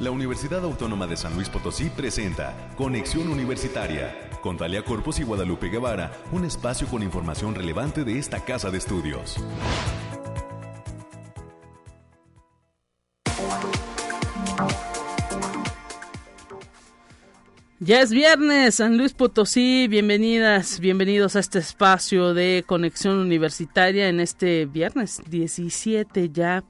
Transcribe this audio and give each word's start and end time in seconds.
la 0.00 0.12
Universidad 0.12 0.62
Autónoma 0.62 1.08
de 1.08 1.16
San 1.16 1.34
Luis 1.34 1.48
Potosí 1.48 1.90
presenta 1.90 2.54
Conexión 2.76 3.28
Universitaria 3.28 4.30
con 4.40 4.56
Talia 4.56 4.84
Corpus 4.84 5.18
y 5.18 5.24
Guadalupe 5.24 5.68
Guevara, 5.68 6.12
un 6.30 6.44
espacio 6.44 6.86
con 6.86 7.02
información 7.02 7.56
relevante 7.56 8.04
de 8.04 8.16
esta 8.16 8.44
casa 8.44 8.70
de 8.70 8.78
estudios. 8.78 9.36
Ya 17.80 18.00
es 18.00 18.10
viernes, 18.10 18.76
San 18.76 18.96
Luis 18.98 19.14
Potosí, 19.14 19.88
bienvenidas, 19.88 20.78
bienvenidos 20.78 21.34
a 21.34 21.40
este 21.40 21.58
espacio 21.58 22.34
de 22.34 22.62
conexión 22.66 23.18
universitaria 23.18 24.08
en 24.08 24.20
este 24.20 24.66
viernes 24.66 25.20
17 25.28 26.30
ya 26.30 26.62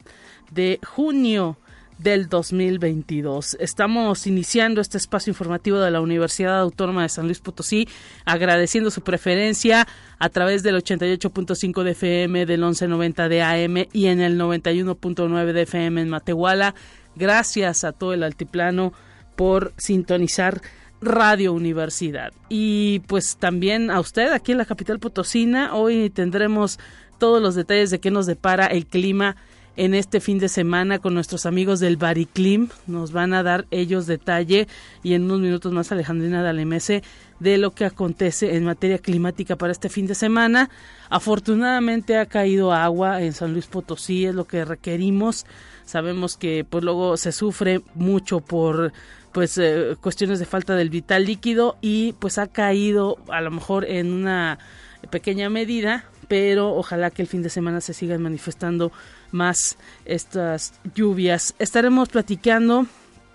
de 0.50 0.80
junio 0.86 1.58
del 1.98 2.28
2022. 2.28 3.56
Estamos 3.60 4.26
iniciando 4.26 4.80
este 4.80 4.98
espacio 4.98 5.30
informativo 5.30 5.78
de 5.78 5.90
la 5.90 6.00
Universidad 6.00 6.60
Autónoma 6.60 7.02
de 7.02 7.08
San 7.08 7.26
Luis 7.26 7.40
Potosí, 7.40 7.88
agradeciendo 8.24 8.90
su 8.90 9.02
preferencia 9.02 9.86
a 10.18 10.28
través 10.28 10.62
del 10.62 10.76
88.5 10.76 11.82
de 11.82 11.90
FM, 11.90 12.46
del 12.46 12.60
1190 12.60 13.28
de 13.28 13.42
AM 13.42 13.76
y 13.92 14.06
en 14.06 14.20
el 14.20 14.38
91.9 14.38 15.52
de 15.52 15.62
FM 15.62 16.02
en 16.02 16.08
Matehuala. 16.08 16.74
Gracias 17.16 17.84
a 17.84 17.92
todo 17.92 18.14
el 18.14 18.22
altiplano 18.22 18.92
por 19.36 19.72
sintonizar 19.76 20.62
Radio 21.00 21.52
Universidad. 21.52 22.32
Y 22.48 23.00
pues 23.06 23.36
también 23.36 23.90
a 23.90 24.00
usted 24.00 24.32
aquí 24.32 24.52
en 24.52 24.58
la 24.58 24.64
capital 24.64 24.98
potosina. 24.98 25.74
Hoy 25.74 26.10
tendremos 26.10 26.78
todos 27.18 27.42
los 27.42 27.54
detalles 27.54 27.90
de 27.90 28.00
qué 28.00 28.10
nos 28.10 28.26
depara 28.26 28.66
el 28.66 28.86
clima 28.86 29.36
en 29.78 29.94
este 29.94 30.20
fin 30.20 30.40
de 30.40 30.48
semana 30.48 30.98
con 30.98 31.14
nuestros 31.14 31.46
amigos 31.46 31.78
del 31.78 31.96
Bariclim. 31.96 32.68
Nos 32.88 33.12
van 33.12 33.32
a 33.32 33.44
dar 33.44 33.64
ellos 33.70 34.08
detalle 34.08 34.66
y 35.04 35.14
en 35.14 35.22
unos 35.22 35.38
minutos 35.38 35.72
más 35.72 35.92
Alejandrina 35.92 36.42
Dalemese 36.42 37.04
de 37.38 37.58
lo 37.58 37.70
que 37.70 37.84
acontece 37.84 38.56
en 38.56 38.64
materia 38.64 38.98
climática 38.98 39.54
para 39.54 39.70
este 39.70 39.88
fin 39.88 40.08
de 40.08 40.16
semana. 40.16 40.68
Afortunadamente 41.10 42.18
ha 42.18 42.26
caído 42.26 42.72
agua 42.72 43.22
en 43.22 43.32
San 43.32 43.52
Luis 43.52 43.66
Potosí, 43.66 44.26
es 44.26 44.34
lo 44.34 44.46
que 44.46 44.64
requerimos. 44.64 45.46
Sabemos 45.84 46.36
que 46.36 46.66
pues 46.68 46.82
luego 46.82 47.16
se 47.16 47.30
sufre 47.30 47.80
mucho 47.94 48.40
por 48.40 48.92
pues 49.30 49.58
eh, 49.58 49.94
cuestiones 50.00 50.40
de 50.40 50.44
falta 50.46 50.74
del 50.74 50.90
vital 50.90 51.24
líquido 51.24 51.76
y 51.80 52.14
pues 52.14 52.38
ha 52.38 52.48
caído 52.48 53.18
a 53.28 53.40
lo 53.40 53.52
mejor 53.52 53.84
en 53.84 54.12
una 54.12 54.58
pequeña 55.12 55.48
medida, 55.48 56.04
pero 56.26 56.74
ojalá 56.74 57.12
que 57.12 57.22
el 57.22 57.28
fin 57.28 57.42
de 57.42 57.50
semana 57.50 57.80
se 57.80 57.94
sigan 57.94 58.20
manifestando 58.22 58.90
más 59.32 59.76
estas 60.04 60.72
lluvias. 60.94 61.54
Estaremos 61.58 62.08
platicando 62.08 62.86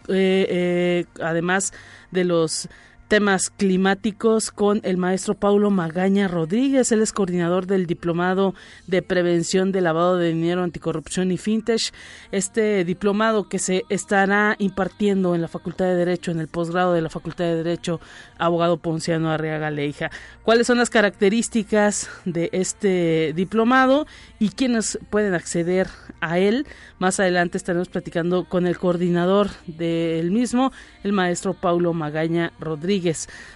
eh, 0.07 0.45
eh, 0.49 1.05
además 1.21 1.73
de 2.11 2.25
los 2.25 2.67
temas 3.13 3.51
climáticos 3.51 4.49
con 4.49 4.81
el 4.83 4.97
maestro 4.97 5.35
Paulo 5.35 5.69
Magaña 5.69 6.27
Rodríguez. 6.27 6.91
Él 6.91 7.03
es 7.03 7.13
coordinador 7.13 7.67
del 7.67 7.85
Diplomado 7.85 8.55
de 8.87 9.03
Prevención 9.03 9.71
de 9.71 9.81
Lavado 9.81 10.17
de 10.17 10.29
Dinero, 10.29 10.63
Anticorrupción 10.63 11.31
y 11.31 11.37
Fintech. 11.37 11.93
Este 12.31 12.83
diplomado 12.83 13.47
que 13.49 13.59
se 13.59 13.83
estará 13.89 14.55
impartiendo 14.57 15.35
en 15.35 15.43
la 15.43 15.47
Facultad 15.47 15.85
de 15.85 15.95
Derecho, 15.95 16.31
en 16.31 16.39
el 16.39 16.47
posgrado 16.47 16.93
de 16.93 17.01
la 17.01 17.11
Facultad 17.11 17.45
de 17.45 17.57
Derecho, 17.57 18.01
abogado 18.39 18.77
Ponciano 18.77 19.29
Arriaga 19.29 19.69
Leija. 19.69 20.09
¿Cuáles 20.41 20.65
son 20.65 20.79
las 20.79 20.89
características 20.89 22.09
de 22.25 22.49
este 22.51 23.33
diplomado 23.35 24.07
y 24.39 24.49
quiénes 24.49 24.97
pueden 25.11 25.35
acceder 25.35 25.87
a 26.19 26.39
él? 26.39 26.65
Más 26.97 27.19
adelante 27.19 27.59
estaremos 27.59 27.89
platicando 27.89 28.45
con 28.45 28.65
el 28.65 28.79
coordinador 28.79 29.49
del 29.67 30.31
mismo, 30.31 30.71
el 31.03 31.13
maestro 31.13 31.53
Paulo 31.53 31.93
Magaña 31.93 32.53
Rodríguez. 32.59 33.02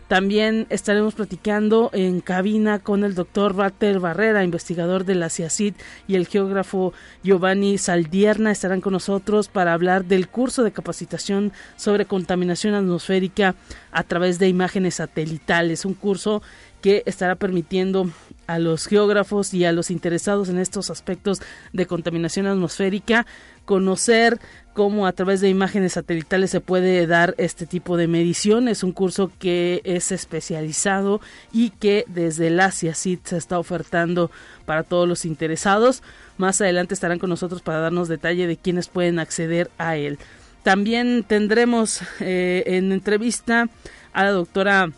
También 0.07 0.67
estaremos 0.69 1.15
platicando 1.15 1.89
en 1.93 2.21
cabina 2.21 2.79
con 2.79 3.03
el 3.03 3.15
doctor 3.15 3.53
Walter 3.53 3.99
Barrera, 3.99 4.43
investigador 4.43 5.05
de 5.05 5.15
la 5.15 5.29
CIACID, 5.29 5.73
y 6.07 6.15
el 6.15 6.27
geógrafo 6.27 6.93
Giovanni 7.23 7.77
Saldierna 7.77 8.51
estarán 8.51 8.81
con 8.81 8.93
nosotros 8.93 9.47
para 9.47 9.73
hablar 9.73 10.05
del 10.05 10.27
curso 10.27 10.63
de 10.63 10.71
capacitación 10.71 11.51
sobre 11.75 12.05
contaminación 12.05 12.73
atmosférica 12.73 13.55
a 13.91 14.03
través 14.03 14.39
de 14.39 14.47
imágenes 14.47 14.95
satelitales, 14.95 15.85
un 15.85 15.93
curso 15.93 16.41
que 16.81 17.03
estará 17.05 17.35
permitiendo 17.35 18.09
a 18.45 18.59
los 18.59 18.85
geógrafos 18.85 19.53
y 19.53 19.65
a 19.65 19.71
los 19.71 19.91
interesados 19.91 20.49
en 20.49 20.59
estos 20.59 20.89
aspectos 20.89 21.41
de 21.73 21.85
contaminación 21.85 22.47
atmosférica 22.47 23.25
conocer 23.67 24.39
cómo 24.73 25.07
a 25.07 25.11
través 25.11 25.41
de 25.41 25.49
imágenes 25.49 25.93
satelitales 25.93 26.51
se 26.51 26.61
puede 26.61 27.05
dar 27.05 27.35
este 27.37 27.65
tipo 27.65 27.97
de 27.97 28.07
medición. 28.07 28.67
Es 28.67 28.81
un 28.81 28.93
curso 28.93 29.29
que 29.39 29.81
es 29.83 30.11
especializado 30.11 31.19
y 31.51 31.71
que 31.71 32.05
desde 32.07 32.47
el 32.47 32.59
Asia 32.59 32.95
se 32.95 33.19
está 33.31 33.59
ofertando 33.59 34.31
para 34.65 34.83
todos 34.83 35.07
los 35.07 35.25
interesados. 35.25 36.01
Más 36.37 36.61
adelante 36.61 36.93
estarán 36.93 37.19
con 37.19 37.29
nosotros 37.29 37.61
para 37.61 37.79
darnos 37.79 38.07
detalle 38.07 38.47
de 38.47 38.55
quiénes 38.55 38.87
pueden 38.87 39.19
acceder 39.19 39.69
a 39.77 39.97
él. 39.97 40.17
También 40.63 41.25
tendremos 41.27 42.01
eh, 42.21 42.63
en 42.67 42.91
entrevista 42.91 43.69
a 44.13 44.23
la 44.23 44.31
doctora 44.31 44.91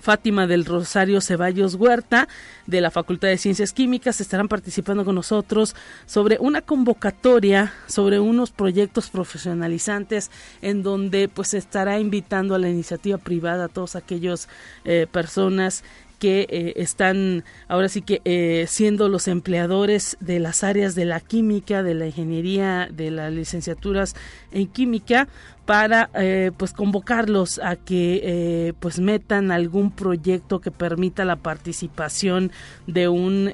Fátima 0.00 0.46
del 0.46 0.64
Rosario 0.64 1.20
Ceballos 1.20 1.74
Huerta 1.74 2.28
de 2.66 2.80
la 2.80 2.90
Facultad 2.90 3.28
de 3.28 3.38
Ciencias 3.38 3.72
Químicas 3.72 4.20
estarán 4.20 4.48
participando 4.48 5.04
con 5.04 5.14
nosotros 5.14 5.76
sobre 6.06 6.38
una 6.40 6.62
convocatoria 6.62 7.72
sobre 7.86 8.18
unos 8.18 8.50
proyectos 8.50 9.10
profesionalizantes 9.10 10.30
en 10.62 10.82
donde 10.82 11.28
pues 11.28 11.54
estará 11.54 12.00
invitando 12.00 12.54
a 12.54 12.58
la 12.58 12.68
iniciativa 12.68 13.18
privada 13.18 13.66
a 13.66 13.68
todos 13.68 13.96
aquellos 13.96 14.48
eh, 14.84 15.06
personas 15.10 15.84
que 16.20 16.46
eh, 16.50 16.74
están 16.76 17.44
ahora 17.66 17.88
sí 17.88 18.02
que 18.02 18.20
eh, 18.24 18.66
siendo 18.68 19.08
los 19.08 19.26
empleadores 19.26 20.18
de 20.20 20.38
las 20.38 20.62
áreas 20.62 20.94
de 20.94 21.06
la 21.06 21.18
química, 21.18 21.82
de 21.82 21.94
la 21.94 22.06
ingeniería, 22.06 22.88
de 22.92 23.10
las 23.10 23.32
licenciaturas 23.32 24.14
en 24.52 24.68
química 24.68 25.28
para 25.64 26.10
eh, 26.14 26.52
pues 26.56 26.72
convocarlos 26.72 27.58
a 27.62 27.76
que 27.76 28.74
pues 28.80 28.98
metan 28.98 29.50
algún 29.50 29.92
proyecto 29.92 30.60
que 30.60 30.70
permita 30.70 31.24
la 31.24 31.36
participación 31.36 32.50
de 32.86 33.08
un 33.08 33.52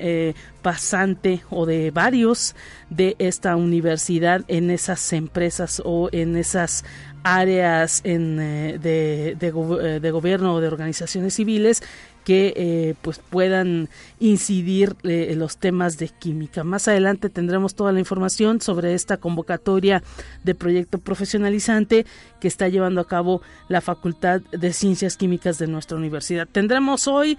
pasante 0.62 1.42
o 1.50 1.66
de 1.66 1.90
varios 1.90 2.56
de 2.88 3.16
esta 3.18 3.54
universidad 3.54 4.44
en 4.48 4.70
esas 4.70 5.12
empresas 5.12 5.82
o 5.84 6.08
en 6.10 6.36
esas 6.36 6.84
áreas 7.22 8.02
de, 8.02 8.78
de, 9.38 10.10
gobierno 10.10 10.54
o 10.54 10.60
de 10.60 10.68
organizaciones 10.68 11.34
civiles 11.34 11.82
que 12.26 12.52
eh, 12.56 12.94
pues 13.02 13.20
puedan 13.20 13.88
incidir 14.18 14.96
eh, 15.04 15.32
los 15.36 15.58
temas 15.58 15.96
de 15.96 16.08
química. 16.08 16.64
Más 16.64 16.88
adelante 16.88 17.30
tendremos 17.30 17.76
toda 17.76 17.92
la 17.92 18.00
información 18.00 18.60
sobre 18.60 18.94
esta 18.94 19.18
convocatoria 19.18 20.02
de 20.42 20.56
proyecto 20.56 20.98
profesionalizante 20.98 22.04
que 22.40 22.48
está 22.48 22.66
llevando 22.66 23.00
a 23.00 23.06
cabo 23.06 23.42
la 23.68 23.80
Facultad 23.80 24.40
de 24.40 24.72
Ciencias 24.72 25.16
Químicas 25.16 25.58
de 25.58 25.68
nuestra 25.68 25.96
universidad. 25.96 26.48
Tendremos 26.50 27.06
hoy, 27.06 27.38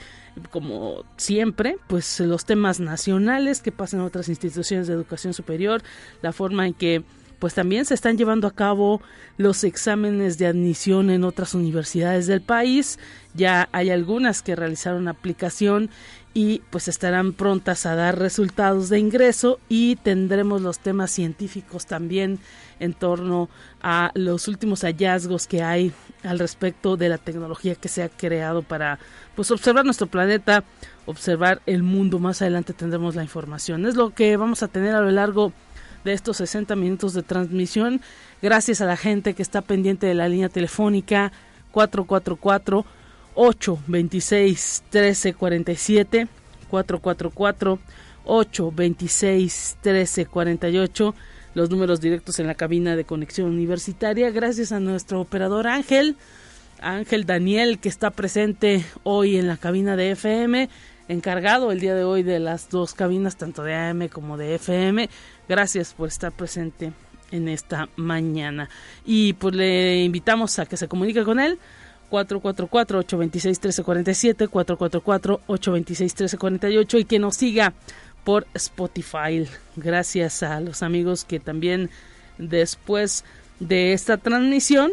como 0.52 1.04
siempre, 1.18 1.76
pues 1.88 2.22
los 2.22 2.46
temas 2.46 2.80
nacionales 2.80 3.62
que 3.62 3.74
pasan 3.74 4.00
a 4.00 4.06
otras 4.06 4.30
instituciones 4.30 4.88
de 4.88 4.94
educación 4.94 5.34
superior, 5.34 5.84
la 6.22 6.32
forma 6.32 6.66
en 6.66 6.74
que 6.74 7.04
pues 7.40 7.54
también 7.54 7.86
se 7.86 7.94
están 7.94 8.18
llevando 8.18 8.48
a 8.48 8.56
cabo 8.56 9.02
los 9.38 9.64
exámenes 9.64 10.38
de 10.38 10.48
admisión 10.48 11.10
en 11.10 11.24
otras 11.24 11.54
universidades 11.54 12.28
del 12.28 12.42
país. 12.42 12.98
Ya 13.34 13.70
hay 13.72 13.92
algunas 13.92 14.42
que 14.42 14.56
realizaron 14.56 15.08
aplicación 15.08 15.90
y 16.34 16.62
pues 16.70 16.88
estarán 16.88 17.34
prontas 17.34 17.86
a 17.86 17.96
dar 17.96 18.20
resultados 18.20 18.90
de 18.90 19.00
ingreso 19.00 19.60
y 19.70 19.96
tendremos 19.98 20.62
los 20.62 20.80
temas 20.80 21.12
científicos 21.12 21.86
también 21.86 22.40
en 22.80 22.94
torno 22.94 23.50
a 23.82 24.12
los 24.14 24.48
últimos 24.48 24.82
hallazgos 24.82 25.48
que 25.48 25.64
hay 25.64 25.92
al 26.24 26.40
respecto 26.40 26.98
de 26.98 27.10
la 27.10 27.18
tecnología 27.18 27.76
que 27.76 27.88
se 27.88 28.04
ha 28.04 28.10
creado 28.10 28.62
para 28.62 29.00
pues 29.36 29.50
observar 29.52 29.86
nuestro 29.86 30.08
planeta, 30.08 30.64
observar 31.06 31.62
el 31.66 31.84
mundo. 31.84 32.20
Más 32.20 32.42
adelante 32.42 32.74
tendremos 32.74 33.16
la 33.16 33.24
información. 33.24 33.86
Es 33.86 33.96
lo 33.96 34.14
que 34.14 34.38
vamos 34.38 34.62
a 34.64 34.68
tener 34.68 34.94
a 34.94 35.02
lo 35.02 35.12
largo 35.12 35.48
de 35.48 35.54
estos 36.10 36.38
60 36.38 36.76
minutos 36.76 37.14
de 37.14 37.24
transmisión. 37.24 38.02
Gracias 38.42 38.82
a 38.82 38.86
la 38.86 38.98
gente 38.98 39.34
que 39.34 39.42
está 39.42 39.62
pendiente 39.62 40.08
de 40.08 40.14
la 40.14 40.28
línea 40.28 40.50
telefónica 40.50 41.32
444 41.72 42.86
826 43.36 44.84
1347 44.92 46.28
444 46.70 47.80
826 48.26 49.78
1348 49.84 51.16
los 51.58 51.72
números 51.72 52.00
directos 52.00 52.40
en 52.40 52.46
la 52.46 52.54
cabina 52.54 52.96
de 52.96 53.04
conexión 53.04 53.50
universitaria. 53.50 54.30
Gracias 54.30 54.72
a 54.72 54.80
nuestro 54.80 55.20
operador 55.20 55.66
Ángel, 55.68 56.16
Ángel 56.80 57.26
Daniel, 57.26 57.80
que 57.80 57.90
está 57.90 58.12
presente 58.12 58.86
hoy 59.04 59.38
en 59.38 59.48
la 59.48 59.58
cabina 59.58 59.96
de 59.96 60.12
FM, 60.12 60.70
encargado 61.08 61.72
el 61.72 61.80
día 61.80 61.96
de 61.96 62.04
hoy 62.04 62.24
de 62.24 62.40
las 62.40 62.70
dos 62.70 62.94
cabinas, 62.94 63.38
tanto 63.38 63.64
de 63.64 63.76
AM 63.76 64.08
como 64.10 64.38
de 64.38 64.56
FM. 64.56 65.10
Gracias 65.48 65.94
por 65.94 66.08
estar 66.08 66.32
presente 66.32 66.92
en 67.32 67.48
esta 67.48 67.90
mañana. 67.96 68.70
Y 69.06 69.34
pues 69.34 69.56
le 69.56 70.04
invitamos 70.04 70.60
a 70.60 70.66
que 70.66 70.78
se 70.78 70.88
comunique 70.88 71.24
con 71.24 71.40
él 71.40 71.60
444-826-1347, 72.12 74.50
444-826-1348 74.50 77.00
y 77.00 77.06
que 77.06 77.20
nos 77.20 77.36
siga 77.36 77.74
por 78.24 78.48
Spotify. 78.54 79.48
Gracias 79.76 80.44
a 80.44 80.60
los 80.60 80.84
amigos 80.84 81.26
que 81.26 81.40
también 81.40 81.90
después 82.38 83.26
de 83.60 83.94
esta 83.94 84.18
transmisión 84.18 84.92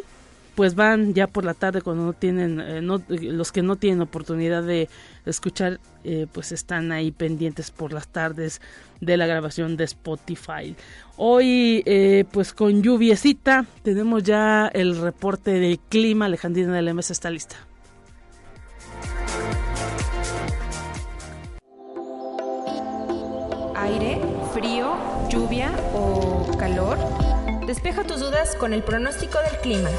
pues 0.55 0.75
van 0.75 1.15
ya 1.15 1.27
por 1.27 1.45
la 1.45 1.55
tarde 1.55 1.83
cuando 1.83 2.05
no 2.05 2.13
tienen 2.13 2.61
eh, 2.61 2.81
los 2.81 3.53
que 3.53 3.63
no 3.63 3.77
tienen 3.77 4.01
oportunidad 4.01 4.63
de 4.63 4.89
escuchar 5.27 5.81
eh, 6.05 6.27
pues 6.33 6.53
están 6.53 6.93
ahí 6.93 7.11
pendientes 7.11 7.71
por 7.71 7.93
las 7.93 8.09
tardes 8.09 8.61
de 9.01 9.17
la 9.17 9.27
grabación 9.27 9.77
de 9.77 9.85
Spotify. 9.85 10.77
Hoy 11.17 11.83
eh, 11.87 12.25
pues 12.31 12.53
con 12.53 12.83
lluviecita 12.83 13.67
tenemos 13.83 14.23
ya 14.23 14.69
el 14.69 14.99
reporte 15.01 15.53
del 15.53 15.79
clima 15.79 16.27
Alejandrina 16.27 16.75
de 16.75 16.83
la 16.83 16.95
Mesa 16.95 17.13
está 17.13 17.31
lista. 17.31 17.57
Aire 23.77 24.21
frío 24.55 24.97
lluvia 25.29 25.73
o 25.95 26.57
calor 26.59 26.97
despeja 27.67 28.05
tus 28.05 28.21
dudas 28.21 28.55
con 28.57 28.73
el 28.73 28.83
pronóstico 28.83 29.39
del 29.51 29.61
clima 29.61 29.91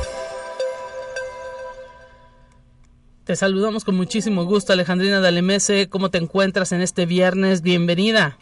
te 3.26 3.36
saludamos 3.36 3.84
con 3.84 3.96
muchísimo 3.96 4.46
gusto, 4.46 4.72
Alejandrina 4.72 5.20
Dalemese. 5.20 5.90
¿Cómo 5.90 6.12
te 6.12 6.20
encuentras 6.20 6.72
en 6.72 6.82
este 6.82 7.08
viernes? 7.08 7.64
Bienvenida. 7.64 8.38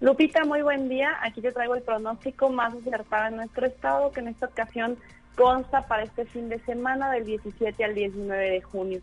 Lupita, 0.00 0.44
muy 0.44 0.60
buen 0.62 0.88
día. 0.88 1.16
Aquí 1.22 1.40
te 1.40 1.52
traigo 1.52 1.76
el 1.76 1.82
pronóstico 1.82 2.50
más 2.50 2.74
acertado 2.74 3.28
en 3.28 3.36
nuestro 3.36 3.66
estado, 3.66 4.10
que 4.10 4.18
en 4.18 4.28
esta 4.28 4.46
ocasión 4.46 4.96
consta 5.36 5.86
para 5.86 6.02
este 6.02 6.24
fin 6.26 6.48
de 6.48 6.58
semana 6.60 7.12
del 7.12 7.26
17 7.26 7.84
al 7.84 7.94
19 7.94 8.50
de 8.50 8.60
junio. 8.60 9.00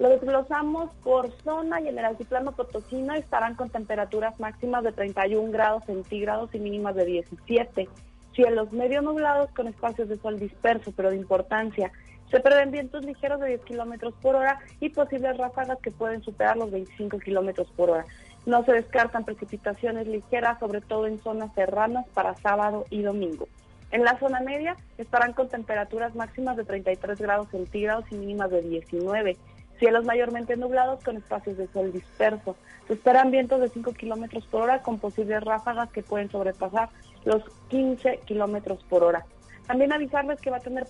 Lo 0.00 0.08
desglosamos 0.08 0.90
por 1.04 1.30
zona 1.42 1.80
y 1.80 1.88
en 1.88 1.98
el 1.98 2.04
altiplano 2.04 2.50
potosino 2.50 3.14
estarán 3.14 3.54
con 3.54 3.70
temperaturas 3.70 4.40
máximas 4.40 4.82
de 4.82 4.90
31 4.90 5.52
grados 5.52 5.84
centígrados 5.86 6.52
y 6.52 6.58
mínimas 6.58 6.96
de 6.96 7.04
17. 7.04 7.88
Cielos 8.34 8.72
medio 8.72 9.02
nublados 9.02 9.50
con 9.50 9.68
espacios 9.68 10.08
de 10.08 10.16
sol 10.18 10.38
disperso, 10.38 10.92
pero 10.96 11.10
de 11.10 11.16
importancia. 11.16 11.92
Se 12.30 12.40
prevén 12.40 12.70
vientos 12.70 13.04
ligeros 13.04 13.40
de 13.40 13.48
10 13.48 13.62
kilómetros 13.62 14.14
por 14.20 14.36
hora 14.36 14.60
y 14.80 14.90
posibles 14.90 15.36
ráfagas 15.38 15.78
que 15.80 15.90
pueden 15.90 16.22
superar 16.22 16.56
los 16.56 16.70
25 16.70 17.18
kilómetros 17.20 17.68
por 17.74 17.90
hora. 17.90 18.04
No 18.44 18.64
se 18.64 18.72
descartan 18.72 19.24
precipitaciones 19.24 20.06
ligeras, 20.06 20.58
sobre 20.58 20.80
todo 20.82 21.06
en 21.06 21.18
zonas 21.18 21.52
serranas 21.54 22.06
para 22.14 22.34
sábado 22.34 22.84
y 22.90 23.02
domingo. 23.02 23.48
En 23.90 24.04
la 24.04 24.18
zona 24.18 24.40
media 24.40 24.76
estarán 24.98 25.32
con 25.32 25.48
temperaturas 25.48 26.14
máximas 26.14 26.56
de 26.58 26.64
33 26.64 27.18
grados 27.18 27.48
centígrados 27.50 28.04
y 28.10 28.16
mínimas 28.16 28.50
de 28.50 28.60
19. 28.60 29.36
Cielos 29.78 30.04
mayormente 30.04 30.56
nublados 30.56 31.02
con 31.02 31.16
espacios 31.16 31.56
de 31.56 31.68
sol 31.68 31.92
disperso. 31.92 32.56
Se 32.88 32.94
esperan 32.94 33.30
vientos 33.30 33.60
de 33.60 33.70
5 33.70 33.92
kilómetros 33.94 34.44
por 34.46 34.62
hora 34.62 34.82
con 34.82 34.98
posibles 34.98 35.42
ráfagas 35.42 35.90
que 35.90 36.02
pueden 36.02 36.30
sobrepasar 36.30 36.90
los 37.24 37.42
15 37.68 38.20
kilómetros 38.26 38.82
por 38.84 39.04
hora. 39.04 39.24
También 39.68 39.92
avisarles 39.92 40.40
que 40.40 40.50
va 40.50 40.56
a 40.56 40.60
tener 40.60 40.86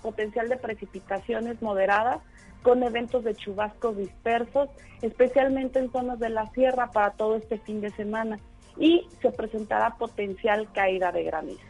potencial 0.00 0.48
de 0.48 0.56
precipitaciones 0.56 1.60
moderadas 1.60 2.18
con 2.62 2.82
eventos 2.82 3.24
de 3.24 3.34
chubascos 3.34 3.98
dispersos, 3.98 4.70
especialmente 5.02 5.78
en 5.78 5.92
zonas 5.92 6.18
de 6.18 6.30
la 6.30 6.50
sierra 6.52 6.90
para 6.92 7.10
todo 7.10 7.36
este 7.36 7.58
fin 7.58 7.82
de 7.82 7.90
semana. 7.90 8.38
Y 8.78 9.06
se 9.20 9.30
presentará 9.30 9.96
potencial 9.96 10.66
caída 10.72 11.12
de 11.12 11.24
granizo. 11.24 11.60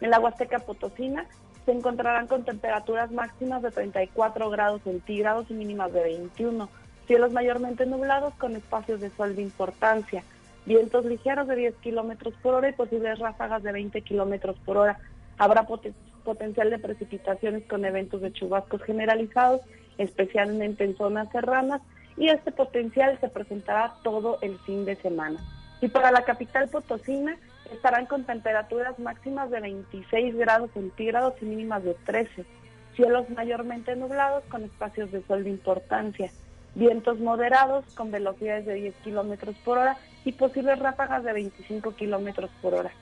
En 0.00 0.10
la 0.10 0.20
Huasteca 0.20 0.60
Potosina 0.60 1.26
se 1.64 1.72
encontrarán 1.72 2.28
con 2.28 2.44
temperaturas 2.44 3.10
máximas 3.10 3.62
de 3.62 3.72
34 3.72 4.48
grados 4.48 4.82
centígrados 4.82 5.50
y 5.50 5.54
mínimas 5.54 5.92
de 5.92 6.04
21. 6.04 6.68
Cielos 7.08 7.32
mayormente 7.32 7.84
nublados 7.84 8.32
con 8.34 8.54
espacios 8.54 9.00
de 9.00 9.10
sol 9.10 9.34
de 9.34 9.42
importancia. 9.42 10.22
Vientos 10.66 11.04
ligeros 11.04 11.48
de 11.48 11.56
10 11.56 11.74
kilómetros 11.78 12.34
por 12.42 12.54
hora 12.54 12.68
y 12.68 12.74
posibles 12.74 13.18
ráfagas 13.18 13.64
de 13.64 13.72
20 13.72 14.02
kilómetros 14.02 14.56
por 14.60 14.76
hora. 14.76 15.00
Habrá 15.36 15.64
potencial 15.64 16.11
de 16.24 16.78
precipitaciones 16.78 17.64
con 17.64 17.84
eventos 17.84 18.20
de 18.20 18.32
chubascos 18.32 18.82
generalizados, 18.82 19.60
especialmente 19.98 20.84
en 20.84 20.96
zonas 20.96 21.30
serranas, 21.30 21.82
y 22.16 22.28
este 22.28 22.52
potencial 22.52 23.18
se 23.20 23.28
presentará 23.28 23.94
todo 24.02 24.38
el 24.42 24.58
fin 24.60 24.84
de 24.84 24.96
semana. 24.96 25.40
Y 25.80 25.88
para 25.88 26.12
la 26.12 26.24
capital 26.24 26.68
potosina 26.68 27.36
estarán 27.72 28.06
con 28.06 28.24
temperaturas 28.24 28.98
máximas 28.98 29.50
de 29.50 29.60
26 29.60 30.36
grados 30.36 30.70
centígrados 30.72 31.34
y 31.40 31.46
mínimas 31.46 31.82
de 31.82 31.94
13. 32.06 32.44
Cielos 32.94 33.28
mayormente 33.30 33.96
nublados 33.96 34.44
con 34.44 34.62
espacios 34.62 35.10
de 35.10 35.22
sol 35.22 35.44
de 35.44 35.50
importancia. 35.50 36.30
Vientos 36.74 37.18
moderados 37.18 37.84
con 37.94 38.10
velocidades 38.10 38.66
de 38.66 38.74
10 38.74 38.94
kilómetros 39.02 39.56
por 39.64 39.78
hora 39.78 39.96
y 40.24 40.32
posibles 40.32 40.78
ráfagas 40.78 41.24
de 41.24 41.32
25 41.32 41.96
kilómetros 41.96 42.50
por 42.60 42.74
hora. 42.74 42.92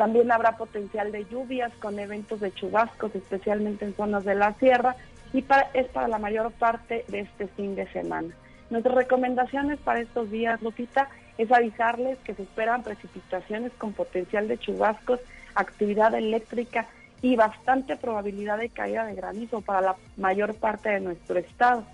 También 0.00 0.32
habrá 0.32 0.56
potencial 0.56 1.12
de 1.12 1.26
lluvias 1.26 1.70
con 1.74 1.98
eventos 1.98 2.40
de 2.40 2.50
chubascos, 2.54 3.14
especialmente 3.14 3.84
en 3.84 3.94
zonas 3.94 4.24
de 4.24 4.34
la 4.34 4.54
sierra, 4.54 4.96
y 5.34 5.44
es 5.74 5.88
para 5.88 6.08
la 6.08 6.18
mayor 6.18 6.52
parte 6.52 7.04
de 7.08 7.20
este 7.20 7.48
fin 7.48 7.74
de 7.74 7.86
semana. 7.92 8.34
Nuestras 8.70 8.94
recomendaciones 8.94 9.78
para 9.80 10.00
estos 10.00 10.30
días, 10.30 10.62
Lupita, 10.62 11.10
es 11.36 11.52
avisarles 11.52 12.16
que 12.20 12.34
se 12.34 12.44
esperan 12.44 12.82
precipitaciones 12.82 13.72
con 13.76 13.92
potencial 13.92 14.48
de 14.48 14.56
chubascos, 14.56 15.20
actividad 15.54 16.14
eléctrica 16.14 16.86
y 17.20 17.36
bastante 17.36 17.98
probabilidad 17.98 18.56
de 18.56 18.70
caída 18.70 19.04
de 19.04 19.14
granizo 19.14 19.60
para 19.60 19.82
la 19.82 19.96
mayor 20.16 20.54
parte 20.54 20.88
de 20.88 21.00
nuestro 21.00 21.38
estado. 21.38 21.84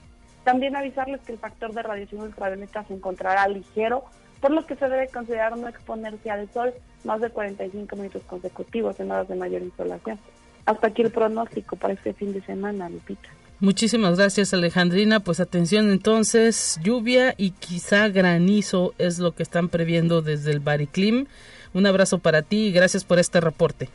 También 0.45 0.77
avisarles 0.77 1.23
que 1.23 1.33
el 1.33 1.41
factor 1.41 1.73
de 1.73 1.83
radiación 1.83 2.21
ultravioleta 2.21 2.85
se 2.85 2.95
encontrará 2.95 3.49
ligero 3.49 4.05
por 4.41 4.51
lo 4.51 4.67
que 4.67 4.77
se 4.77 4.89
debe 4.89 5.09
considerar 5.09 5.57
no 5.57 5.69
exponerse 5.69 6.31
al 6.31 6.49
sol 6.53 6.73
más 7.05 7.21
de 7.21 7.31
45 7.31 7.97
minutos 7.97 8.23
consecutivos 8.27 8.99
en 9.01 9.11
horas 9.11 9.29
de 9.29 9.37
mayor 9.37 9.63
insolación. 9.63 10.19
Hasta 10.67 10.89
aquí 10.89 11.03
el 11.03 11.11
pronóstico 11.11 11.77
para 11.77 11.95
este 11.95 12.13
fin 12.13 12.33
de 12.33 12.43
semana, 12.43 12.89
Lupita. 12.89 13.29
Muchísimas 13.61 14.19
gracias 14.19 14.53
Alejandrina. 14.53 15.21
Pues 15.21 15.41
atención 15.41 15.91
entonces, 15.91 16.79
lluvia 16.83 17.35
y 17.39 17.53
quizá 17.53 18.09
granizo 18.09 18.95
es 18.99 19.19
lo 19.19 19.33
que 19.33 19.43
están 19.43 19.69
previendo 19.69 20.21
desde 20.21 20.51
el 20.51 20.61
Bariclim. 20.61 21.27
Un 21.73 21.87
abrazo 21.87 22.19
para 22.19 22.43
ti 22.43 22.67
y 22.67 22.73
gracias 22.73 23.05
por 23.05 23.19
este 23.19 23.41
reporte. 23.41 23.89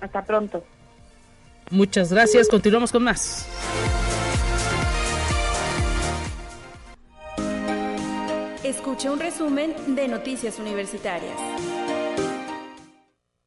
Hasta 0.00 0.24
pronto. 0.24 0.64
Muchas 1.70 2.12
gracias. 2.12 2.48
Continuamos 2.48 2.92
con 2.92 3.04
más. 3.04 3.46
Escucha 8.68 9.10
un 9.10 9.18
resumen 9.18 9.72
de 9.94 10.08
Noticias 10.08 10.58
Universitarias. 10.58 11.32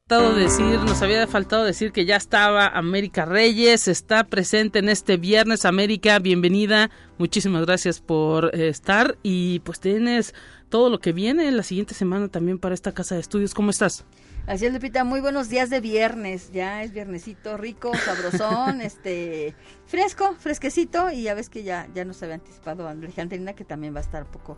Decir, 0.09 0.79
nos 0.79 0.99
había 1.03 1.27
faltado 1.27 1.63
decir 1.63 1.91
que 1.91 2.05
ya 2.05 2.15
estaba 2.15 2.67
América 2.67 3.25
Reyes, 3.25 3.87
está 3.87 4.23
presente 4.23 4.79
en 4.79 4.89
este 4.89 5.17
viernes. 5.17 5.63
América, 5.63 6.17
bienvenida, 6.17 6.89
muchísimas 7.19 7.67
gracias 7.67 8.01
por 8.01 8.49
eh, 8.55 8.67
estar 8.67 9.19
y 9.21 9.59
pues 9.59 9.79
tienes 9.79 10.33
todo 10.69 10.89
lo 10.89 10.99
que 10.99 11.13
viene 11.13 11.51
la 11.51 11.61
siguiente 11.61 11.93
semana 11.93 12.27
también 12.27 12.57
para 12.57 12.73
esta 12.73 12.91
casa 12.91 13.13
de 13.13 13.21
estudios. 13.21 13.53
¿Cómo 13.53 13.69
estás? 13.69 14.05
Así 14.47 14.65
es, 14.65 14.73
Lupita, 14.73 15.03
muy 15.03 15.21
buenos 15.21 15.49
días 15.49 15.69
de 15.69 15.81
viernes, 15.81 16.51
ya 16.51 16.81
es 16.81 16.93
viernesito 16.93 17.57
rico, 17.57 17.91
sabrosón, 17.95 18.81
este, 18.81 19.53
fresco, 19.85 20.35
fresquecito 20.39 21.11
y 21.11 21.23
ya 21.23 21.35
ves 21.35 21.47
que 21.47 21.61
ya, 21.61 21.87
ya 21.93 22.05
nos 22.05 22.23
había 22.23 22.35
anticipado 22.35 22.87
Alejandrina 22.87 23.53
que 23.53 23.65
también 23.65 23.93
va 23.93 23.99
a 23.99 24.03
estar 24.03 24.23
un 24.23 24.31
poco 24.31 24.57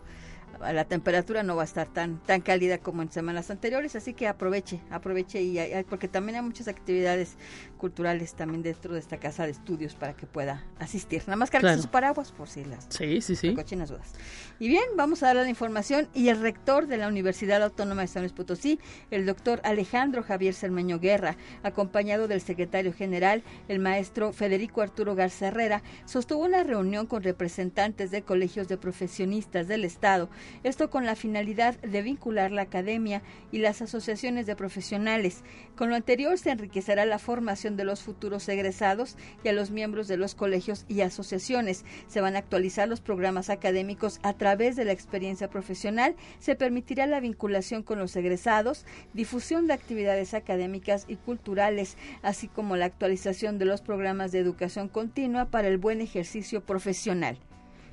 la 0.60 0.84
temperatura 0.84 1.42
no 1.42 1.56
va 1.56 1.62
a 1.62 1.64
estar 1.64 1.88
tan 1.88 2.18
tan 2.24 2.40
cálida 2.40 2.78
como 2.78 3.02
en 3.02 3.10
semanas 3.10 3.50
anteriores, 3.50 3.96
así 3.96 4.14
que 4.14 4.28
aproveche, 4.28 4.80
aproveche 4.90 5.42
y 5.42 5.58
porque 5.88 6.08
también 6.08 6.36
hay 6.36 6.42
muchas 6.42 6.68
actividades 6.68 7.36
culturales 7.78 8.34
también 8.34 8.62
dentro 8.62 8.94
de 8.94 9.00
esta 9.00 9.18
casa 9.18 9.44
de 9.44 9.52
estudios 9.52 9.94
para 9.94 10.14
que 10.14 10.26
pueda 10.26 10.64
asistir. 10.78 11.22
Nada 11.26 11.36
más 11.36 11.50
cargue 11.50 11.74
sus 11.76 11.86
paraguas 11.86 12.32
por 12.32 12.48
si 12.48 12.64
las 12.64 12.86
sí, 12.88 13.20
sí, 13.20 13.36
sí. 13.36 13.54
cochinas 13.54 13.90
dudas. 13.90 14.12
Y 14.58 14.68
bien, 14.68 14.84
vamos 14.96 15.22
a 15.22 15.26
dar 15.26 15.36
la 15.36 15.48
información 15.48 16.08
y 16.14 16.28
el 16.28 16.40
rector 16.40 16.86
de 16.86 16.96
la 16.96 17.08
Universidad 17.08 17.62
Autónoma 17.62 18.02
de 18.02 18.08
San 18.08 18.22
Luis 18.22 18.32
Potosí, 18.32 18.78
el 19.10 19.26
doctor 19.26 19.60
Alejandro 19.64 20.22
Javier 20.22 20.54
Cermeño 20.54 20.98
Guerra, 20.98 21.36
acompañado 21.62 22.28
del 22.28 22.40
secretario 22.40 22.92
general, 22.92 23.42
el 23.68 23.80
maestro 23.80 24.32
Federico 24.32 24.80
Arturo 24.80 25.14
Garza 25.14 25.48
Herrera, 25.48 25.82
sostuvo 26.04 26.44
una 26.44 26.62
reunión 26.62 27.06
con 27.06 27.22
representantes 27.22 28.10
de 28.10 28.22
colegios 28.22 28.68
de 28.68 28.76
profesionistas 28.76 29.68
del 29.68 29.84
Estado 29.84 30.28
esto 30.62 30.90
con 30.90 31.06
la 31.06 31.16
finalidad 31.16 31.78
de 31.80 32.02
vincular 32.02 32.50
la 32.50 32.62
academia 32.62 33.22
y 33.52 33.58
las 33.58 33.82
asociaciones 33.82 34.46
de 34.46 34.56
profesionales. 34.56 35.42
Con 35.76 35.90
lo 35.90 35.96
anterior 35.96 36.38
se 36.38 36.50
enriquecerá 36.50 37.04
la 37.04 37.18
formación 37.18 37.76
de 37.76 37.84
los 37.84 38.02
futuros 38.02 38.48
egresados 38.48 39.16
y 39.42 39.48
a 39.48 39.52
los 39.52 39.70
miembros 39.70 40.08
de 40.08 40.16
los 40.16 40.34
colegios 40.34 40.84
y 40.88 41.00
asociaciones. 41.00 41.84
Se 42.06 42.20
van 42.20 42.36
a 42.36 42.40
actualizar 42.40 42.88
los 42.88 43.00
programas 43.00 43.50
académicos 43.50 44.20
a 44.22 44.32
través 44.34 44.76
de 44.76 44.84
la 44.84 44.92
experiencia 44.92 45.48
profesional, 45.48 46.16
se 46.38 46.54
permitirá 46.54 47.06
la 47.06 47.20
vinculación 47.20 47.82
con 47.82 47.98
los 47.98 48.16
egresados, 48.16 48.84
difusión 49.12 49.66
de 49.66 49.74
actividades 49.74 50.34
académicas 50.34 51.04
y 51.08 51.16
culturales, 51.16 51.96
así 52.22 52.48
como 52.48 52.76
la 52.76 52.86
actualización 52.86 53.58
de 53.58 53.64
los 53.64 53.80
programas 53.80 54.32
de 54.32 54.38
educación 54.38 54.88
continua 54.88 55.46
para 55.46 55.68
el 55.68 55.78
buen 55.78 56.00
ejercicio 56.00 56.60
profesional. 56.62 57.38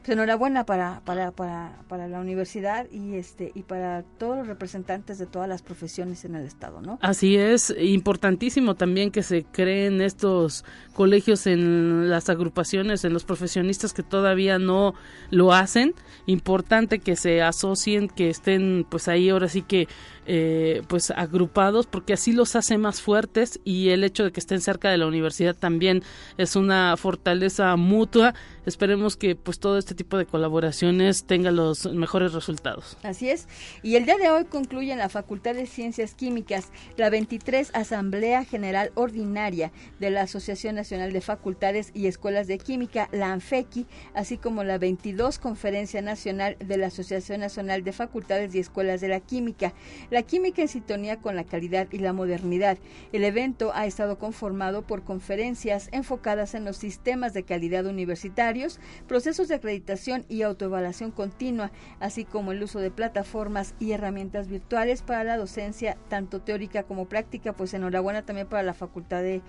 Pues 0.02 0.18
enhorabuena 0.18 0.66
para, 0.66 1.02
para, 1.06 1.32
para, 1.32 1.84
para 1.88 2.08
la 2.08 2.20
universidad 2.20 2.88
y 2.92 3.16
este 3.16 3.52
y 3.54 3.62
para 3.62 4.02
todos 4.18 4.38
los 4.38 4.48
representantes 4.48 5.20
de 5.20 5.28
todas 5.28 5.48
las 5.48 5.62
profesiones 5.62 6.26
en 6.26 6.34
el 6.34 6.46
estado, 6.46 6.82
¿no? 6.82 6.98
Así 7.02 7.38
es, 7.38 7.72
importantísimo 7.80 8.74
también 8.76 9.12
que 9.12 9.22
se 9.22 9.44
creen 9.44 10.02
estos 10.02 10.66
colegios 10.94 11.46
en 11.46 12.10
las 12.10 12.30
agrupaciones, 12.30 13.06
en 13.06 13.14
los 13.14 13.26
profesionistas 13.26 13.94
que 13.94 14.02
todavía 14.02 14.58
no 14.58 14.96
lo 15.30 15.54
hacen, 15.54 15.94
importante 16.26 16.98
que 16.98 17.16
se 17.16 17.44
asocien, 17.44 18.08
que 18.08 18.30
estén 18.30 18.88
pues 18.90 19.08
ahí 19.08 19.30
ahora 19.30 19.50
sí 19.50 19.62
que 19.62 19.88
eh, 20.28 20.84
pues 20.88 21.12
agrupados 21.12 21.88
porque 21.88 22.14
así 22.14 22.32
los 22.32 22.56
hace 22.56 22.78
más 22.78 23.02
fuertes 23.02 23.60
y 23.64 23.90
el 23.90 24.04
hecho 24.04 24.24
de 24.24 24.32
que 24.32 24.40
estén 24.40 24.62
cerca 24.62 24.90
de 24.92 24.98
la 24.98 25.08
universidad 25.08 25.56
también 25.56 26.04
es 26.38 26.56
una 26.56 26.96
fortaleza 26.96 27.76
mutua 27.76 28.36
esperemos 28.68 29.18
que 29.18 29.36
pues 29.36 29.60
todo 29.60 29.80
este 29.80 29.91
tipo 29.96 30.18
de 30.18 30.26
colaboraciones 30.26 31.26
tenga 31.26 31.52
los 31.52 31.86
mejores 31.94 32.34
resultados. 32.34 32.98
Así 33.04 33.30
es. 33.30 33.48
Y 33.84 33.96
el 33.96 34.06
día 34.06 34.18
de 34.18 34.30
hoy 34.30 34.46
concluye 34.46 34.92
en 34.92 35.00
la 35.00 35.10
Facultad 35.10 35.56
de 35.56 35.66
Ciencias 35.66 36.16
Químicas 36.16 36.70
la 36.98 37.10
23 37.10 37.72
Asamblea 37.74 38.46
General 38.46 38.92
Ordinaria 38.96 39.72
de 40.00 40.10
la 40.10 40.22
Asociación 40.22 40.76
Nacional 40.76 41.14
de 41.14 41.22
Facultades 41.22 41.92
y 41.94 42.08
Escuelas 42.08 42.48
de 42.48 42.58
Química 42.58 43.10
la 43.12 43.32
ANFEQui 43.34 43.86
así 44.14 44.38
como 44.38 44.64
la 44.64 44.78
22 44.78 45.40
Conferencia 45.40 46.02
Nacional 46.02 46.58
de 46.60 46.78
la 46.78 46.88
Asociación 46.88 47.42
Nacional 47.42 47.84
de 47.84 47.92
Facultades 47.92 48.56
y 48.56 48.60
Escuelas 48.60 49.02
de 49.02 49.08
la 49.08 49.20
Química. 49.20 49.74
La 50.10 50.24
química 50.24 50.62
en 50.62 50.68
sintonía 50.68 51.18
con 51.18 51.36
la 51.36 51.44
calidad 51.44 51.88
y 51.92 52.00
la 52.00 52.14
modernidad. 52.14 52.78
El 53.12 53.24
evento 53.24 53.72
ha 53.74 53.86
estado 53.86 54.18
conformado 54.18 54.84
por 54.84 55.04
conferencias 55.04 55.90
enfocadas 55.92 56.54
en 56.56 56.66
los 56.66 56.78
sistemas 56.78 57.34
de 57.34 57.44
calidad 57.44 57.86
universitarios, 57.86 58.80
procesos 59.08 59.48
de 59.48 59.56
acreditación 59.56 59.81
y 60.30 60.42
autoevaluación 60.42 61.12
continua, 61.12 61.72
así 62.00 62.26
como 62.26 62.52
el 62.52 62.64
uso 62.64 62.80
de 62.80 62.92
plataformas 62.92 63.74
y 63.80 63.92
herramientas 63.92 64.48
virtuales 64.48 65.02
para 65.02 65.24
la 65.24 65.38
docencia, 65.38 65.98
tanto 66.10 66.42
teórica 66.42 66.84
como 66.84 67.06
práctica. 67.06 67.54
Pues 67.54 67.74
enhorabuena 67.74 68.24
también 68.24 68.48
para 68.48 68.64
la 68.64 68.74
Facultad 68.74 69.22
de, 69.22 69.42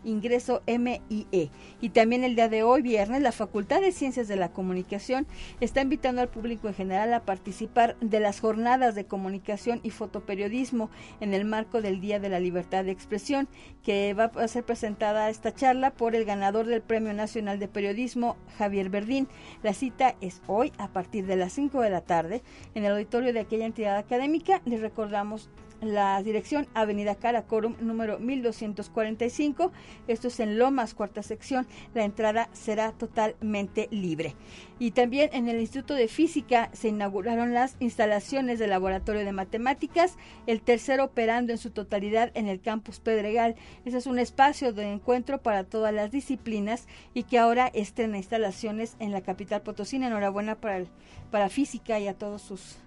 ingreso 0.04 0.62
MIE. 0.68 1.50
Y 1.82 1.90
también 1.90 2.24
el 2.24 2.36
día 2.36 2.50
de 2.50 2.64
hoy, 2.64 2.82
viernes, 2.82 3.22
la 3.22 3.32
Facultad 3.32 3.82
de 3.82 3.92
Ciencias 3.92 4.28
de 4.28 4.36
la 4.36 4.50
Comunicación 4.50 5.28
está 5.60 5.82
invitando 5.82 6.22
al 6.22 6.30
público 6.30 6.68
en 6.68 6.74
general 6.74 7.14
a 7.14 7.26
participar 7.26 7.96
de 8.00 8.20
las 8.20 8.40
jornadas 8.40 8.96
de 8.96 9.06
comunicación 9.06 9.80
y 9.84 9.90
fotoperiodismo 9.90 10.90
en 11.20 11.34
el 11.34 11.46
marco 11.46 11.82
del 11.82 12.02
Día 12.02 12.20
de 12.20 12.30
la 12.30 12.40
Libertad 12.40 12.86
de 12.86 12.92
Expresión, 12.92 13.48
que 13.84 14.14
va 14.14 14.26
a 14.36 14.48
ser 14.48 14.64
presentada 14.64 15.30
esta 15.30 15.54
charla 15.54 15.92
por 15.92 16.16
el 16.16 16.26
ganador 16.26 16.66
del 16.66 16.82
Premio 16.82 17.14
Nacional 17.14 17.60
de 17.60 17.68
Periodismo, 17.68 18.38
Javier 18.58 18.90
Verdín. 18.90 19.28
La 19.64 19.74
cita 19.74 20.16
es 20.22 20.42
hoy 20.48 20.72
a 20.78 20.88
partir 20.88 21.26
de 21.26 21.36
las 21.36 21.54
5 21.54 21.82
de 21.82 21.90
la 21.90 22.02
tarde 22.02 22.42
en 22.74 22.86
el 22.86 22.92
auditorio 22.94 23.34
de 23.34 23.40
aquella 23.40 23.66
entidad 23.66 23.98
académica. 23.98 24.62
Les 24.66 24.82
recordamos 24.82 25.50
la 25.82 26.22
dirección 26.24 26.68
Avenida 26.74 27.16
Caracorum 27.16 27.76
número 27.80 28.20
1245. 28.20 29.72
Esto 30.08 30.28
es 30.28 30.40
en 30.40 30.58
Lomas, 30.58 30.94
cuarta 30.94 31.24
sección. 31.24 31.68
La 31.94 32.04
entrada 32.04 32.50
será 32.54 32.92
totalmente 32.92 33.88
libre. 33.92 34.36
Y 34.78 34.92
también 34.92 35.30
en 35.34 35.48
el 35.48 35.60
Instituto 35.62 35.94
de 35.94 36.08
Física 36.08 36.70
se 36.74 36.90
inauguraron 36.90 37.54
las 37.54 37.78
instalaciones 37.80 38.60
del 38.60 38.72
Laboratorio 38.72 39.24
de 39.24 39.32
Matemáticas, 39.32 40.18
el 40.48 40.62
tercero 40.62 41.06
operando 41.06 41.54
en 41.54 41.58
su 41.58 41.70
totalidad 41.70 42.32
en 42.34 42.48
el 42.48 42.62
campus 42.62 43.00
Pedregal. 43.00 43.56
Ese 43.86 43.98
es 43.98 44.08
un 44.08 44.20
espacio 44.20 44.74
de 44.74 44.92
encuentro 44.92 45.42
para 45.42 45.64
todas 45.64 45.94
las 45.94 46.12
disciplinas 46.12 46.88
y 47.14 47.24
que 47.24 47.40
ahora 47.40 47.68
estrena 47.74 48.18
instalaciones 48.18 48.98
en 49.00 49.12
la 49.12 49.22
capital 49.22 49.62
potosina. 49.62 50.08
Enhorabuena 50.08 50.56
para, 50.56 50.86
para 51.32 51.50
Física 51.50 52.00
y 52.00 52.08
a 52.08 52.14
todos 52.14 52.42
sus, 52.42 52.78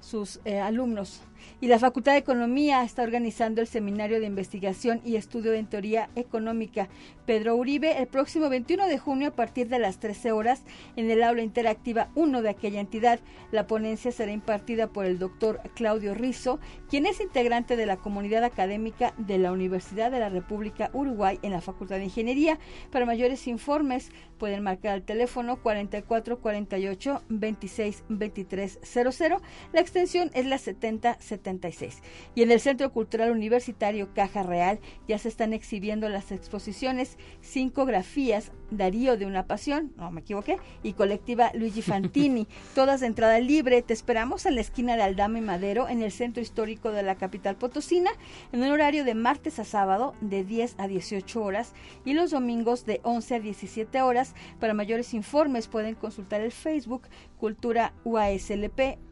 sus 0.00 0.40
eh, 0.44 0.60
alumnos. 0.60 1.22
Y 1.60 1.68
la 1.68 1.78
Facultad 1.78 2.12
de 2.12 2.18
Economía 2.18 2.82
está 2.82 3.02
organizando 3.02 3.60
el 3.60 3.66
Seminario 3.66 4.20
de 4.20 4.26
Investigación 4.26 5.00
y 5.04 5.16
Estudio 5.16 5.54
en 5.54 5.66
Teoría 5.66 6.08
Económica 6.14 6.88
Pedro 7.26 7.56
Uribe 7.56 7.98
el 7.98 8.06
próximo 8.06 8.48
21 8.48 8.86
de 8.86 8.98
junio 8.98 9.28
a 9.28 9.36
partir 9.36 9.68
de 9.68 9.78
las 9.78 9.98
13 9.98 10.32
horas 10.32 10.62
en 10.96 11.10
el 11.10 11.22
aula 11.22 11.42
interactiva 11.42 12.08
1 12.14 12.42
de 12.42 12.48
aquella 12.48 12.80
entidad. 12.80 13.20
La 13.50 13.66
ponencia 13.66 14.12
será 14.12 14.32
impartida 14.32 14.86
por 14.88 15.04
el 15.04 15.18
doctor 15.18 15.60
Claudio 15.74 16.14
Rizo, 16.14 16.58
quien 16.88 17.04
es 17.04 17.20
integrante 17.20 17.76
de 17.76 17.86
la 17.86 17.98
comunidad 17.98 18.44
académica 18.44 19.12
de 19.18 19.36
la 19.38 19.52
Universidad 19.52 20.10
de 20.10 20.20
la 20.20 20.30
República 20.30 20.90
Uruguay 20.94 21.38
en 21.42 21.52
la 21.52 21.60
Facultad 21.60 21.96
de 21.96 22.04
Ingeniería. 22.04 22.58
Para 22.90 23.04
mayores 23.04 23.46
informes 23.46 24.10
pueden 24.38 24.62
marcar 24.62 24.96
el 24.96 25.02
teléfono 25.02 25.60
4448 25.60 27.24
26 27.28 28.04
23 28.08 28.78
00. 28.82 29.42
La 29.72 29.80
extensión 29.88 30.30
es 30.34 30.44
la 30.46 30.58
70 30.58 31.16
76. 31.18 32.02
Y 32.34 32.42
en 32.42 32.50
el 32.50 32.60
Centro 32.60 32.92
Cultural 32.92 33.30
Universitario 33.30 34.12
Caja 34.14 34.42
Real 34.42 34.80
ya 35.08 35.18
se 35.18 35.28
están 35.28 35.54
exhibiendo 35.54 36.08
las 36.08 36.30
exposiciones 36.30 37.16
Cinco 37.40 37.86
Grafías, 37.86 38.52
Darío 38.70 39.16
de 39.16 39.24
una 39.24 39.46
Pasión, 39.46 39.92
no 39.96 40.10
me 40.10 40.20
equivoqué, 40.20 40.58
y 40.82 40.92
Colectiva 40.92 41.50
Luigi 41.54 41.80
Fantini, 41.80 42.46
todas 42.74 43.00
de 43.00 43.06
entrada 43.06 43.40
libre. 43.40 43.80
Te 43.80 43.94
esperamos 43.94 44.44
en 44.44 44.56
la 44.56 44.60
esquina 44.60 44.94
de 44.96 45.02
Aldama 45.02 45.38
y 45.38 45.42
Madero, 45.42 45.88
en 45.88 46.02
el 46.02 46.12
Centro 46.12 46.42
Histórico 46.42 46.92
de 46.92 47.02
la 47.02 47.14
capital 47.14 47.56
potosina, 47.56 48.10
en 48.52 48.62
un 48.62 48.70
horario 48.70 49.04
de 49.04 49.14
martes 49.14 49.58
a 49.58 49.64
sábado 49.64 50.14
de 50.20 50.44
10 50.44 50.74
a 50.78 50.86
18 50.86 51.42
horas 51.42 51.72
y 52.04 52.12
los 52.12 52.30
domingos 52.30 52.84
de 52.84 53.00
11 53.04 53.36
a 53.36 53.40
17 53.40 54.02
horas. 54.02 54.34
Para 54.60 54.74
mayores 54.74 55.14
informes 55.14 55.66
pueden 55.66 55.94
consultar 55.94 56.42
el 56.42 56.52
Facebook 56.52 57.08
Cultura 57.38 57.94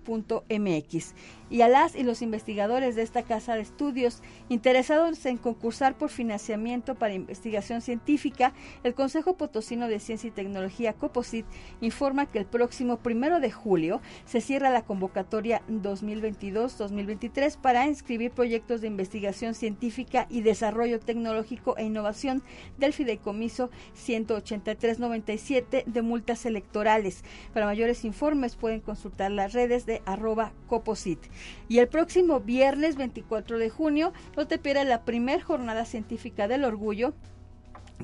UASLP.mx. 0.06 1.12
y 1.50 1.62
a 1.62 1.68
las 1.68 1.94
y 1.94 2.02
los 2.02 2.22
investigadores 2.22 2.96
de 2.96 3.02
esta 3.02 3.22
casa 3.22 3.54
de 3.54 3.60
estudios 3.60 4.22
interesados 4.48 5.24
en 5.26 5.36
concursar 5.36 5.96
por 5.96 6.10
financiamiento 6.10 6.94
para 6.94 7.14
investigación 7.14 7.80
científica, 7.80 8.52
el 8.84 8.94
Consejo 8.94 9.36
Potosino 9.36 9.88
de 9.88 10.00
Ciencia 10.00 10.28
y 10.28 10.32
Tecnología 10.32 10.92
COPOSIT 10.92 11.46
informa 11.80 12.26
que 12.26 12.38
el 12.38 12.46
próximo 12.46 12.98
primero 12.98 13.40
de 13.40 13.50
julio 13.50 14.00
se 14.24 14.40
cierra 14.40 14.70
la 14.70 14.82
convocatoria 14.82 15.62
2022-2023 15.68 17.56
para 17.56 17.86
inscribir 17.86 18.30
proyectos 18.30 18.80
de 18.80 18.88
investigación 18.88 19.54
científica 19.54 20.26
y 20.30 20.40
desarrollo 20.42 21.00
tecnológico 21.00 21.76
e 21.76 21.84
innovación 21.84 22.42
del 22.78 22.92
fideicomiso 22.92 23.70
18397 23.94 25.84
de 25.86 26.02
multas 26.02 26.46
electorales. 26.46 27.24
Para 27.52 27.66
mayores 27.66 28.04
informes 28.04 28.56
pueden 28.56 28.80
consultar 28.80 29.30
las 29.30 29.52
redes 29.52 29.86
de 29.86 30.02
arroba 30.06 30.52
coposit. 30.66 31.20
Y 31.68 31.78
el 31.78 31.88
próximo 31.88 32.40
viernes 32.40 32.96
24 32.96 33.58
de 33.58 33.70
junio 33.70 34.12
no 34.36 34.46
te 34.46 34.58
pierdas 34.58 34.86
la 34.86 35.04
primer 35.04 35.42
jornada 35.42 35.84
científica 35.84 36.48
del 36.48 36.64
orgullo 36.64 37.14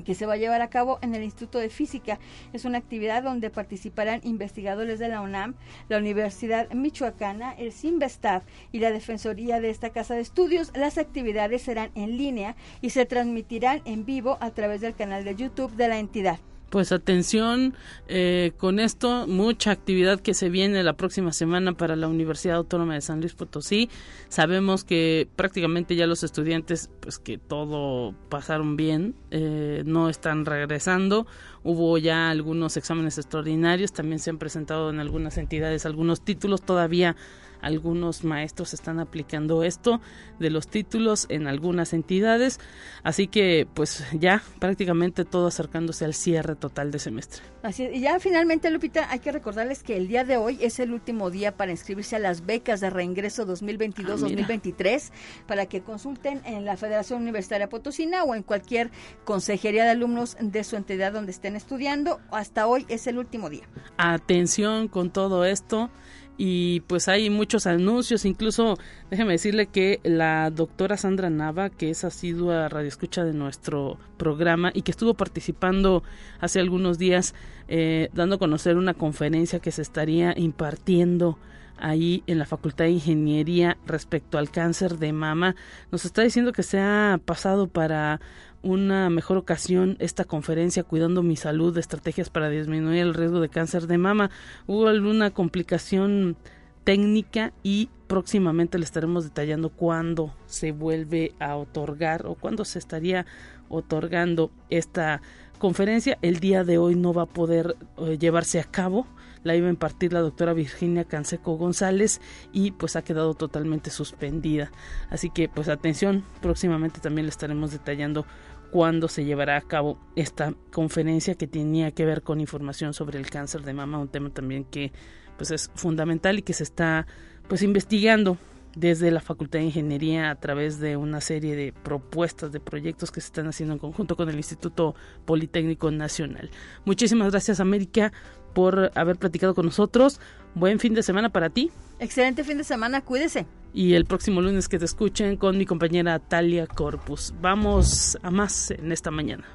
que 0.03 0.15
se 0.15 0.25
va 0.25 0.33
a 0.33 0.37
llevar 0.37 0.61
a 0.61 0.69
cabo 0.69 0.99
en 1.01 1.15
el 1.15 1.23
Instituto 1.23 1.59
de 1.59 1.69
Física. 1.69 2.19
Es 2.51 2.65
una 2.65 2.77
actividad 2.77 3.23
donde 3.23 3.49
participarán 3.49 4.21
investigadores 4.23 4.99
de 4.99 5.07
la 5.07 5.21
UNAM, 5.21 5.55
la 5.89 5.97
Universidad 5.97 6.69
Michoacana, 6.71 7.53
el 7.53 7.71
CIMBESTAF 7.71 8.43
y 8.71 8.79
la 8.79 8.91
Defensoría 8.91 9.59
de 9.59 9.69
esta 9.69 9.91
casa 9.91 10.15
de 10.15 10.21
estudios. 10.21 10.71
Las 10.75 10.97
actividades 10.97 11.61
serán 11.61 11.91
en 11.95 12.17
línea 12.17 12.55
y 12.81 12.89
se 12.89 13.05
transmitirán 13.05 13.81
en 13.85 14.05
vivo 14.05 14.37
a 14.41 14.51
través 14.51 14.81
del 14.81 14.95
canal 14.95 15.23
de 15.23 15.35
YouTube 15.35 15.75
de 15.75 15.87
la 15.87 15.99
entidad 15.99 16.39
pues 16.69 16.91
atención 16.91 17.75
eh, 18.07 18.51
con 18.57 18.79
esto, 18.79 19.27
mucha 19.27 19.71
actividad 19.71 20.19
que 20.19 20.33
se 20.33 20.49
viene 20.49 20.83
la 20.83 20.93
próxima 20.93 21.31
semana 21.31 21.73
para 21.73 21.95
la 21.95 22.07
Universidad 22.07 22.57
Autónoma 22.57 22.95
de 22.95 23.01
San 23.01 23.19
Luis 23.19 23.33
Potosí. 23.33 23.89
Sabemos 24.29 24.83
que 24.83 25.27
prácticamente 25.35 25.95
ya 25.95 26.07
los 26.07 26.23
estudiantes, 26.23 26.89
pues 26.99 27.19
que 27.19 27.37
todo 27.37 28.15
pasaron 28.29 28.75
bien, 28.75 29.15
eh, 29.31 29.83
no 29.85 30.09
están 30.09 30.45
regresando. 30.45 31.27
Hubo 31.63 31.97
ya 31.97 32.29
algunos 32.29 32.75
exámenes 32.75 33.17
extraordinarios, 33.17 33.93
también 33.93 34.19
se 34.19 34.31
han 34.31 34.37
presentado 34.37 34.89
en 34.89 34.99
algunas 34.99 35.37
entidades 35.37 35.85
algunos 35.85 36.25
títulos, 36.25 36.61
todavía 36.61 37.15
algunos 37.63 38.23
maestros 38.23 38.73
están 38.73 38.99
aplicando 38.99 39.63
esto 39.63 40.01
de 40.39 40.49
los 40.49 40.67
títulos 40.67 41.25
en 41.29 41.47
algunas 41.47 41.93
entidades, 41.93 42.59
así 43.03 43.27
que 43.27 43.67
pues 43.73 44.03
ya 44.13 44.43
prácticamente 44.59 45.25
todo 45.25 45.47
acercándose 45.47 46.05
al 46.05 46.13
cierre 46.13 46.55
total 46.55 46.91
de 46.91 46.99
semestre. 46.99 47.41
Así 47.63 47.83
y 47.93 48.01
ya 48.01 48.19
finalmente 48.19 48.69
Lupita, 48.69 49.09
hay 49.09 49.19
que 49.19 49.31
recordarles 49.31 49.83
que 49.83 49.97
el 49.97 50.07
día 50.07 50.23
de 50.23 50.37
hoy 50.37 50.57
es 50.61 50.79
el 50.79 50.93
último 50.93 51.29
día 51.29 51.55
para 51.55 51.71
inscribirse 51.71 52.15
a 52.15 52.19
las 52.19 52.45
becas 52.45 52.81
de 52.81 52.89
reingreso 52.89 53.47
2022-2023 53.47 55.09
ah, 55.09 55.43
para 55.47 55.65
que 55.65 55.81
consulten 55.81 56.41
en 56.45 56.65
la 56.65 56.77
Federación 56.77 57.21
Universitaria 57.21 57.69
Potosina 57.69 58.23
o 58.23 58.35
en 58.35 58.43
cualquier 58.43 58.91
consejería 59.23 59.83
de 59.83 59.91
alumnos 59.91 60.37
de 60.39 60.63
su 60.63 60.75
entidad 60.75 61.13
donde 61.13 61.31
estén 61.31 61.55
estudiando. 61.55 62.19
Hasta 62.31 62.67
hoy 62.67 62.85
es 62.89 63.07
el 63.07 63.17
último 63.17 63.49
día. 63.49 63.63
Atención 63.97 64.87
con 64.87 65.09
todo 65.09 65.45
esto 65.45 65.89
y 66.37 66.81
pues 66.81 67.07
hay 67.07 67.29
muchos 67.29 67.67
anuncios, 67.67 68.25
incluso 68.25 68.77
déjeme 69.11 69.33
decirle 69.33 69.67
que 69.67 69.99
la 70.03 70.49
doctora 70.49 70.97
Sandra 70.97 71.29
Nava, 71.29 71.69
que 71.69 71.89
es 71.89 72.03
asidua 72.03 72.69
radioescucha 72.69 73.23
de 73.23 73.33
nuestro 73.33 73.99
programa 74.17 74.71
y 74.73 74.81
que 74.81 74.91
estuvo 74.91 75.13
participando 75.13 76.03
hace 76.39 76.59
algunos 76.59 76.97
días 76.97 77.35
eh, 77.67 78.09
dando 78.13 78.35
a 78.35 78.39
conocer 78.39 78.77
una 78.77 78.93
conferencia 78.93 79.59
que 79.59 79.71
se 79.71 79.83
estaría 79.83 80.33
impartiendo 80.35 81.37
ahí 81.77 82.23
en 82.27 82.39
la 82.39 82.45
Facultad 82.45 82.85
de 82.85 82.91
Ingeniería 82.91 83.77
respecto 83.85 84.37
al 84.37 84.49
cáncer 84.49 84.97
de 84.97 85.11
mama, 85.11 85.55
nos 85.91 86.05
está 86.05 86.21
diciendo 86.21 86.53
que 86.53 86.63
se 86.63 86.79
ha 86.79 87.19
pasado 87.23 87.67
para 87.67 88.21
una 88.63 89.09
mejor 89.09 89.37
ocasión 89.37 89.97
esta 89.99 90.23
conferencia 90.23 90.83
Cuidando 90.83 91.21
mi 91.21 91.35
salud, 91.35 91.77
estrategias 91.77 92.29
para 92.29 92.49
disminuir 92.49 93.01
el 93.01 93.13
riesgo 93.13 93.39
de 93.41 93.49
cáncer 93.49 93.87
de 93.87 93.97
mama. 93.97 94.31
Hubo 94.65 94.87
alguna 94.87 95.31
complicación 95.31 96.37
técnica 96.83 97.53
y 97.61 97.89
próximamente 98.07 98.77
le 98.77 98.85
estaremos 98.85 99.23
detallando 99.23 99.69
cuándo 99.69 100.33
se 100.45 100.71
vuelve 100.71 101.33
a 101.39 101.55
otorgar 101.55 102.25
o 102.25 102.35
cuándo 102.35 102.65
se 102.65 102.79
estaría 102.79 103.25
otorgando 103.69 104.51
esta 104.69 105.21
conferencia. 105.59 106.17
El 106.21 106.39
día 106.39 106.63
de 106.63 106.77
hoy 106.77 106.95
no 106.95 107.13
va 107.13 107.23
a 107.23 107.27
poder 107.27 107.75
eh, 107.97 108.17
llevarse 108.17 108.59
a 108.59 108.65
cabo. 108.65 109.07
La 109.43 109.55
iba 109.55 109.67
a 109.67 109.71
impartir 109.71 110.13
la 110.13 110.21
doctora 110.21 110.53
Virginia 110.53 111.03
Canseco 111.03 111.57
González 111.57 112.21
y 112.53 112.71
pues 112.71 112.95
ha 112.95 113.03
quedado 113.03 113.33
totalmente 113.33 113.89
suspendida. 113.89 114.71
Así 115.09 115.29
que 115.29 115.49
pues 115.49 115.67
atención, 115.67 116.23
próximamente 116.41 117.01
también 117.01 117.25
le 117.25 117.29
estaremos 117.29 117.71
detallando 117.71 118.25
cuándo 118.73 119.07
se 119.07 119.23
llevará 119.23 119.55
a 119.55 119.61
cabo 119.61 119.99
esta 120.15 120.55
conferencia 120.71 121.35
que 121.35 121.45
tenía 121.45 121.91
que 121.91 122.05
ver 122.05 122.23
con 122.23 122.41
información 122.41 122.95
sobre 122.95 123.19
el 123.19 123.29
cáncer 123.29 123.61
de 123.61 123.71
mama, 123.71 123.99
un 123.99 124.07
tema 124.07 124.31
también 124.31 124.63
que 124.63 124.91
pues 125.37 125.51
es 125.51 125.69
fundamental 125.75 126.39
y 126.39 126.41
que 126.41 126.53
se 126.53 126.63
está 126.63 127.05
pues 127.47 127.61
investigando 127.61 128.35
desde 128.75 129.11
la 129.11 129.21
Facultad 129.21 129.59
de 129.59 129.65
Ingeniería 129.65 130.31
a 130.31 130.35
través 130.39 130.79
de 130.79 130.97
una 130.97 131.21
serie 131.21 131.55
de 131.55 131.71
propuestas 131.71 132.51
de 132.51 132.59
proyectos 132.59 133.11
que 133.11 133.21
se 133.21 133.27
están 133.27 133.45
haciendo 133.45 133.73
en 133.73 133.79
conjunto 133.79 134.15
con 134.15 134.27
el 134.27 134.37
Instituto 134.37 134.95
Politécnico 135.25 135.91
Nacional. 135.91 136.49
Muchísimas 136.83 137.29
gracias 137.29 137.59
América 137.59 138.11
por 138.55 138.91
haber 138.95 139.17
platicado 139.17 139.53
con 139.53 139.67
nosotros. 139.67 140.19
Buen 140.55 140.79
fin 140.79 140.95
de 140.95 141.03
semana 141.03 141.29
para 141.29 141.51
ti. 141.51 141.69
Excelente 141.99 142.43
fin 142.43 142.57
de 142.57 142.63
semana, 142.63 143.01
cuídese. 143.01 143.45
Y 143.73 143.95
el 143.95 144.05
próximo 144.05 144.39
lunes 144.41 144.69
que 144.69 144.77
te 144.77 144.85
escuchen 144.85 145.35
con 145.35 145.57
mi 145.57 145.65
compañera 145.65 146.19
Talia 146.19 146.67
Corpus. 146.67 147.33
Vamos 147.41 148.17
a 148.21 148.29
más 148.29 148.69
en 148.69 148.91
esta 148.91 149.09
mañana. 149.09 149.45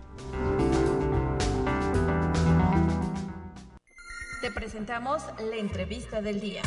Te 4.40 4.50
presentamos 4.50 5.22
la 5.38 5.56
entrevista 5.56 6.20
del 6.20 6.40
día. 6.40 6.62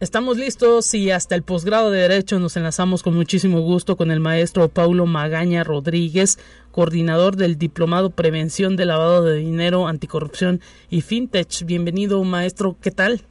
Estamos 0.00 0.38
listos 0.38 0.94
y 0.94 1.10
hasta 1.10 1.34
el 1.34 1.42
posgrado 1.42 1.90
de 1.90 2.00
Derecho 2.00 2.38
nos 2.38 2.56
enlazamos 2.56 3.02
con 3.02 3.14
muchísimo 3.14 3.60
gusto 3.60 3.98
con 3.98 4.10
el 4.10 4.18
maestro 4.18 4.70
Paulo 4.70 5.04
Magaña 5.04 5.62
Rodríguez, 5.62 6.38
coordinador 6.70 7.36
del 7.36 7.58
Diplomado 7.58 8.08
Prevención 8.08 8.76
de 8.76 8.86
Lavado 8.86 9.22
de 9.22 9.36
Dinero, 9.36 9.86
Anticorrupción 9.86 10.62
y 10.88 11.02
FinTech. 11.02 11.66
Bienvenido, 11.66 12.24
maestro. 12.24 12.78
¿Qué 12.80 12.90
tal? 12.90 13.26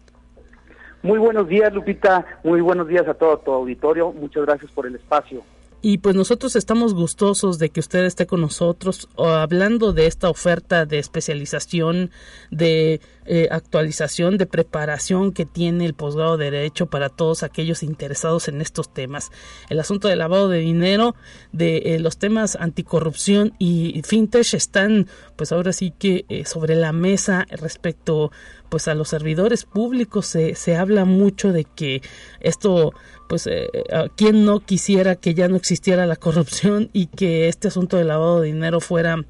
Muy 1.01 1.17
buenos 1.17 1.47
días, 1.47 1.73
Lupita. 1.73 2.25
Muy 2.43 2.61
buenos 2.61 2.87
días 2.87 3.07
a 3.07 3.13
todo 3.13 3.37
tu 3.37 3.51
auditorio. 3.51 4.11
Muchas 4.11 4.45
gracias 4.45 4.71
por 4.71 4.85
el 4.85 4.95
espacio. 4.95 5.43
Y 5.81 5.99
pues 5.99 6.13
nosotros 6.13 6.57
estamos 6.57 6.93
gustosos 6.93 7.57
de 7.57 7.69
que 7.69 7.79
usted 7.79 8.03
esté 8.03 8.25
con 8.25 8.41
nosotros 8.41 9.07
hablando 9.17 9.93
de 9.93 10.07
esta 10.07 10.29
oferta 10.29 10.85
de 10.85 10.99
especialización, 10.99 12.11
de 12.51 12.99
eh, 13.25 13.47
actualización, 13.49 14.37
de 14.37 14.45
preparación 14.45 15.31
que 15.31 15.45
tiene 15.45 15.85
el 15.85 15.93
posgrado 15.93 16.35
de 16.35 16.51
Derecho 16.51 16.87
para 16.87 17.07
todos 17.07 17.43
aquellos 17.43 17.81
interesados 17.81 18.49
en 18.49 18.59
estos 18.59 18.93
temas. 18.93 19.31
El 19.69 19.79
asunto 19.79 20.09
del 20.09 20.19
lavado 20.19 20.49
de 20.49 20.59
dinero, 20.59 21.15
de 21.53 21.77
eh, 21.77 21.99
los 21.99 22.17
temas 22.17 22.57
anticorrupción 22.57 23.53
y 23.57 24.01
fintech 24.03 24.53
están 24.53 25.07
pues 25.37 25.53
ahora 25.53 25.71
sí 25.71 25.93
que 25.97 26.25
eh, 26.27 26.43
sobre 26.43 26.75
la 26.75 26.91
mesa 26.91 27.45
respecto 27.51 28.33
pues 28.69 28.87
a 28.87 28.95
los 28.95 29.09
servidores 29.09 29.65
públicos 29.65 30.25
se, 30.25 30.55
se 30.55 30.75
habla 30.75 31.05
mucho 31.05 31.51
de 31.51 31.65
que 31.65 32.01
esto 32.39 32.93
pues 33.27 33.45
eh, 33.47 33.69
quién 34.15 34.45
no 34.45 34.59
quisiera 34.59 35.15
que 35.15 35.33
ya 35.33 35.47
no 35.47 35.55
existiera 35.55 36.05
la 36.05 36.15
corrupción 36.15 36.89
y 36.93 37.07
que 37.07 37.47
este 37.47 37.67
asunto 37.67 37.97
del 37.97 38.07
lavado 38.07 38.41
de 38.41 38.47
dinero 38.47 38.79
fuera 38.79 39.23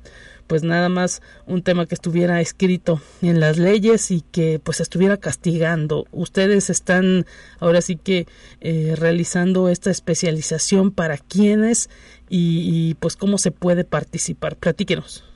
pues 0.50 0.64
nada 0.64 0.90
más 0.90 1.22
un 1.46 1.62
tema 1.62 1.86
que 1.86 1.94
estuviera 1.94 2.42
escrito 2.42 3.00
en 3.22 3.40
las 3.40 3.60
leyes 3.60 4.10
y 4.10 4.22
que 4.22 4.58
pues 4.58 4.80
estuviera 4.80 5.18
castigando. 5.18 6.08
Ustedes 6.12 6.72
están 6.72 7.28
ahora 7.60 7.82
sí 7.82 7.98
que 7.98 8.26
eh, 8.60 8.96
realizando 8.98 9.70
esta 9.70 9.92
especialización 9.92 10.90
para 10.90 11.20
quienes 11.20 11.92
y, 12.30 12.90
y 12.90 12.94
pues 12.96 13.16
cómo 13.16 13.38
se 13.38 13.52
puede 13.52 13.84
participar. 13.84 14.56
Platíquenos. 14.56 15.29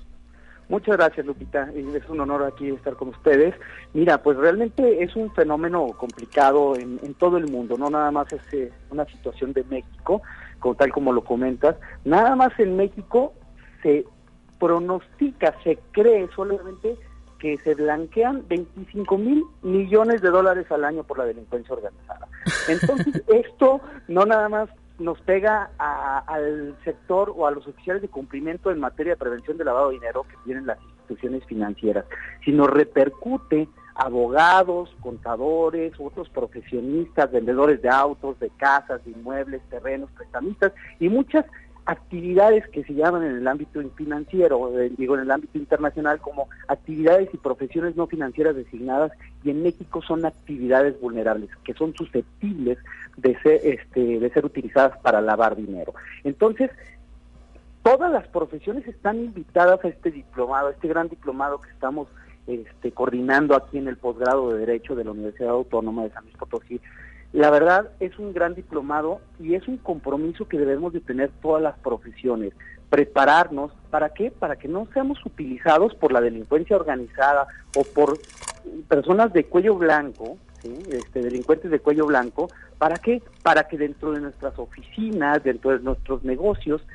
Muchas 0.69 0.97
gracias, 0.97 1.26
Lupita. 1.26 1.69
Es 1.76 2.10
un 2.10 2.21
honor 2.21 2.43
aquí 2.43 2.69
estar 2.69 2.95
con 2.95 3.10
ustedes. 3.10 3.54
Mira, 3.93 4.21
pues 4.21 4.38
realmente 4.38 5.04
es 5.04 5.15
un 5.15 5.32
fenómeno 5.34 5.88
complicado 5.97 6.76
en, 6.76 7.13
todo 7.15 7.38
el 7.38 7.47
mundo, 7.47 7.78
no 7.78 7.89
nada 7.89 8.12
más 8.12 8.32
es 8.34 8.41
eh, 8.54 8.71
una 8.89 9.06
situación 9.06 9.54
de 9.54 9.63
México, 9.65 10.21
como 10.60 10.76
tal 10.76 10.91
como 10.91 11.13
lo 11.13 11.23
comentas. 11.23 11.76
Nada 12.06 12.36
más 12.36 12.58
en 12.60 12.76
México 12.76 13.34
se 13.82 14.06
pronostica, 14.60 15.54
se 15.63 15.78
cree 15.91 16.28
solamente 16.36 16.97
que 17.39 17.58
se 17.58 17.76
blanquean 17.76 18.47
25 18.47 19.17
mil 19.17 19.43
millones 19.62 20.21
de 20.21 20.30
dólares 20.30 20.71
al 20.71 20.86
año 20.86 21.04
por 21.04 21.17
la 21.17 21.26
delincuencia 21.26 21.76
organizada. 21.76 22.28
Entonces, 22.69 23.21
esto 23.28 23.82
no 24.08 24.26
nada 24.26 24.47
más 24.47 24.69
nos 24.99 25.19
pega 25.21 25.71
al 25.77 26.75
sector 26.84 27.34
o 27.36 27.47
a 27.47 27.51
los 27.51 27.67
oficiales 27.67 28.01
de 28.01 28.10
cumplimiento 28.10 28.71
en 28.71 28.79
materia 28.79 29.13
de 29.13 29.17
prevención 29.17 29.58
de 29.58 29.65
lavado 29.65 29.89
de 29.89 29.95
dinero 29.95 30.23
que 30.23 30.36
tienen 30.45 30.65
las 30.65 30.77
instituciones 30.82 31.43
financieras, 31.45 32.06
sino 32.45 32.67
repercute 32.67 33.67
abogados, 33.95 34.95
contadores, 35.01 35.93
otros 35.99 36.29
profesionistas, 36.29 37.32
vendedores 37.32 37.82
de 37.82 37.89
autos, 37.89 38.39
de 38.39 38.49
casas, 38.51 39.03
de 39.06 39.12
inmuebles, 39.12 39.62
terrenos, 39.69 40.10
prestamistas 40.12 40.73
y 40.99 41.10
muchas 41.10 41.45
actividades 41.86 42.67
que 42.69 42.84
se 42.84 42.93
llaman 42.93 43.24
en 43.24 43.38
el 43.38 43.48
ámbito 43.48 43.82
financiero, 43.96 44.72
digo 44.98 45.15
en 45.15 45.22
el 45.22 45.32
ámbito 45.32 45.58
internacional 45.58 46.19
como 46.19 46.48
actividades 46.67 47.30
y 47.34 47.38
profesiones 47.38 47.96
no 47.96 48.08
financieras 48.08 48.56
designadas 48.56 49.12
y 49.43 49.50
en 49.50 49.63
México 49.63 50.02
son 50.02 50.26
actividades 50.26 51.00
vulnerables 51.02 51.50
que 51.65 51.74
son 51.74 51.93
susceptibles 51.93 52.78
de 53.17 53.38
ser 53.41 53.62
este 53.63 54.46
utilizadas 54.46 54.98
para 55.00 55.22
lavar 55.22 55.56
dinero. 55.56 55.93
Entonces, 56.24 56.72
todas 57.84 58.12
las 58.12 58.28
profesiones 58.28 58.88
están 58.88 59.19
invitadas 59.19 59.84
a 59.84 59.89
este 59.89 60.12
diplomado, 60.12 60.69
a 60.69 60.72
este 60.72 60.88
gran 60.88 61.10
diplomado 61.10 61.60
que 61.60 61.69
estamos 61.69 62.08
este, 62.48 62.91
coordinando 62.91 63.56
aquí 63.56 63.78
en 63.78 63.88
el 63.88 63.98
posgrado 63.98 64.52
de 64.52 64.60
Derecho 64.60 64.96
de 64.96 65.04
la 65.04 65.12
Universidad 65.12 65.52
Autónoma 65.52 66.04
de 66.04 66.12
San 66.12 66.24
Luis 66.24 66.36
Potosí. 66.38 66.82
La 67.34 67.50
verdad 67.50 67.89
es 68.00 68.17
un 68.19 68.32
gran 68.32 68.54
diplomado 68.54 69.19
y 69.39 69.56
es 69.56 69.67
un 69.67 69.78
compromiso 69.78 70.48
que 70.48 70.60
debemos 70.60 70.93
de 70.93 71.02
tener 71.02 71.32
todas 71.41 71.63
las 71.63 71.76
profesiones, 71.80 72.54
prepararnos, 72.91 73.72
¿para 73.89 74.10
qué? 74.10 74.30
Para 74.30 74.56
que 74.56 74.67
no 74.67 74.88
seamos 74.93 75.17
utilizados 75.26 75.96
por 75.96 76.12
la 76.12 76.22
delincuencia 76.22 76.76
organizada 76.76 77.48
o 77.76 77.84
por 77.84 78.19
personas 78.88 79.34
de 79.34 79.46
cuello 79.46 79.76
blanco, 79.76 80.38
este, 80.63 81.24
delincuentes 81.24 81.72
de 81.72 81.80
cuello 81.80 82.06
blanco, 82.06 82.50
¿para 82.78 82.98
qué? 82.98 83.24
Para 83.41 83.67
que 83.67 83.80
dentro 83.80 84.12
de 84.12 84.22
nuestras 84.22 84.58
oficinas, 84.60 85.43
dentro 85.43 85.72
de 85.72 85.80
nuestros 85.80 86.24
negocios, 86.24 86.86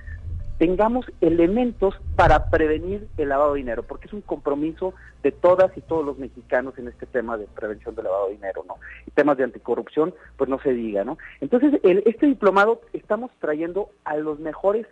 tengamos 0.58 1.06
elementos 1.20 1.94
para 2.16 2.50
prevenir 2.50 3.06
el 3.16 3.28
lavado 3.28 3.54
de 3.54 3.58
dinero, 3.58 3.84
porque 3.84 4.08
es 4.08 4.12
un 4.12 4.20
compromiso 4.20 4.92
de 5.22 5.30
todas 5.30 5.76
y 5.76 5.80
todos 5.80 6.04
los 6.04 6.18
mexicanos 6.18 6.76
en 6.78 6.88
este 6.88 7.06
tema 7.06 7.36
de 7.36 7.46
prevención 7.46 7.94
del 7.94 8.04
lavado 8.04 8.26
de 8.26 8.34
dinero, 8.34 8.64
¿no? 8.66 8.76
Y 9.06 9.12
temas 9.12 9.36
de 9.38 9.44
anticorrupción, 9.44 10.14
pues 10.36 10.50
no 10.50 10.60
se 10.60 10.72
diga, 10.72 11.04
¿no? 11.04 11.16
Entonces, 11.40 11.80
el, 11.84 12.02
este 12.06 12.26
diplomado 12.26 12.80
estamos 12.92 13.30
trayendo 13.38 13.90
a 14.04 14.16
los 14.16 14.40
mejores 14.40 14.86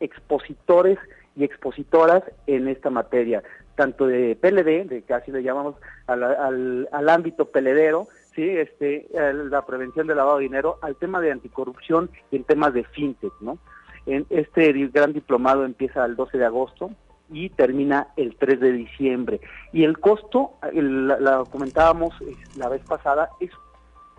expositores 0.00 0.98
y 1.36 1.44
expositoras 1.44 2.24
en 2.46 2.68
esta 2.68 2.90
materia, 2.90 3.42
tanto 3.76 4.06
de 4.06 4.36
PLD, 4.36 4.88
de 4.88 5.02
casi 5.06 5.30
le 5.30 5.42
llamamos 5.42 5.76
al, 6.06 7.08
ámbito 7.08 7.46
peledero, 7.46 8.08
sí, 8.34 8.48
este, 8.48 9.08
la 9.12 9.64
prevención 9.64 10.06
del 10.08 10.16
lavado 10.16 10.38
de 10.38 10.44
dinero, 10.44 10.78
al 10.82 10.96
tema 10.96 11.20
de 11.20 11.30
anticorrupción 11.30 12.10
y 12.30 12.36
en 12.36 12.44
temas 12.44 12.74
de 12.74 12.84
fintech, 12.84 13.32
¿no? 13.40 13.58
Este 14.06 14.72
gran 14.88 15.12
diplomado 15.12 15.64
empieza 15.64 16.04
el 16.04 16.16
12 16.16 16.38
de 16.38 16.44
agosto 16.44 16.90
y 17.30 17.48
termina 17.50 18.08
el 18.16 18.36
3 18.36 18.60
de 18.60 18.72
diciembre. 18.72 19.40
Y 19.72 19.84
el 19.84 19.98
costo, 19.98 20.52
la, 20.72 21.44
comentábamos 21.50 22.14
eh, 22.20 22.36
la 22.56 22.68
vez 22.68 22.82
pasada, 22.82 23.30
es 23.40 23.50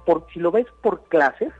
por 0.05 0.25
si 0.33 0.39
lo 0.39 0.51
ves 0.51 0.67
por 0.81 1.03
clases, 1.03 1.53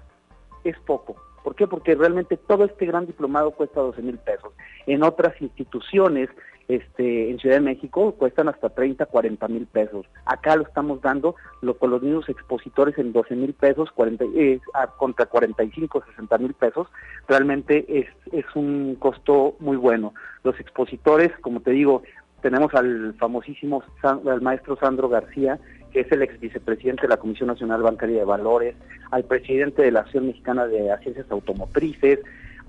es 0.63 0.77
poco. 0.79 1.15
¿Por 1.43 1.55
qué? 1.55 1.67
Porque 1.67 1.93
realmente 1.93 2.37
todo 2.37 2.65
este 2.65 2.87
gran 2.87 3.05
diplomado 3.05 3.51
cuesta 3.51 3.79
12 3.79 4.01
mil 4.01 4.17
pesos. 4.17 4.53
En 4.87 5.03
otras 5.03 5.39
instituciones 5.41 6.29
este, 6.67 7.29
en 7.29 7.37
Ciudad 7.37 7.57
de 7.57 7.61
México 7.61 8.13
cuestan 8.13 8.49
hasta 8.49 8.69
30, 8.69 9.05
40 9.05 9.47
mil 9.49 9.67
pesos. 9.67 10.05
Acá 10.25 10.55
lo 10.55 10.63
estamos 10.63 10.99
dando 11.01 11.35
con 11.79 11.91
los 11.91 12.01
mismos 12.01 12.27
expositores 12.27 12.97
en 12.97 13.13
12 13.13 13.35
mil 13.35 13.53
pesos 13.53 13.91
40, 13.91 14.25
eh, 14.35 14.59
contra 14.97 15.27
45, 15.27 16.03
60 16.09 16.37
mil 16.39 16.53
pesos. 16.53 16.87
Realmente 17.27 17.85
es, 17.99 18.07
un 18.55 18.95
costo 18.95 19.55
muy 19.59 19.77
bueno. 19.77 20.13
Los 20.43 20.59
expositores, 20.59 21.31
como 21.41 21.59
te 21.59 21.71
digo, 21.71 22.03
tenemos 22.41 22.73
al 22.73 23.13
famosísimo 23.15 23.83
al 24.03 24.41
maestro 24.41 24.77
Sandro 24.77 25.09
García, 25.09 25.59
que 25.91 26.01
es 26.01 26.11
el 26.11 26.21
ex 26.21 26.39
vicepresidente 26.39 27.03
de 27.03 27.09
la 27.09 27.17
Comisión 27.17 27.47
Nacional 27.47 27.81
Bancaria 27.81 28.19
de 28.19 28.25
Valores, 28.25 28.75
al 29.11 29.23
presidente 29.25 29.81
de 29.81 29.91
la 29.91 30.01
Acción 30.01 30.27
Mexicana 30.27 30.65
de 30.65 30.95
Ciencias 31.03 31.29
Automotrices, 31.29 32.19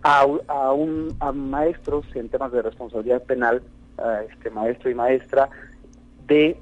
a 0.03 1.33
maestros 1.33 2.05
en 2.15 2.29
temas 2.29 2.53
de 2.53 2.63
responsabilidad 2.63 3.23
penal 3.25 3.63
este 4.29 4.51
maestro 4.51 4.91
y 4.91 4.95
maestra 4.95 5.49
de, 6.27 6.57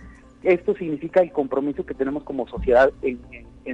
esto 0.43 0.75
significa 0.75 1.21
el 1.21 1.33
compromiso 1.33 1.87
que 1.87 1.95
tenemos 1.95 2.23
como 2.25 2.47
sociedad 2.49 2.93
en, 3.03 3.21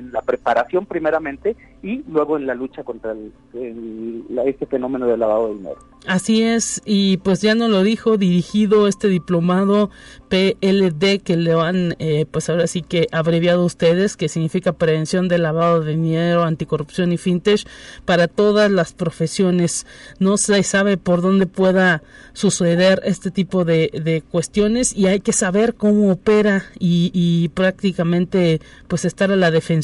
la 0.00 0.22
preparación 0.22 0.86
primeramente 0.86 1.56
y 1.82 2.02
luego 2.08 2.36
en 2.36 2.46
la 2.46 2.54
lucha 2.54 2.84
contra 2.84 3.14
este 3.52 4.66
fenómeno 4.66 5.06
del 5.06 5.20
lavado 5.20 5.48
de 5.48 5.54
dinero. 5.54 5.78
Así 6.06 6.42
es, 6.42 6.82
y 6.84 7.18
pues 7.18 7.42
ya 7.42 7.54
no 7.54 7.68
lo 7.68 7.84
dijo, 7.84 8.16
dirigido 8.16 8.88
este 8.88 9.06
diplomado 9.06 9.90
PLD 10.28 11.20
que 11.22 11.36
le 11.36 11.52
han, 11.52 11.94
eh, 12.00 12.26
pues 12.28 12.50
ahora 12.50 12.66
sí 12.66 12.82
que 12.82 13.06
abreviado 13.12 13.64
ustedes, 13.64 14.16
que 14.16 14.28
significa 14.28 14.72
prevención 14.72 15.28
del 15.28 15.44
lavado 15.44 15.80
de 15.80 15.92
dinero, 15.92 16.42
anticorrupción 16.42 17.12
y 17.12 17.18
fintech 17.18 17.64
para 18.04 18.26
todas 18.26 18.68
las 18.68 18.92
profesiones. 18.92 19.86
No 20.18 20.38
se 20.38 20.60
sabe 20.64 20.96
por 20.96 21.22
dónde 21.22 21.46
pueda 21.46 22.02
suceder 22.32 23.00
este 23.04 23.30
tipo 23.30 23.64
de, 23.64 24.24
cuestiones 24.28 24.96
y 24.96 25.06
hay 25.06 25.20
que 25.20 25.32
saber 25.32 25.74
cómo 25.74 26.10
opera 26.10 26.64
y, 26.80 27.10
y, 27.14 27.48
prácticamente 27.50 28.60
pues 28.88 29.04
estar 29.04 29.30
a 29.30 29.36
la 29.36 29.50
defensiva 29.50 29.81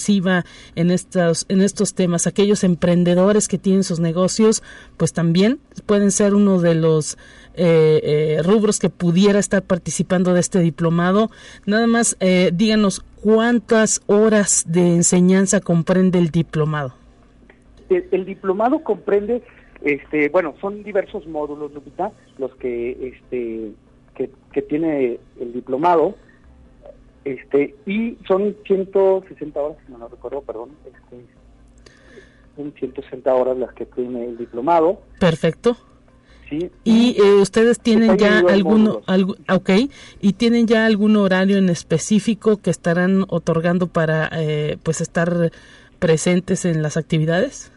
en 0.74 0.90
estos, 0.90 1.46
en 1.48 1.60
estos 1.60 1.94
temas. 1.94 2.26
Aquellos 2.26 2.64
emprendedores 2.64 3.48
que 3.48 3.58
tienen 3.58 3.84
sus 3.84 4.00
negocios, 4.00 4.62
pues 4.96 5.12
también 5.12 5.58
pueden 5.86 6.10
ser 6.10 6.34
uno 6.34 6.60
de 6.60 6.74
los 6.74 7.16
eh, 7.54 8.00
eh, 8.04 8.42
rubros 8.44 8.78
que 8.78 8.88
pudiera 8.88 9.40
estar 9.40 9.62
participando 9.62 10.32
de 10.32 10.40
este 10.40 10.60
diplomado. 10.60 11.30
Nada 11.66 11.86
más 11.86 12.16
eh, 12.20 12.50
díganos 12.52 13.04
cuántas 13.22 14.00
horas 14.06 14.64
de 14.68 14.94
enseñanza 14.94 15.60
comprende 15.60 16.18
el 16.18 16.30
diplomado. 16.30 16.94
El, 17.88 18.26
diplomado 18.26 18.84
comprende, 18.84 19.42
este, 19.82 20.28
bueno, 20.28 20.54
son 20.60 20.84
diversos 20.84 21.26
módulos, 21.26 21.72
los 22.38 22.54
que, 22.56 23.08
este, 23.08 23.72
que, 24.52 24.62
tiene 24.62 25.18
el 25.40 25.52
diplomado, 25.52 26.16
este, 27.32 27.74
y 27.86 28.16
son 28.26 28.56
160 28.66 29.60
horas, 29.60 29.78
no 29.88 29.98
lo 29.98 30.08
recuerdo, 30.08 30.42
perdón, 30.42 30.70
este, 30.84 31.24
son 32.56 32.72
160 32.72 33.34
horas 33.34 33.56
las 33.56 33.72
que 33.74 33.86
tiene 33.86 34.24
el 34.24 34.38
diplomado. 34.38 35.00
Perfecto 35.20 35.76
Sí. 36.48 36.70
Y 36.84 37.16
eh, 37.20 37.34
ustedes 37.42 37.78
tienen 37.78 38.16
ya 38.16 38.38
alguno, 38.38 39.02
algo, 39.06 39.34
ok, 39.52 39.70
y 40.20 40.32
tienen 40.32 40.66
ya 40.66 40.86
algún 40.86 41.16
horario 41.16 41.58
en 41.58 41.68
específico 41.68 42.56
que 42.56 42.70
estarán 42.70 43.24
otorgando 43.28 43.88
para, 43.88 44.30
eh, 44.32 44.78
pues, 44.82 45.02
estar 45.02 45.50
presentes 45.98 46.64
en 46.64 46.82
las 46.82 46.96
actividades. 46.96 47.70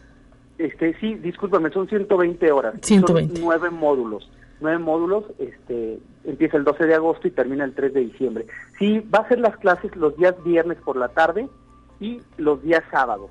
Este, 0.56 0.96
sí, 1.00 1.14
discúlpame, 1.16 1.70
son 1.70 1.86
120 1.86 2.50
horas. 2.50 2.74
120. 2.80 3.34
Son 3.34 3.44
nueve 3.44 3.70
módulos. 3.70 4.30
Nueve 4.62 4.78
módulos, 4.78 5.24
este, 5.38 5.98
empieza 6.24 6.56
el 6.56 6.64
12 6.64 6.86
de 6.86 6.94
agosto 6.94 7.28
y 7.28 7.32
termina 7.32 7.64
el 7.64 7.74
3 7.74 7.92
de 7.92 8.00
diciembre. 8.00 8.46
Sí, 8.78 9.00
va 9.14 9.18
a 9.20 9.28
ser 9.28 9.40
las 9.40 9.56
clases 9.58 9.94
los 9.96 10.16
días 10.16 10.34
viernes 10.44 10.78
por 10.84 10.96
la 10.96 11.08
tarde 11.08 11.48
y 12.00 12.20
los 12.38 12.62
días 12.62 12.82
sábados. 12.90 13.30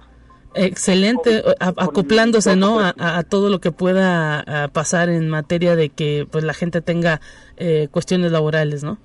Excelente, 0.53 1.41
Con- 1.41 1.53
a- 1.59 1.73
con 1.73 1.83
acoplándose, 1.85 2.55
¿no? 2.57 2.79
A, 2.81 2.93
a- 2.97 3.23
todo 3.23 3.49
lo 3.49 3.59
que 3.61 3.71
pueda 3.71 4.69
pasar 4.73 5.09
en 5.09 5.29
materia 5.29 5.75
de 5.75 5.89
que, 5.89 6.27
pues, 6.29 6.43
la 6.43 6.53
gente 6.53 6.81
tenga 6.81 7.21
eh, 7.57 7.87
cuestiones 7.91 8.31
laborales, 8.31 8.83
¿no? 8.83 8.97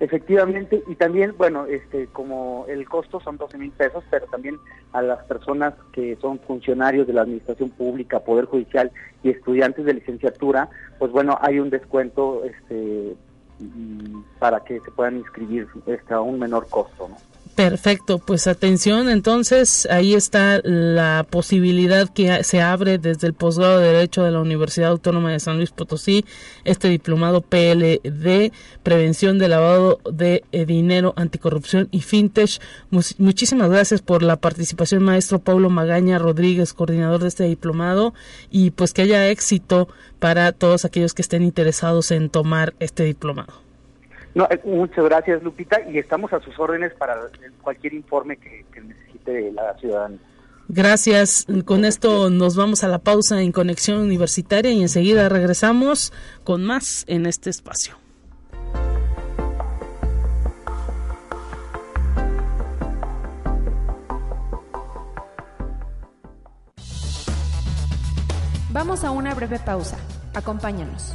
Efectivamente, 0.00 0.80
y 0.86 0.94
también, 0.94 1.34
bueno, 1.36 1.66
este, 1.66 2.06
como 2.06 2.66
el 2.68 2.88
costo 2.88 3.18
son 3.18 3.36
12 3.36 3.58
mil 3.58 3.72
pesos, 3.72 4.04
pero 4.10 4.26
también 4.26 4.56
a 4.92 5.02
las 5.02 5.24
personas 5.24 5.74
que 5.92 6.16
son 6.20 6.38
funcionarios 6.38 7.08
de 7.08 7.14
la 7.14 7.22
administración 7.22 7.70
pública, 7.70 8.20
Poder 8.20 8.44
Judicial 8.44 8.92
y 9.24 9.30
estudiantes 9.30 9.84
de 9.84 9.94
licenciatura, 9.94 10.70
pues 11.00 11.10
bueno, 11.10 11.36
hay 11.40 11.58
un 11.58 11.70
descuento 11.70 12.44
este, 12.44 13.16
para 14.38 14.60
que 14.60 14.78
se 14.80 14.90
puedan 14.92 15.16
inscribir 15.16 15.66
este, 15.86 16.14
a 16.14 16.20
un 16.20 16.38
menor 16.38 16.68
costo, 16.68 17.08
¿no? 17.08 17.16
Perfecto, 17.58 18.20
pues 18.20 18.46
atención, 18.46 19.08
entonces 19.08 19.88
ahí 19.90 20.14
está 20.14 20.60
la 20.62 21.26
posibilidad 21.28 22.08
que 22.08 22.44
se 22.44 22.60
abre 22.60 22.98
desde 22.98 23.26
el 23.26 23.34
posgrado 23.34 23.80
de 23.80 23.88
Derecho 23.94 24.22
de 24.22 24.30
la 24.30 24.38
Universidad 24.38 24.90
Autónoma 24.90 25.32
de 25.32 25.40
San 25.40 25.56
Luis 25.56 25.72
Potosí, 25.72 26.24
este 26.62 26.86
diplomado 26.88 27.40
PLD, 27.40 28.52
Prevención 28.84 29.40
de 29.40 29.48
Lavado 29.48 29.98
de 30.08 30.44
eh, 30.52 30.66
Dinero, 30.66 31.14
Anticorrupción 31.16 31.88
y 31.90 32.02
Fintech. 32.02 32.60
Muchísimas 32.90 33.70
gracias 33.70 34.02
por 34.02 34.22
la 34.22 34.36
participación, 34.36 35.02
maestro 35.02 35.40
Paulo 35.40 35.68
Magaña 35.68 36.20
Rodríguez, 36.20 36.72
coordinador 36.72 37.22
de 37.22 37.26
este 37.26 37.42
diplomado, 37.42 38.14
y 38.52 38.70
pues 38.70 38.92
que 38.92 39.02
haya 39.02 39.28
éxito 39.30 39.88
para 40.20 40.52
todos 40.52 40.84
aquellos 40.84 41.12
que 41.12 41.22
estén 41.22 41.42
interesados 41.42 42.12
en 42.12 42.30
tomar 42.30 42.74
este 42.78 43.02
diplomado. 43.02 43.67
No, 44.34 44.46
eh, 44.50 44.60
muchas 44.64 45.04
gracias, 45.04 45.42
Lupita, 45.42 45.80
y 45.88 45.98
estamos 45.98 46.32
a 46.32 46.40
sus 46.40 46.58
órdenes 46.58 46.92
para 46.94 47.16
cualquier 47.62 47.94
informe 47.94 48.36
que, 48.36 48.64
que 48.72 48.80
necesite 48.80 49.52
la 49.52 49.74
ciudadanía. 49.78 50.20
Gracias. 50.68 51.46
Con 51.64 51.86
esto 51.86 52.28
nos 52.28 52.54
vamos 52.54 52.84
a 52.84 52.88
la 52.88 52.98
pausa 52.98 53.40
en 53.40 53.52
Conexión 53.52 53.98
Universitaria 53.98 54.70
y 54.70 54.82
enseguida 54.82 55.28
regresamos 55.30 56.12
con 56.44 56.62
más 56.62 57.04
en 57.08 57.24
este 57.24 57.48
espacio. 57.48 57.96
Vamos 68.70 69.02
a 69.02 69.10
una 69.10 69.34
breve 69.34 69.58
pausa. 69.58 69.96
Acompáñanos. 70.34 71.14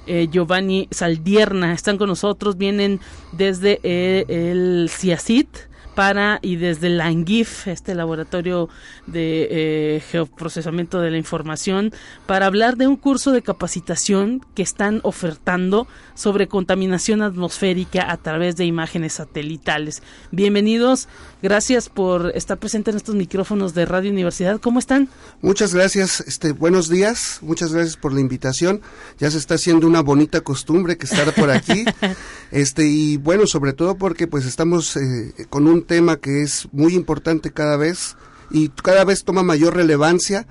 eh, 0.08 0.28
Giovanni 0.32 0.88
Saldierna. 0.92 1.74
Están 1.74 1.98
con 1.98 2.10
nosotros, 2.10 2.58
vienen 2.58 3.00
desde 3.32 3.80
eh, 3.84 4.26
el 4.28 4.90
CIACIT 4.90 5.69
para 6.00 6.40
y 6.42 6.56
desde 6.56 6.88
la 6.88 7.08
ANGIF, 7.08 7.68
este 7.68 7.94
laboratorio 7.94 8.70
de 9.06 9.48
eh, 9.52 10.02
geoprocesamiento 10.10 11.02
de 11.02 11.12
la 11.12 11.18
información, 11.18 11.92
para 12.26 12.46
hablar 12.46 12.78
de 12.78 12.88
un 12.88 12.96
curso 12.96 13.34
de 13.34 13.42
capacitación 13.42 14.40
que 14.56 14.64
están 14.64 15.02
ofertando 15.04 15.90
sobre 16.16 16.48
contaminación 16.48 17.22
atmosférica 17.22 18.10
a 18.10 18.16
través 18.16 18.56
de 18.56 18.64
imágenes 18.64 19.12
satelitales. 19.12 20.02
Bienvenidos, 20.32 21.10
gracias 21.42 21.90
por 21.90 22.32
estar 22.34 22.58
presente 22.60 22.92
en 22.92 22.98
estos 22.98 23.16
micrófonos 23.16 23.74
de 23.74 23.86
Radio 23.86 24.10
Universidad. 24.10 24.62
¿Cómo 24.62 24.80
están? 24.80 25.10
Muchas 25.42 25.74
gracias, 25.74 26.22
este, 26.22 26.54
buenos 26.54 26.88
días, 26.88 27.40
muchas 27.42 27.74
gracias 27.74 27.98
por 27.98 28.14
la 28.14 28.22
invitación. 28.22 28.80
Ya 29.18 29.30
se 29.30 29.38
está 29.38 29.56
haciendo 29.56 29.86
una 29.86 30.02
bonita 30.02 30.40
costumbre 30.40 30.98
que 30.98 31.08
estar 31.08 31.34
por 31.36 31.52
aquí, 31.52 31.84
este, 32.52 32.88
y 32.88 33.18
bueno, 33.18 33.48
sobre 33.48 33.74
todo 33.74 33.98
porque 33.98 34.28
pues 34.28 34.46
estamos 34.46 34.96
eh, 34.96 35.34
con 35.50 35.68
un 35.68 35.89
tema 35.90 36.16
que 36.22 36.42
es 36.42 36.70
muy 36.72 36.94
importante 36.96 37.52
cada 37.52 37.76
vez 37.76 38.16
y 38.50 38.70
cada 38.70 39.04
vez 39.04 39.26
toma 39.26 39.44
mayor 39.44 39.76
relevancia, 39.76 40.48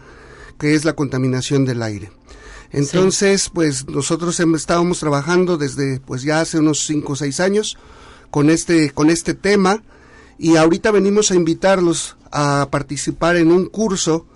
que 0.59 0.75
es 0.75 0.85
la 0.85 0.93
contaminación 0.93 1.65
del 1.65 1.83
aire. 1.83 2.13
Entonces, 2.71 3.49
pues 3.49 3.89
nosotros 3.89 4.39
estábamos 4.41 5.01
trabajando 5.01 5.57
desde 5.57 6.01
pues 6.01 6.23
ya 6.23 6.41
hace 6.43 6.59
unos 6.59 6.85
cinco 6.85 7.15
o 7.15 7.17
seis 7.17 7.41
años 7.41 7.79
con 8.31 8.51
este 8.51 8.91
con 8.91 9.09
este 9.09 9.33
tema 9.33 9.83
y 10.39 10.57
ahorita 10.57 10.91
venimos 10.91 11.31
a 11.31 11.35
invitarlos 11.35 12.17
a 12.31 12.69
participar 12.71 13.37
en 13.37 13.51
un 13.51 13.67
curso 13.67 14.27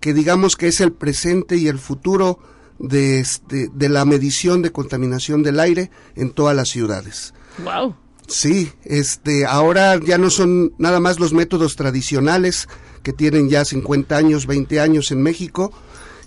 que 0.00 0.12
digamos 0.12 0.54
que 0.56 0.68
es 0.68 0.80
el 0.82 0.92
presente 0.92 1.56
y 1.56 1.66
el 1.68 1.78
futuro 1.78 2.38
de, 2.78 3.20
este- 3.20 3.70
de 3.72 3.88
la 3.88 4.04
medición 4.04 4.60
de 4.62 4.70
contaminación 4.70 5.42
del 5.42 5.58
aire 5.58 5.90
en 6.14 6.30
todas 6.30 6.54
las 6.54 6.68
ciudades. 6.68 7.32
Wow. 7.64 7.96
Sí, 8.28 8.70
este, 8.84 9.46
ahora 9.46 9.98
ya 9.98 10.18
no 10.18 10.28
son 10.28 10.74
nada 10.76 11.00
más 11.00 11.18
los 11.18 11.32
métodos 11.32 11.76
tradicionales 11.76 12.68
que 13.02 13.14
tienen 13.14 13.48
ya 13.48 13.64
50 13.64 14.16
años, 14.16 14.46
20 14.46 14.80
años 14.80 15.10
en 15.10 15.22
México, 15.22 15.72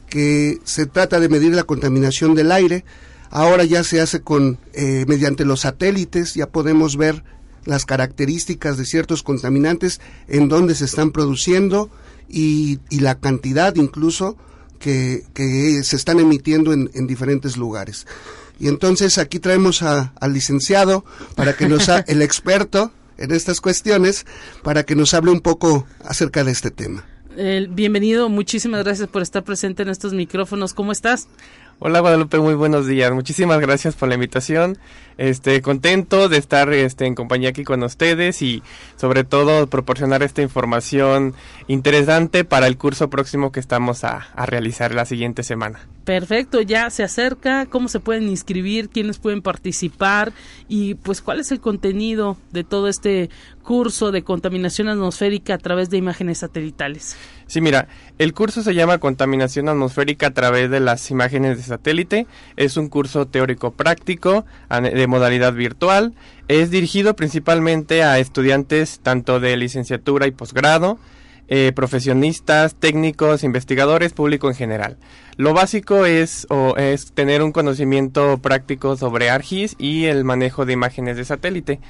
que 0.10 0.60
se 0.64 0.88
trata 0.88 1.20
de 1.20 1.30
medir 1.30 1.54
la 1.54 1.64
contaminación 1.64 2.34
del 2.34 2.52
aire. 2.52 2.86
Ahora 3.30 3.66
ya 3.66 3.84
se 3.84 4.02
hace 4.02 4.22
con 4.22 4.58
eh, 4.74 5.06
mediante 5.08 5.46
los 5.46 5.62
satélites, 5.62 6.34
ya 6.34 6.48
podemos 6.50 6.98
ver 6.98 7.24
las 7.66 7.86
características 7.86 8.78
de 8.78 8.86
ciertos 8.86 9.22
contaminantes 9.22 10.02
en 10.28 10.50
dónde 10.50 10.74
se 10.74 10.86
están 10.86 11.12
produciendo 11.12 11.92
y, 12.28 12.80
y 12.90 13.02
la 13.02 13.20
cantidad 13.20 13.76
incluso 13.76 14.38
que, 14.80 15.24
se 15.84 15.96
están 15.96 16.20
emitiendo 16.20 16.74
en, 16.74 16.90
en 16.96 17.06
diferentes 17.06 17.58
lugares. 17.58 18.08
Y 18.62 18.68
entonces 18.68 19.18
aquí 19.18 19.40
traemos 19.40 19.82
a- 19.82 20.14
al 20.22 20.34
licenciado 20.34 21.04
para 21.36 21.54
que 21.54 21.68
nos, 21.68 21.90
ha- 21.90 22.00
el 22.08 22.22
experto 22.22 22.92
en 23.18 23.32
estas 23.32 23.60
cuestiones, 23.60 24.26
para 24.64 24.84
que 24.84 24.96
nos 24.96 25.16
hable 25.16 25.32
un 25.32 25.42
poco 25.42 25.88
acerca 26.06 26.44
de 26.44 26.52
este 26.52 26.70
tema. 26.70 27.04
Eh, 27.38 27.66
bienvenido, 27.70 28.30
muchísimas 28.30 28.84
gracias 28.84 29.08
por 29.08 29.22
estar 29.24 29.44
presente 29.44 29.82
en 29.82 29.90
estos 29.90 30.14
micrófonos. 30.14 30.74
¿Cómo 30.76 30.92
estás? 30.92 31.28
Hola 31.80 32.02
Guadalupe, 32.02 32.38
muy 32.38 32.54
buenos 32.54 32.86
días. 32.86 33.12
Muchísimas 33.12 33.60
gracias 33.60 33.96
por 33.96 34.10
la 34.10 34.14
invitación. 34.16 34.78
Este, 35.22 35.62
contento 35.62 36.30
de 36.30 36.38
estar 36.40 36.74
este, 36.74 37.06
en 37.06 37.14
compañía 37.14 37.50
aquí 37.50 37.64
con 37.64 37.84
ustedes 37.84 38.42
y 38.42 38.64
sobre 38.96 39.24
todo 39.24 39.68
proporcionar 39.68 40.24
esta 40.24 40.42
información 40.42 41.36
interesante 41.68 42.44
para 42.44 42.66
el 42.66 42.76
curso 42.76 43.12
próximo 43.12 43.52
que 43.52 43.60
estamos 43.60 44.04
a, 44.04 44.30
a 44.34 44.48
realizar 44.48 44.96
la 44.96 45.06
siguiente 45.06 45.44
semana. 45.44 45.88
Perfecto, 46.06 46.62
ya 46.62 46.90
se 46.90 47.04
acerca, 47.04 47.68
cómo 47.68 47.88
se 47.88 48.00
pueden 48.00 48.28
inscribir, 48.30 48.90
quiénes 48.90 49.20
pueden 49.20 49.44
participar 49.44 50.34
y 50.68 50.96
pues 50.96 51.22
cuál 51.22 51.40
es 51.40 51.52
el 51.52 51.60
contenido 51.60 52.38
de 52.52 52.64
todo 52.64 52.88
este 52.88 53.30
curso 53.62 54.12
de 54.12 54.24
contaminación 54.24 54.88
atmosférica 54.88 55.54
a 55.54 55.58
través 55.60 55.92
de 55.92 55.98
imágenes 55.98 56.40
satelitales. 56.40 57.16
Sí, 57.46 57.62
mira, 57.62 57.88
el 58.18 58.34
curso 58.34 58.64
se 58.64 58.74
llama 58.74 58.98
Contaminación 59.00 59.68
atmosférica 59.68 60.28
a 60.28 60.32
través 60.32 60.72
de 60.72 60.80
las 60.80 61.12
imágenes 61.12 61.58
de 61.58 61.64
satélite. 61.64 62.26
Es 62.56 62.78
un 62.78 62.88
curso 62.88 63.28
teórico 63.28 63.72
práctico 63.72 64.46
de 64.70 65.08
modalidad 65.12 65.54
virtual. 65.54 66.14
Es 66.48 66.72
dirigido 66.72 67.16
principalmente 67.16 68.02
a 68.02 68.18
estudiantes 68.18 69.00
tanto 69.04 69.40
de 69.40 69.56
licenciatura 69.58 70.26
y 70.26 70.32
posgrado. 70.32 70.98
eh, 71.54 71.74
profesionistas, 71.76 72.76
técnicos, 72.76 73.44
investigadores, 73.44 74.14
público 74.14 74.48
en 74.48 74.56
general. 74.56 74.96
Lo 75.36 75.54
básico 75.54 76.06
es, 76.06 76.48
o, 76.50 76.78
es 76.78 77.12
tener 77.12 77.44
un 77.44 77.52
conocimiento 77.52 78.38
práctico 78.38 78.96
sobre 78.96 79.30
ARGIS 79.30 79.76
y 79.78 80.06
el 80.06 80.24
manejo 80.24 80.66
de 80.66 80.72
imágenes 80.72 81.18
de 81.18 81.26
satélite. 81.26 81.82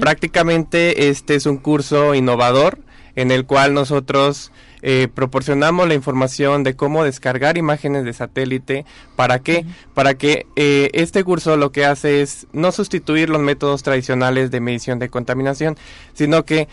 Prácticamente 0.00 1.10
este 1.10 1.34
es 1.34 1.44
un 1.44 1.58
curso 1.58 2.14
innovador 2.14 2.78
en 3.14 3.30
el 3.30 3.44
cual 3.44 3.74
nosotros 3.74 4.52
eh, 4.82 5.08
proporcionamos 5.12 5.88
la 5.88 5.94
información 5.94 6.64
de 6.64 6.74
cómo 6.74 7.04
descargar 7.04 7.58
imágenes 7.58 8.04
de 8.04 8.12
satélite. 8.12 8.84
¿Para 9.16 9.40
qué? 9.40 9.64
Para 9.94 10.14
que 10.14 10.46
eh, 10.56 10.90
este 10.92 11.24
curso 11.24 11.56
lo 11.56 11.72
que 11.72 11.84
hace 11.84 12.22
es 12.22 12.46
no 12.52 12.72
sustituir 12.72 13.28
los 13.28 13.40
métodos 13.40 13.82
tradicionales 13.82 14.50
de 14.50 14.60
medición 14.60 14.98
de 14.98 15.08
contaminación, 15.08 15.76
sino 16.14 16.44
que 16.44 16.68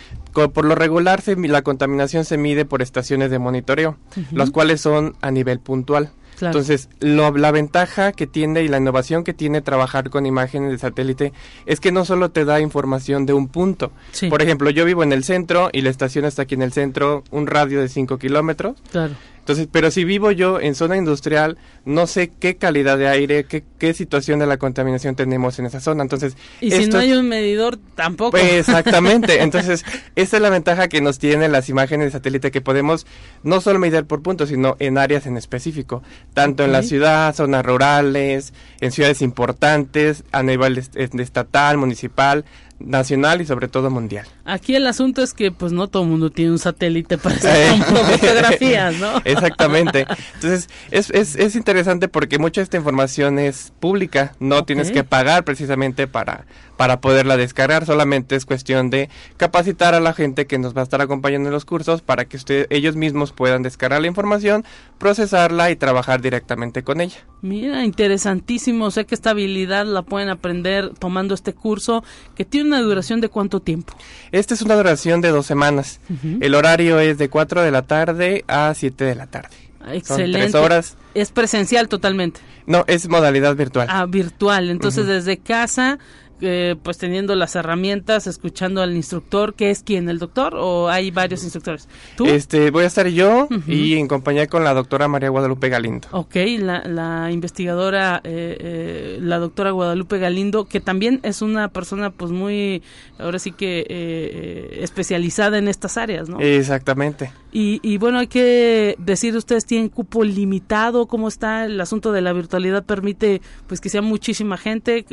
por 0.53 0.65
lo 0.65 0.75
regular 0.75 1.23
la 1.25 1.61
contaminación 1.63 2.25
se 2.25 2.37
mide 2.37 2.65
por 2.65 2.81
estaciones 2.81 3.31
de 3.31 3.39
monitoreo, 3.39 3.97
las 4.31 4.51
cuales 4.51 4.81
son 4.81 5.15
a 5.21 5.31
nivel 5.31 5.59
puntual. 5.59 6.11
Entonces, 6.39 6.89
la 6.99 7.51
ventaja 7.51 8.11
que 8.11 8.27
tiene 8.27 8.61
y 8.63 8.67
la 8.67 8.77
innovación 8.77 9.23
que 9.23 9.33
tiene 9.33 9.61
trabajar 9.61 10.09
con 10.09 10.25
imágenes 10.25 10.71
de 10.71 10.77
satélite 10.77 11.33
es 11.65 11.79
que 11.79 11.91
no 11.91 12.05
solo 12.05 12.29
te 12.29 12.45
da 12.45 12.59
información 12.59 13.25
de 13.25 13.33
un 13.33 13.47
punto. 13.47 13.91
Por 14.29 14.41
ejemplo, 14.41 14.69
yo 14.69 14.85
vivo 14.85 15.03
en 15.03 15.13
el 15.13 15.23
centro 15.23 15.69
y 15.71 15.81
la 15.81 15.89
estación 15.89 16.25
está 16.25 16.43
aquí 16.43 16.55
en 16.55 16.61
el 16.61 16.73
centro, 16.73 17.23
un 17.31 17.47
radio 17.47 17.81
de 17.81 17.89
5 17.89 18.17
kilómetros. 18.17 18.75
Claro. 18.91 19.13
Entonces, 19.47 19.69
pero 19.71 19.91
si 19.91 20.03
vivo 20.03 20.29
yo 20.31 20.59
en 20.59 20.75
zona 20.75 20.97
industrial, 20.97 21.57
no 21.85 22.05
sé 22.05 22.29
qué 22.37 22.57
calidad 22.57 22.97
de 22.97 23.07
aire, 23.07 23.45
qué, 23.45 23.63
qué 23.79 23.93
situación 23.93 24.39
de 24.39 24.45
la 24.45 24.57
contaminación 24.57 25.15
tenemos 25.15 25.57
en 25.57 25.67
esa 25.67 25.79
zona. 25.79 26.03
Entonces, 26.03 26.35
y 26.59 26.69
si 26.71 26.87
no 26.87 26.97
hay 26.97 27.13
un 27.13 27.29
medidor, 27.29 27.79
tampoco. 27.95 28.31
Pues, 28.31 28.43
exactamente. 28.67 29.41
Entonces, 29.43 29.85
esa 30.17 30.35
es 30.35 30.41
la 30.41 30.49
ventaja 30.49 30.89
que 30.89 30.99
nos 30.99 31.17
tienen 31.17 31.53
las 31.53 31.69
imágenes 31.69 32.07
de 32.07 32.11
satélite 32.11 32.51
que 32.51 32.59
podemos 32.59 33.07
no 33.41 33.61
solo 33.61 33.79
medir 33.79 34.03
por 34.03 34.21
puntos, 34.21 34.49
sino 34.49 34.75
en 34.79 34.97
áreas 34.97 35.25
en 35.27 35.37
específico, 35.37 36.03
tanto 36.33 36.65
en 36.65 36.73
la 36.73 36.83
ciudad, 36.83 37.33
zonas 37.33 37.65
rurales, 37.65 38.53
en 38.81 38.91
ciudades 38.91 39.21
importantes, 39.21 40.25
a 40.33 40.43
nivel 40.43 40.77
estatal, 40.77 41.77
municipal, 41.77 42.43
nacional 42.79 43.41
y 43.41 43.45
sobre 43.45 43.67
todo 43.67 43.89
mundial. 43.89 44.25
Aquí 44.45 44.75
el 44.75 44.87
asunto 44.87 45.23
es 45.23 45.33
que 45.33 45.51
pues 45.51 45.71
no 45.71 45.87
todo 45.87 46.03
el 46.03 46.09
mundo 46.09 46.29
tiene 46.29 46.51
un 46.51 46.59
satélite 46.59 47.17
para 47.17 47.35
hacer 47.35 47.77
fotografías, 47.83 48.95
¿no? 48.99 49.21
Exactamente. 49.25 50.05
Entonces 50.35 50.69
es, 50.91 51.09
es, 51.11 51.35
es, 51.35 51.55
interesante 51.55 52.07
porque 52.07 52.39
mucha 52.39 52.61
de 52.61 52.63
esta 52.63 52.77
información 52.77 53.39
es 53.39 53.73
pública, 53.79 54.33
no 54.39 54.63
tienes 54.63 54.91
que 54.91 55.03
pagar 55.03 55.43
precisamente 55.43 56.07
para, 56.07 56.45
para 56.77 57.01
poderla 57.01 57.37
descargar, 57.37 57.85
solamente 57.85 58.35
es 58.35 58.45
cuestión 58.45 58.89
de 58.89 59.09
capacitar 59.37 59.95
a 59.95 59.99
la 59.99 60.13
gente 60.13 60.45
que 60.45 60.59
nos 60.59 60.75
va 60.75 60.81
a 60.81 60.83
estar 60.83 61.01
acompañando 61.01 61.49
en 61.49 61.53
los 61.53 61.65
cursos 61.65 62.01
para 62.01 62.25
que 62.25 62.37
usted, 62.37 62.67
ellos 62.69 62.95
mismos 62.95 63.31
puedan 63.31 63.63
descargar 63.63 64.01
la 64.01 64.07
información, 64.07 64.63
procesarla 64.97 65.71
y 65.71 65.75
trabajar 65.75 66.21
directamente 66.21 66.83
con 66.83 67.01
ella. 67.01 67.17
Mira, 67.47 67.85
interesantísimo, 67.85 68.91
sé 68.91 69.05
que 69.05 69.15
esta 69.15 69.29
habilidad 69.29 69.85
la 69.85 70.01
pueden 70.01 70.29
aprender 70.29 70.91
tomando 70.99 71.33
este 71.33 71.53
curso 71.53 72.03
que 72.35 72.45
tiene 72.45 72.67
una 72.67 72.81
duración 72.81 73.21
de 73.21 73.29
cuánto 73.29 73.61
tiempo. 73.61 73.93
Esta 74.31 74.53
es 74.53 74.61
una 74.61 74.75
duración 74.75 75.21
de 75.21 75.29
dos 75.29 75.45
semanas. 75.45 75.99
El 76.41 76.55
horario 76.55 76.99
es 76.99 77.17
de 77.17 77.29
4 77.29 77.61
de 77.61 77.71
la 77.71 77.83
tarde 77.83 78.43
a 78.47 78.73
7 78.73 79.03
de 79.05 79.15
la 79.15 79.27
tarde. 79.27 79.55
Excelente. 79.91 80.39
tres 80.39 80.55
horas. 80.55 80.97
Es 81.13 81.31
presencial 81.31 81.87
totalmente. 81.87 82.41
No, 82.65 82.83
es 82.87 83.07
modalidad 83.07 83.55
virtual. 83.55 83.87
Ah, 83.89 84.05
virtual. 84.05 84.69
Entonces, 84.69 85.07
desde 85.07 85.37
casa 85.37 85.99
eh, 86.41 86.75
pues 86.81 86.97
teniendo 86.97 87.35
las 87.35 87.55
herramientas, 87.55 88.27
escuchando 88.27 88.81
al 88.81 88.95
instructor, 88.95 89.53
que 89.53 89.69
es 89.69 89.83
quien, 89.83 90.09
el 90.09 90.19
doctor, 90.19 90.55
o 90.55 90.89
hay 90.89 91.11
varios 91.11 91.43
instructores. 91.43 91.87
Este, 92.25 92.71
voy 92.71 92.83
a 92.83 92.87
estar 92.87 93.07
yo 93.07 93.47
y 93.67 93.95
en 93.95 94.07
compañía 94.07 94.47
con 94.47 94.63
la 94.63 94.73
doctora 94.73 95.07
María 95.07 95.29
Guadalupe 95.29 95.69
Galindo. 95.69 96.07
Ok, 96.11 96.35
la, 96.59 97.29
investigadora, 97.31 98.21
eh, 98.23 98.57
eh, 98.59 99.19
la 99.21 99.39
doctora 99.39 99.71
Guadalupe 99.71 100.19
Galindo, 100.19 100.65
que 100.65 100.79
también 100.79 101.19
es 101.23 101.41
una 101.41 101.69
persona, 101.69 102.11
pues 102.11 102.31
muy, 102.31 102.83
ahora 103.19 103.39
sí 103.39 103.51
que 103.51 104.77
especializada 104.81 105.57
en 105.57 105.67
estas 105.67 105.97
áreas, 105.97 106.29
¿no? 106.29 106.39
Exactamente. 106.39 107.31
Y, 107.51 107.79
y 107.81 107.97
bueno, 107.97 108.19
hay 108.19 108.27
que 108.27 108.95
decir, 108.99 109.35
ustedes 109.35 109.65
tienen 109.65 109.89
cupo 109.89 110.23
limitado, 110.23 111.07
¿cómo 111.07 111.27
está 111.27 111.65
el 111.65 111.79
asunto 111.79 112.11
de 112.11 112.21
la 112.21 112.33
virtualidad? 112.33 112.83
Permite, 112.83 113.41
pues, 113.67 113.81
que 113.81 113.89
sea 113.89 114.01
muchísima 114.01 114.57
gente. 114.57 115.05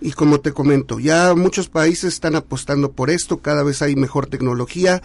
y 0.00 0.12
como 0.12 0.40
te 0.40 0.52
comento, 0.52 1.00
ya 1.00 1.34
muchos 1.34 1.68
países 1.68 2.14
están 2.14 2.36
apostando 2.36 2.92
por 2.92 3.10
esto, 3.10 3.38
cada 3.38 3.62
vez 3.62 3.82
hay 3.82 3.96
mejor 3.96 4.26
tecnología 4.26 5.02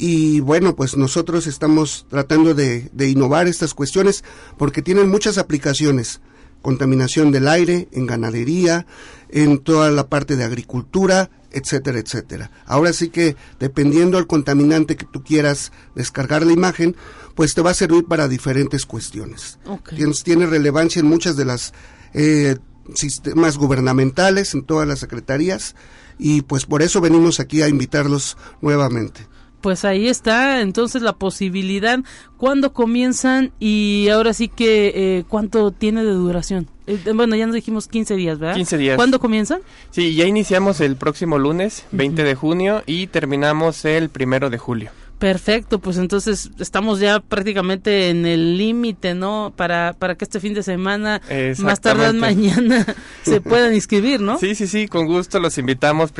y 0.00 0.38
bueno, 0.38 0.76
pues 0.76 0.96
nosotros 0.96 1.48
estamos 1.48 2.06
tratando 2.08 2.54
de, 2.54 2.88
innovar 2.96 3.48
estas 3.48 3.74
cuestiones 3.74 4.22
porque 4.56 4.80
tienen 4.80 5.10
muchas 5.10 5.38
aplicaciones. 5.38 6.20
Contaminación 6.62 7.32
del 7.32 7.48
aire, 7.48 7.88
en 7.90 8.06
ganadería, 8.06 8.86
en 9.28 9.58
toda 9.58 9.90
la 9.90 10.06
parte 10.06 10.36
de 10.36 10.44
agricultura, 10.44 11.30
etcétera, 11.50 11.98
etcétera. 11.98 12.52
Ahora 12.64 12.92
sí 12.92 13.08
que 13.08 13.34
dependiendo 13.58 14.18
del 14.18 14.28
contaminante 14.28 14.96
que 14.96 15.04
tú 15.04 15.24
quieras 15.24 15.72
descargar 15.96 16.46
la 16.46 16.52
imagen, 16.52 16.94
pues 17.34 17.54
te 17.54 17.60
va 17.60 17.72
a 17.72 17.74
servir 17.74 18.04
para 18.04 18.28
diferentes 18.28 18.86
cuestiones. 18.86 19.58
tiene 20.22 20.46
relevancia 20.46 21.00
en 21.00 21.06
muchas 21.06 21.36
de 21.36 21.44
las 21.44 21.72
eh, 22.14 22.56
sistemas 22.94 23.58
gubernamentales, 23.58 24.54
en 24.54 24.62
todas 24.62 24.86
las 24.86 25.00
secretarías, 25.00 25.74
y 26.18 26.42
pues 26.42 26.66
por 26.66 26.82
eso 26.82 27.00
venimos 27.00 27.40
aquí 27.40 27.62
a 27.62 27.68
invitarlos 27.68 28.36
nuevamente 28.60 29.26
pues 29.60 29.84
ahí 29.84 30.08
está 30.08 30.60
entonces 30.60 31.02
la 31.02 31.12
posibilidad 31.14 31.98
cuándo 32.36 32.72
comienzan 32.72 33.52
y 33.58 34.08
ahora 34.08 34.32
sí 34.32 34.48
que 34.48 34.92
eh, 34.94 35.24
cuánto 35.28 35.70
tiene 35.70 36.04
de 36.04 36.12
duración 36.12 36.68
eh, 36.86 36.98
bueno 37.14 37.36
ya 37.36 37.46
nos 37.46 37.54
dijimos 37.54 37.88
15 37.88 38.14
días 38.16 38.38
verdad 38.38 38.54
15 38.54 38.78
días. 38.78 38.96
¿cuándo 38.96 39.18
comienzan? 39.18 39.60
sí 39.90 40.14
ya 40.14 40.26
iniciamos 40.26 40.80
el 40.80 40.96
próximo 40.96 41.38
lunes 41.38 41.86
20 41.92 42.22
de 42.24 42.34
junio 42.34 42.82
y 42.86 43.08
terminamos 43.08 43.84
el 43.84 44.08
primero 44.08 44.50
de 44.50 44.58
julio 44.58 44.90
Perfecto, 45.18 45.80
pues 45.80 45.96
entonces 45.96 46.50
estamos 46.60 47.00
ya 47.00 47.18
prácticamente 47.18 48.08
en 48.10 48.24
el 48.24 48.56
límite, 48.56 49.14
¿no? 49.14 49.52
Para, 49.56 49.96
para 49.98 50.14
que 50.14 50.24
este 50.24 50.38
fin 50.38 50.54
de 50.54 50.62
semana, 50.62 51.20
más 51.58 51.80
tarde 51.80 52.12
mañana, 52.12 52.86
se 53.24 53.40
puedan 53.40 53.74
inscribir, 53.74 54.20
¿no? 54.20 54.38
Sí, 54.38 54.54
sí, 54.54 54.68
sí, 54.68 54.86
con 54.86 55.06
gusto 55.06 55.40
los 55.40 55.58
invitamos 55.58 56.12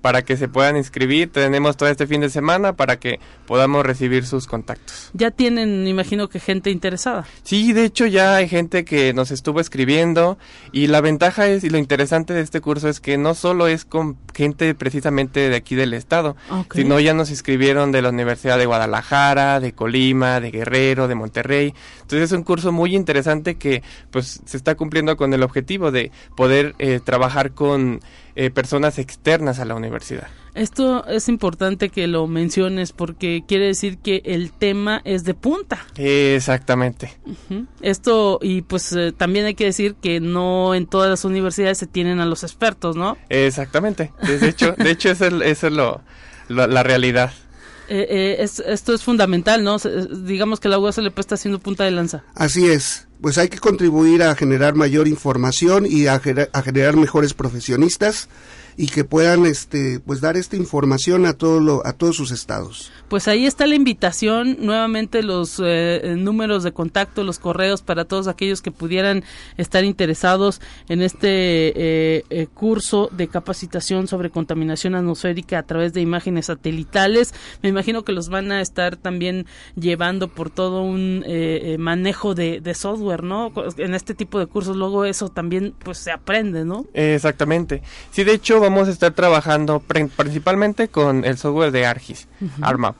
para 0.00 0.22
que 0.22 0.36
se 0.36 0.48
puedan 0.48 0.76
inscribir. 0.76 1.30
Tenemos 1.30 1.76
todo 1.76 1.88
este 1.88 2.08
fin 2.08 2.22
de 2.22 2.28
semana 2.28 2.72
para 2.72 2.98
que 2.98 3.20
podamos 3.46 3.86
recibir 3.86 4.26
sus 4.26 4.48
contactos. 4.48 5.10
Ya 5.12 5.30
tienen, 5.30 5.86
imagino 5.86 6.28
que 6.28 6.40
gente 6.40 6.70
interesada. 6.70 7.26
Sí, 7.44 7.72
de 7.72 7.84
hecho 7.84 8.06
ya 8.06 8.34
hay 8.34 8.48
gente 8.48 8.84
que 8.84 9.14
nos 9.14 9.30
estuvo 9.30 9.60
escribiendo 9.60 10.38
y 10.72 10.88
la 10.88 11.00
ventaja 11.00 11.46
es 11.46 11.62
y 11.62 11.70
lo 11.70 11.78
interesante 11.78 12.34
de 12.34 12.40
este 12.40 12.60
curso 12.60 12.88
es 12.88 12.98
que 12.98 13.16
no 13.16 13.34
solo 13.34 13.68
es 13.68 13.84
con 13.84 14.16
gente 14.34 14.74
precisamente 14.74 15.48
de 15.48 15.56
aquí 15.56 15.76
del 15.76 15.94
estado, 15.94 16.36
sino 16.74 16.98
ya 16.98 17.14
nos 17.14 17.30
inscribieron 17.30 17.92
de 17.92 18.02
la 18.02 18.08
universidad 18.08 18.39
sea 18.40 18.56
de 18.56 18.66
Guadalajara, 18.66 19.60
de 19.60 19.72
Colima, 19.72 20.40
de 20.40 20.50
Guerrero, 20.50 21.08
de 21.08 21.14
Monterrey. 21.14 21.74
Entonces 22.00 22.30
es 22.30 22.32
un 22.32 22.42
curso 22.42 22.72
muy 22.72 22.96
interesante 22.96 23.56
que 23.56 23.82
pues 24.10 24.40
se 24.44 24.56
está 24.56 24.74
cumpliendo 24.74 25.16
con 25.16 25.32
el 25.32 25.42
objetivo 25.42 25.90
de 25.90 26.10
poder 26.36 26.74
eh, 26.78 27.00
trabajar 27.04 27.52
con 27.52 28.00
eh, 28.34 28.50
personas 28.50 28.98
externas 28.98 29.58
a 29.58 29.64
la 29.64 29.74
universidad. 29.74 30.28
Esto 30.54 31.06
es 31.06 31.28
importante 31.28 31.90
que 31.90 32.06
lo 32.06 32.26
menciones 32.26 32.92
porque 32.92 33.44
quiere 33.46 33.66
decir 33.66 33.98
que 33.98 34.22
el 34.24 34.52
tema 34.52 35.00
es 35.04 35.24
de 35.24 35.34
punta. 35.34 35.86
Exactamente. 35.96 37.18
Esto, 37.80 38.38
y 38.42 38.62
pues 38.62 38.92
eh, 38.92 39.12
también 39.12 39.46
hay 39.46 39.54
que 39.54 39.64
decir 39.66 39.94
que 39.94 40.20
no 40.20 40.74
en 40.74 40.86
todas 40.86 41.08
las 41.08 41.24
universidades 41.24 41.78
se 41.78 41.86
tienen 41.86 42.20
a 42.20 42.24
los 42.24 42.42
expertos, 42.42 42.96
¿no? 42.96 43.16
Exactamente. 43.28 44.12
De 44.22 44.48
hecho, 44.48 44.72
de 44.72 44.90
hecho 44.90 45.10
es, 45.10 45.62
lo, 45.62 46.02
la 46.48 46.82
realidad. 46.82 47.32
Eh, 47.90 48.06
eh, 48.08 48.36
es, 48.38 48.60
esto 48.60 48.94
es 48.94 49.02
fundamental, 49.02 49.64
¿no? 49.64 49.78
Digamos 49.78 50.60
que 50.60 50.68
la 50.68 50.78
UAS 50.78 50.98
le 50.98 51.12
está 51.16 51.34
haciendo 51.34 51.58
punta 51.58 51.82
de 51.82 51.90
lanza. 51.90 52.22
Así 52.36 52.66
es. 52.66 53.08
Pues 53.20 53.36
hay 53.36 53.48
que 53.48 53.58
contribuir 53.58 54.22
a 54.22 54.36
generar 54.36 54.76
mayor 54.76 55.08
información 55.08 55.86
y 55.86 56.06
a, 56.06 56.14
a 56.52 56.62
generar 56.62 56.96
mejores 56.96 57.34
profesionistas 57.34 58.28
y 58.80 58.86
que 58.86 59.04
puedan 59.04 59.44
este 59.44 60.00
pues 60.00 60.22
dar 60.22 60.38
esta 60.38 60.56
información 60.56 61.26
a 61.26 61.34
todo 61.34 61.86
a 61.86 61.92
todos 61.92 62.16
sus 62.16 62.30
estados. 62.30 62.90
Pues 63.10 63.28
ahí 63.28 63.44
está 63.44 63.66
la 63.66 63.74
invitación, 63.74 64.56
nuevamente 64.60 65.22
los 65.22 65.60
eh, 65.62 66.14
números 66.16 66.62
de 66.62 66.72
contacto, 66.72 67.22
los 67.22 67.38
correos 67.38 67.82
para 67.82 68.06
todos 68.06 68.26
aquellos 68.26 68.62
que 68.62 68.70
pudieran 68.70 69.22
estar 69.58 69.84
interesados 69.84 70.62
en 70.88 71.02
este 71.02 71.28
eh, 71.28 72.24
eh, 72.30 72.46
curso 72.54 73.10
de 73.12 73.28
capacitación 73.28 74.08
sobre 74.08 74.30
contaminación 74.30 74.94
atmosférica 74.94 75.58
a 75.58 75.64
través 75.64 75.92
de 75.92 76.00
imágenes 76.00 76.46
satelitales. 76.46 77.34
Me 77.62 77.68
imagino 77.68 78.02
que 78.02 78.12
los 78.12 78.30
van 78.30 78.50
a 78.50 78.62
estar 78.62 78.96
también 78.96 79.44
llevando 79.76 80.28
por 80.28 80.48
todo 80.48 80.82
un 80.82 81.22
manejo 81.78 82.34
de, 82.34 82.62
de 82.62 82.74
software, 82.74 83.24
¿no? 83.24 83.52
En 83.76 83.94
este 83.94 84.14
tipo 84.14 84.38
de 84.38 84.46
cursos 84.46 84.74
luego 84.74 85.04
eso 85.04 85.28
también 85.28 85.74
pues 85.84 85.98
se 85.98 86.12
aprende, 86.12 86.64
¿no? 86.64 86.86
Exactamente. 86.94 87.82
Sí, 88.10 88.24
de 88.24 88.32
hecho 88.32 88.69
vamos 88.70 88.88
a 88.88 88.92
estar 88.92 89.12
trabajando 89.12 89.80
principalmente 89.80 90.88
con 90.88 91.24
el 91.24 91.36
software 91.36 91.72
de 91.72 91.86
ARGIS, 91.86 92.28
ARMAP, 92.60 92.94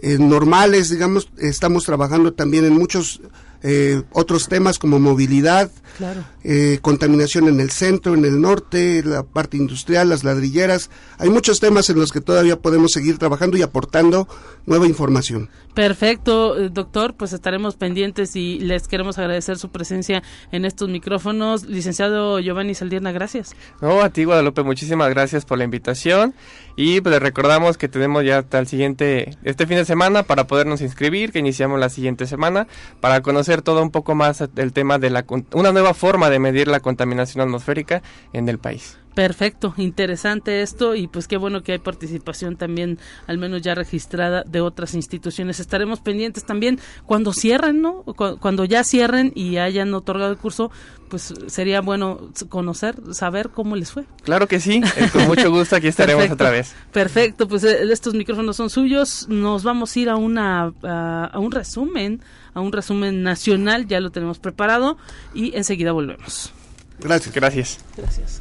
normales, 0.02 0.90
digamos, 0.90 1.28
estamos 1.38 1.84
trabajando 1.84 2.32
también 2.32 2.64
en 2.64 2.74
muchos 2.74 3.20
eh, 3.68 4.04
otros 4.12 4.46
temas 4.46 4.78
como 4.78 5.00
movilidad, 5.00 5.72
eh, 6.44 6.78
contaminación 6.82 7.48
en 7.48 7.58
el 7.58 7.72
centro, 7.72 8.14
en 8.14 8.24
el 8.24 8.40
norte, 8.40 9.02
la 9.04 9.24
parte 9.24 9.56
industrial, 9.56 10.08
las 10.08 10.22
ladrilleras. 10.22 10.88
Hay 11.18 11.30
muchos 11.30 11.58
temas 11.58 11.90
en 11.90 11.98
los 11.98 12.12
que 12.12 12.20
todavía 12.20 12.60
podemos 12.60 12.92
seguir 12.92 13.18
trabajando 13.18 13.56
y 13.56 13.62
aportando 13.62 14.28
nueva 14.66 14.86
información. 14.86 15.50
Perfecto, 15.74 16.56
eh, 16.56 16.68
doctor, 16.70 17.16
pues 17.16 17.32
estaremos 17.32 17.74
pendientes 17.74 18.36
y 18.36 18.60
les 18.60 18.86
queremos 18.86 19.18
agradecer 19.18 19.58
su 19.58 19.70
presencia 19.70 20.22
en 20.52 20.64
estos 20.64 20.88
micrófonos. 20.88 21.64
Licenciado 21.64 22.38
Giovanni 22.38 22.74
Saldierna, 22.74 23.10
gracias. 23.10 23.56
No, 23.82 24.00
a 24.00 24.10
ti 24.10 24.22
Guadalupe, 24.22 24.62
muchísimas 24.62 25.10
gracias 25.10 25.44
por 25.44 25.58
la 25.58 25.64
invitación 25.64 26.34
y 26.76 27.00
pues 27.00 27.12
les 27.12 27.22
recordamos 27.22 27.78
que 27.78 27.88
tenemos 27.88 28.24
ya 28.24 28.38
hasta 28.38 28.58
el 28.58 28.66
siguiente, 28.66 29.36
este 29.42 29.66
fin 29.66 29.78
de 29.78 29.84
semana 29.84 30.22
para 30.22 30.46
podernos 30.46 30.82
inscribir, 30.82 31.32
que 31.32 31.40
iniciamos 31.40 31.80
la 31.80 31.88
siguiente 31.88 32.26
semana, 32.26 32.68
para 33.00 33.22
conocer 33.22 33.55
todo 33.62 33.82
un 33.82 33.90
poco 33.90 34.14
más 34.14 34.44
del 34.54 34.72
tema 34.72 34.98
de 34.98 35.10
la, 35.10 35.24
una 35.52 35.72
nueva 35.72 35.94
forma 35.94 36.30
de 36.30 36.38
medir 36.38 36.68
la 36.68 36.80
contaminación 36.80 37.42
atmosférica 37.42 38.02
en 38.32 38.48
el 38.48 38.58
país. 38.58 38.98
Perfecto, 39.16 39.72
interesante 39.78 40.60
esto 40.60 40.94
y 40.94 41.06
pues 41.06 41.26
qué 41.26 41.38
bueno 41.38 41.62
que 41.62 41.72
hay 41.72 41.78
participación 41.78 42.56
también, 42.56 42.98
al 43.26 43.38
menos 43.38 43.62
ya 43.62 43.74
registrada, 43.74 44.44
de 44.46 44.60
otras 44.60 44.92
instituciones. 44.92 45.58
Estaremos 45.58 46.00
pendientes 46.00 46.44
también 46.44 46.78
cuando 47.06 47.32
cierren, 47.32 47.80
¿no? 47.80 48.02
Cuando 48.02 48.66
ya 48.66 48.84
cierren 48.84 49.32
y 49.34 49.56
hayan 49.56 49.94
otorgado 49.94 50.32
el 50.32 50.36
curso, 50.36 50.70
pues 51.08 51.32
sería 51.46 51.80
bueno 51.80 52.30
conocer, 52.50 52.96
saber 53.12 53.48
cómo 53.48 53.74
les 53.74 53.90
fue. 53.90 54.04
Claro 54.22 54.48
que 54.48 54.60
sí, 54.60 54.82
eh, 54.98 55.08
con 55.10 55.22
mucho 55.28 55.50
gusto 55.50 55.76
aquí 55.76 55.86
estaremos 55.86 56.30
otra 56.30 56.50
vez. 56.50 56.74
Perfecto, 56.92 57.48
pues 57.48 57.64
eh, 57.64 57.90
estos 57.90 58.12
micrófonos 58.12 58.54
son 58.56 58.68
suyos. 58.68 59.28
Nos 59.30 59.62
vamos 59.62 59.96
a 59.96 59.98
ir 59.98 60.10
a 60.10 60.16
una 60.16 60.74
a 60.82 61.38
un 61.38 61.52
resumen, 61.52 62.20
a 62.52 62.60
un 62.60 62.70
resumen 62.70 63.22
nacional, 63.22 63.86
ya 63.86 63.98
lo 63.98 64.10
tenemos 64.10 64.38
preparado 64.40 64.98
y 65.32 65.56
enseguida 65.56 65.92
volvemos. 65.92 66.52
Gracias. 67.00 67.34
Gracias. 67.34 67.78
Gracias. 67.96 68.40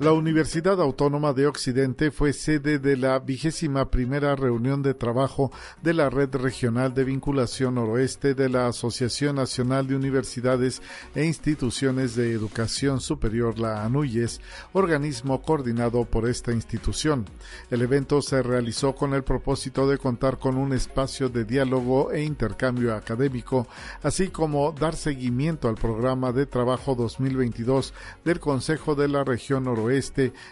La 0.00 0.12
Universidad 0.12 0.80
Autónoma 0.80 1.32
de 1.32 1.48
Occidente 1.48 2.12
fue 2.12 2.32
sede 2.32 2.78
de 2.78 2.96
la 2.96 3.18
vigésima 3.18 3.90
primera 3.90 4.36
reunión 4.36 4.80
de 4.80 4.94
trabajo 4.94 5.50
de 5.82 5.92
la 5.92 6.08
Red 6.08 6.36
Regional 6.36 6.94
de 6.94 7.02
Vinculación 7.02 7.74
Noroeste 7.74 8.34
de 8.34 8.48
la 8.48 8.68
Asociación 8.68 9.34
Nacional 9.34 9.88
de 9.88 9.96
Universidades 9.96 10.82
e 11.16 11.24
Instituciones 11.24 12.14
de 12.14 12.30
Educación 12.30 13.00
Superior, 13.00 13.58
la 13.58 13.84
ANUYES, 13.84 14.40
organismo 14.72 15.42
coordinado 15.42 16.04
por 16.04 16.28
esta 16.28 16.52
institución. 16.52 17.24
El 17.68 17.82
evento 17.82 18.22
se 18.22 18.40
realizó 18.40 18.94
con 18.94 19.14
el 19.14 19.24
propósito 19.24 19.88
de 19.88 19.98
contar 19.98 20.38
con 20.38 20.58
un 20.58 20.74
espacio 20.74 21.28
de 21.28 21.44
diálogo 21.44 22.12
e 22.12 22.22
intercambio 22.22 22.94
académico, 22.94 23.66
así 24.04 24.28
como 24.28 24.70
dar 24.70 24.94
seguimiento 24.94 25.68
al 25.68 25.74
programa 25.74 26.30
de 26.30 26.46
trabajo 26.46 26.94
2022 26.94 27.92
del 28.24 28.38
Consejo 28.38 28.94
de 28.94 29.08
la 29.08 29.24
Región 29.24 29.64
Noroeste 29.64 29.87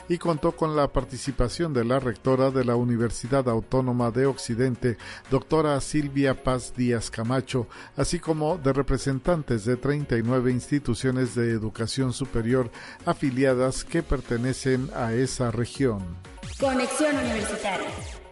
Y 0.08 0.18
contó 0.18 0.52
con 0.52 0.76
la 0.76 0.88
participación 0.88 1.72
de 1.72 1.84
la 1.84 2.00
rectora 2.00 2.50
de 2.50 2.64
la 2.64 2.76
Universidad 2.76 3.48
Autónoma 3.48 4.10
de 4.10 4.26
Occidente, 4.26 4.96
doctora 5.30 5.80
Silvia 5.80 6.42
Paz 6.42 6.74
Díaz 6.76 7.10
Camacho, 7.10 7.66
así 7.96 8.18
como 8.18 8.58
de 8.58 8.72
representantes 8.72 9.64
de 9.64 9.76
39 9.76 10.50
instituciones 10.50 11.34
de 11.34 11.50
educación 11.50 12.12
superior 12.12 12.70
afiliadas 13.04 13.84
que 13.84 14.02
pertenecen 14.02 14.90
a 14.94 15.12
esa 15.12 15.50
región. 15.50 16.00
Conexión 16.58 17.16
Universitaria. 17.16 18.25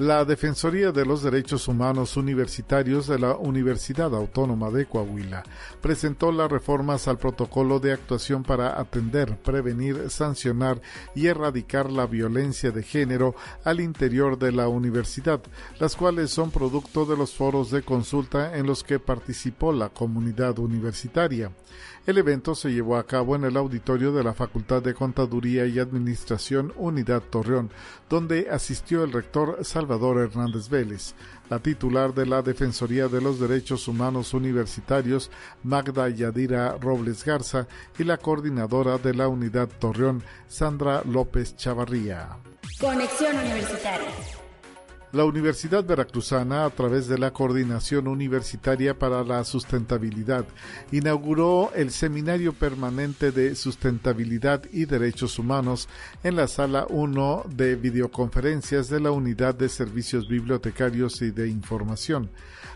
La 0.00 0.24
Defensoría 0.24 0.90
de 0.90 1.06
los 1.06 1.22
Derechos 1.22 1.68
Humanos 1.68 2.16
Universitarios 2.16 3.06
de 3.06 3.16
la 3.16 3.36
Universidad 3.36 4.12
Autónoma 4.12 4.68
de 4.70 4.86
Coahuila 4.86 5.44
presentó 5.80 6.32
las 6.32 6.50
reformas 6.50 7.06
al 7.06 7.16
protocolo 7.16 7.78
de 7.78 7.92
actuación 7.92 8.42
para 8.42 8.80
atender, 8.80 9.38
prevenir, 9.38 10.10
sancionar 10.10 10.82
y 11.14 11.28
erradicar 11.28 11.92
la 11.92 12.06
violencia 12.06 12.72
de 12.72 12.82
género 12.82 13.36
al 13.62 13.78
interior 13.78 14.36
de 14.36 14.50
la 14.50 14.66
universidad, 14.66 15.40
las 15.78 15.94
cuales 15.94 16.32
son 16.32 16.50
producto 16.50 17.06
de 17.06 17.16
los 17.16 17.32
foros 17.32 17.70
de 17.70 17.82
consulta 17.82 18.58
en 18.58 18.66
los 18.66 18.82
que 18.82 18.98
participó 18.98 19.72
la 19.72 19.90
comunidad 19.90 20.58
universitaria. 20.58 21.52
El 22.06 22.18
evento 22.18 22.54
se 22.54 22.70
llevó 22.70 22.98
a 22.98 23.06
cabo 23.06 23.34
en 23.34 23.44
el 23.44 23.56
auditorio 23.56 24.12
de 24.12 24.22
la 24.22 24.34
Facultad 24.34 24.82
de 24.82 24.92
Contaduría 24.92 25.64
y 25.64 25.78
Administración 25.78 26.74
Unidad 26.76 27.22
Torreón, 27.22 27.70
donde 28.10 28.50
asistió 28.50 29.04
el 29.04 29.12
rector 29.12 29.64
Salvador 29.64 30.18
Hernández 30.18 30.68
Vélez, 30.68 31.14
la 31.48 31.60
titular 31.60 32.12
de 32.12 32.26
la 32.26 32.42
Defensoría 32.42 33.08
de 33.08 33.22
los 33.22 33.40
Derechos 33.40 33.88
Humanos 33.88 34.34
Universitarios, 34.34 35.30
Magda 35.62 36.10
Yadira 36.10 36.76
Robles 36.78 37.24
Garza, 37.24 37.66
y 37.98 38.04
la 38.04 38.18
coordinadora 38.18 38.98
de 38.98 39.14
la 39.14 39.28
Unidad 39.28 39.68
Torreón, 39.78 40.22
Sandra 40.46 41.02
López 41.06 41.56
Chavarría. 41.56 42.36
Conexión 42.80 43.34
Universitaria. 43.34 44.43
La 45.14 45.24
Universidad 45.24 45.84
Veracruzana, 45.84 46.64
a 46.64 46.70
través 46.70 47.06
de 47.06 47.18
la 47.18 47.32
Coordinación 47.32 48.08
Universitaria 48.08 48.98
para 48.98 49.22
la 49.22 49.44
Sustentabilidad, 49.44 50.44
inauguró 50.90 51.70
el 51.72 51.92
Seminario 51.92 52.52
Permanente 52.52 53.30
de 53.30 53.54
Sustentabilidad 53.54 54.64
y 54.72 54.86
Derechos 54.86 55.38
Humanos 55.38 55.88
en 56.24 56.34
la 56.34 56.48
Sala 56.48 56.86
1 56.88 57.44
de 57.48 57.76
videoconferencias 57.76 58.88
de 58.88 58.98
la 58.98 59.12
Unidad 59.12 59.54
de 59.54 59.68
Servicios 59.68 60.26
Bibliotecarios 60.26 61.22
y 61.22 61.30
de 61.30 61.48
Información. 61.48 62.28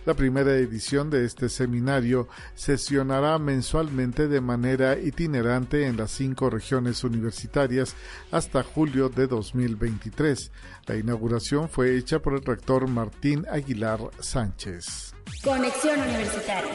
La 0.07 0.15
primera 0.15 0.55
edición 0.55 1.11
de 1.11 1.25
este 1.25 1.49
seminario 1.49 2.29
sesionará 2.55 3.39
mensualmente 3.39 4.29
de 4.29 4.41
manera 4.41 4.99
itinerante 4.99 5.87
en 5.87 5.97
las 5.97 6.13
cinco 6.13 6.49
regiones 6.49 7.03
universitarias 7.05 7.95
hasta 8.31 8.63
julio 8.63 9.09
de 9.09 9.27
2023. 9.27 10.51
La 10.87 10.97
inauguración 10.97 11.69
fue 11.69 11.99
hecha 11.99 12.21
por 12.21 12.28
el 12.35 12.43
rector 12.43 12.89
Martín 12.89 13.47
Aguilar 13.51 14.01
Sánchez. 14.21 15.15
Conexión 15.43 16.01
Universitaria. 16.01 16.73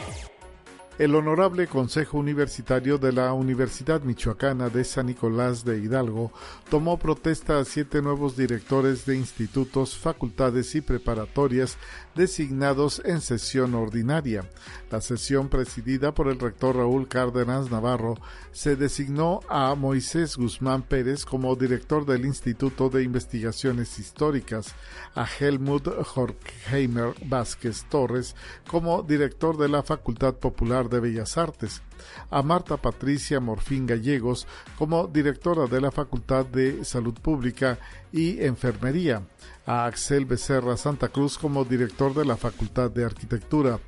El 0.96 1.16
Honorable 1.16 1.66
Consejo 1.66 2.18
Universitario 2.18 2.98
de 2.98 3.10
la 3.10 3.32
Universidad 3.32 4.02
Michoacana 4.02 4.68
de 4.68 4.84
San 4.84 5.06
Nicolás 5.06 5.64
de 5.64 5.78
Hidalgo 5.78 6.30
tomó 6.70 7.00
protesta 7.00 7.58
a 7.58 7.64
siete 7.64 8.00
nuevos 8.00 8.36
directores 8.36 9.04
de 9.04 9.16
institutos, 9.16 9.98
facultades 9.98 10.72
y 10.76 10.82
preparatorias 10.82 11.78
designados 12.14 13.02
en 13.04 13.20
sesión 13.20 13.74
ordinaria. 13.74 14.48
La 14.90 15.00
sesión 15.00 15.48
presidida 15.48 16.14
por 16.14 16.28
el 16.28 16.38
rector 16.38 16.76
Raúl 16.76 17.08
Cárdenas 17.08 17.70
Navarro 17.70 18.14
se 18.52 18.76
designó 18.76 19.40
a 19.48 19.74
Moisés 19.74 20.36
Guzmán 20.36 20.82
Pérez 20.82 21.24
como 21.24 21.56
director 21.56 22.06
del 22.06 22.24
Instituto 22.24 22.88
de 22.88 23.02
Investigaciones 23.02 23.98
Históricas, 23.98 24.74
a 25.14 25.26
Helmut 25.26 25.88
Horkheimer 26.14 27.14
Vázquez 27.26 27.84
Torres 27.88 28.36
como 28.68 29.02
director 29.02 29.56
de 29.56 29.68
la 29.68 29.82
Facultad 29.82 30.34
Popular 30.34 30.88
de 30.88 31.00
Bellas 31.00 31.36
Artes, 31.36 31.82
a 32.30 32.42
Marta 32.42 32.76
Patricia 32.76 33.40
Morfín 33.40 33.86
Gallegos 33.86 34.46
como 34.78 35.06
directora 35.06 35.66
de 35.66 35.80
la 35.80 35.90
Facultad 35.90 36.46
de 36.46 36.84
Salud 36.84 37.14
Pública 37.14 37.78
y 38.12 38.44
Enfermería, 38.44 39.22
a 39.66 39.86
Axel 39.86 40.24
Becerra 40.24 40.76
Santa 40.76 41.08
Cruz 41.08 41.38
como 41.38 41.64
director 41.64 42.14
de 42.14 42.24
la 42.24 42.36
Facultad 42.36 42.90
de 42.90 43.04
Arquitectura, 43.04 43.78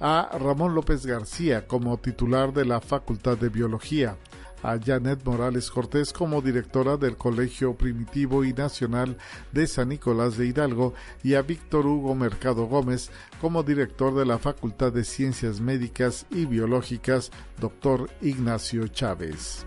a 0.00 0.30
Ramón 0.38 0.74
López 0.74 1.06
García 1.06 1.66
como 1.66 1.98
titular 1.98 2.52
de 2.52 2.64
la 2.64 2.80
Facultad 2.80 3.36
de 3.38 3.48
Biología, 3.48 4.16
a 4.62 4.78
Janet 4.78 5.24
Morales 5.24 5.70
Cortés 5.70 6.12
como 6.12 6.42
directora 6.42 6.96
del 6.96 7.16
Colegio 7.16 7.74
Primitivo 7.74 8.44
y 8.44 8.52
Nacional 8.52 9.16
de 9.52 9.66
San 9.66 9.88
Nicolás 9.88 10.36
de 10.36 10.46
Hidalgo 10.46 10.94
y 11.22 11.34
a 11.34 11.42
Víctor 11.42 11.86
Hugo 11.86 12.14
Mercado 12.14 12.66
Gómez 12.66 13.10
como 13.40 13.62
director 13.62 14.14
de 14.14 14.26
la 14.26 14.38
Facultad 14.38 14.92
de 14.92 15.04
Ciencias 15.04 15.60
Médicas 15.60 16.26
y 16.30 16.46
Biológicas, 16.46 17.30
doctor 17.58 18.10
Ignacio 18.20 18.88
Chávez. 18.88 19.66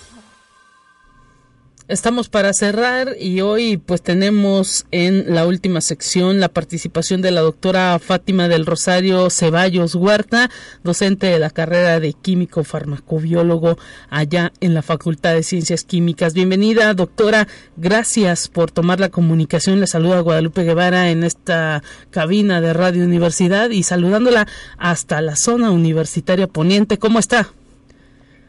Estamos 1.91 2.29
para 2.29 2.53
cerrar 2.53 3.17
y 3.19 3.41
hoy 3.41 3.75
pues 3.75 4.01
tenemos 4.01 4.85
en 4.91 5.35
la 5.35 5.45
última 5.45 5.81
sección 5.81 6.39
la 6.39 6.47
participación 6.47 7.21
de 7.21 7.31
la 7.31 7.41
doctora 7.41 7.99
Fátima 7.99 8.47
del 8.47 8.65
Rosario 8.65 9.29
Ceballos 9.29 9.95
Huerta, 9.95 10.49
docente 10.85 11.27
de 11.27 11.37
la 11.37 11.49
carrera 11.49 11.99
de 11.99 12.13
químico 12.13 12.63
farmacobiólogo 12.63 13.77
allá 14.09 14.53
en 14.61 14.73
la 14.73 14.83
Facultad 14.83 15.33
de 15.33 15.43
Ciencias 15.43 15.83
Químicas. 15.83 16.33
Bienvenida 16.33 16.93
doctora, 16.93 17.49
gracias 17.75 18.47
por 18.47 18.71
tomar 18.71 19.01
la 19.01 19.09
comunicación. 19.09 19.81
Le 19.81 19.87
saluda 19.87 20.21
Guadalupe 20.21 20.63
Guevara 20.63 21.09
en 21.09 21.25
esta 21.25 21.83
cabina 22.09 22.61
de 22.61 22.71
Radio 22.71 23.03
Universidad 23.03 23.69
y 23.69 23.83
saludándola 23.83 24.47
hasta 24.77 25.19
la 25.19 25.35
zona 25.35 25.71
universitaria 25.71 26.47
poniente. 26.47 26.97
¿Cómo 26.97 27.19
está? 27.19 27.49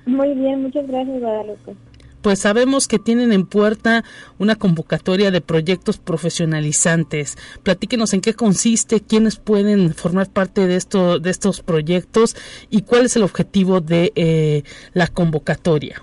Muy 0.06 0.32
bien, 0.32 0.62
muchas 0.62 0.86
gracias 0.86 1.20
Guadalupe 1.20 1.74
pues 2.22 2.38
sabemos 2.38 2.88
que 2.88 2.98
tienen 2.98 3.32
en 3.32 3.46
puerta 3.46 4.04
una 4.38 4.54
convocatoria 4.54 5.30
de 5.30 5.40
proyectos 5.40 5.98
profesionalizantes. 5.98 7.36
Platíquenos 7.62 8.14
en 8.14 8.20
qué 8.20 8.34
consiste, 8.34 9.00
quiénes 9.00 9.36
pueden 9.36 9.92
formar 9.92 10.30
parte 10.30 10.66
de, 10.66 10.76
esto, 10.76 11.18
de 11.18 11.30
estos 11.30 11.60
proyectos 11.60 12.36
y 12.70 12.82
cuál 12.82 13.06
es 13.06 13.16
el 13.16 13.24
objetivo 13.24 13.80
de 13.80 14.12
eh, 14.14 14.62
la 14.94 15.08
convocatoria. 15.08 16.02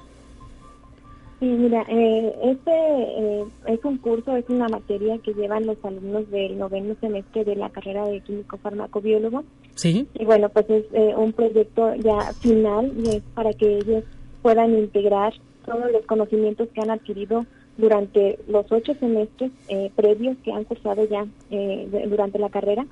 Sí, 1.40 1.46
mira, 1.46 1.86
eh, 1.88 2.36
este 2.44 2.72
eh, 2.72 3.46
es 3.68 3.80
un 3.86 3.98
curso, 3.98 4.36
es 4.36 4.44
una 4.50 4.68
materia 4.68 5.18
que 5.20 5.34
llevan 5.34 5.66
los 5.66 5.78
alumnos 5.86 6.30
del 6.30 6.58
noveno 6.58 6.98
semestre 7.00 7.46
de 7.46 7.56
la 7.56 7.70
carrera 7.70 8.06
de 8.06 8.20
químico 8.20 8.58
farmacobiólogo. 8.58 9.46
Sí. 9.76 10.06
Y 10.16 10.26
bueno, 10.26 10.50
pues 10.50 10.70
es 10.70 10.84
un 11.16 11.32
proyecto 11.32 11.96
ya 11.96 12.34
final 12.42 12.92
y 12.98 13.16
es 13.16 13.24
para 13.34 13.54
que 13.54 13.78
ellos 13.78 14.04
puedan 14.42 14.78
integrar 14.78 15.34
todos 15.70 15.92
los 15.92 16.06
conocimientos 16.06 16.68
que 16.74 16.82
han 16.82 16.90
adquirido 16.90 17.46
durante 17.78 18.40
los 18.48 18.66
ocho 18.72 18.94
semestres 19.00 19.52
eh, 19.70 19.92
previos 19.96 20.36
que 20.44 20.52
han 20.52 20.66
cursado 20.66 21.08
ya 21.08 21.26
eh, 21.52 22.06
durante 22.08 22.40
la 22.40 22.50
carrera 22.50 22.86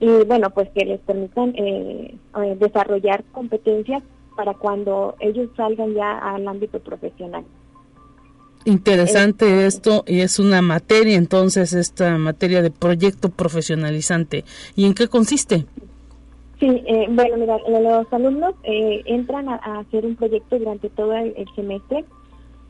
y 0.00 0.06
bueno 0.24 0.50
pues 0.50 0.68
que 0.74 0.84
les 0.84 1.00
permitan 1.00 1.54
eh, 1.56 2.14
desarrollar 2.58 3.24
competencias 3.32 4.02
para 4.36 4.54
cuando 4.54 5.16
ellos 5.20 5.48
salgan 5.56 5.94
ya 5.94 6.18
al 6.18 6.46
ámbito 6.46 6.78
profesional. 6.78 7.44
Interesante 8.64 9.66
esto 9.66 10.04
y 10.06 10.20
es 10.20 10.38
una 10.38 10.60
materia 10.60 11.16
entonces 11.16 11.72
esta 11.72 12.18
materia 12.18 12.60
de 12.60 12.70
proyecto 12.70 13.30
profesionalizante. 13.30 14.44
¿Y 14.76 14.84
en 14.84 14.94
qué 14.94 15.08
consiste? 15.08 15.64
Sí, 16.58 16.66
eh, 16.86 17.06
bueno, 17.08 17.36
mira, 17.36 17.58
los 17.68 18.12
alumnos 18.12 18.54
eh, 18.64 19.02
entran 19.06 19.48
a, 19.48 19.56
hacer 19.78 20.04
un 20.04 20.16
proyecto 20.16 20.58
durante 20.58 20.90
todo 20.90 21.14
el, 21.14 21.46
semestre. 21.54 22.04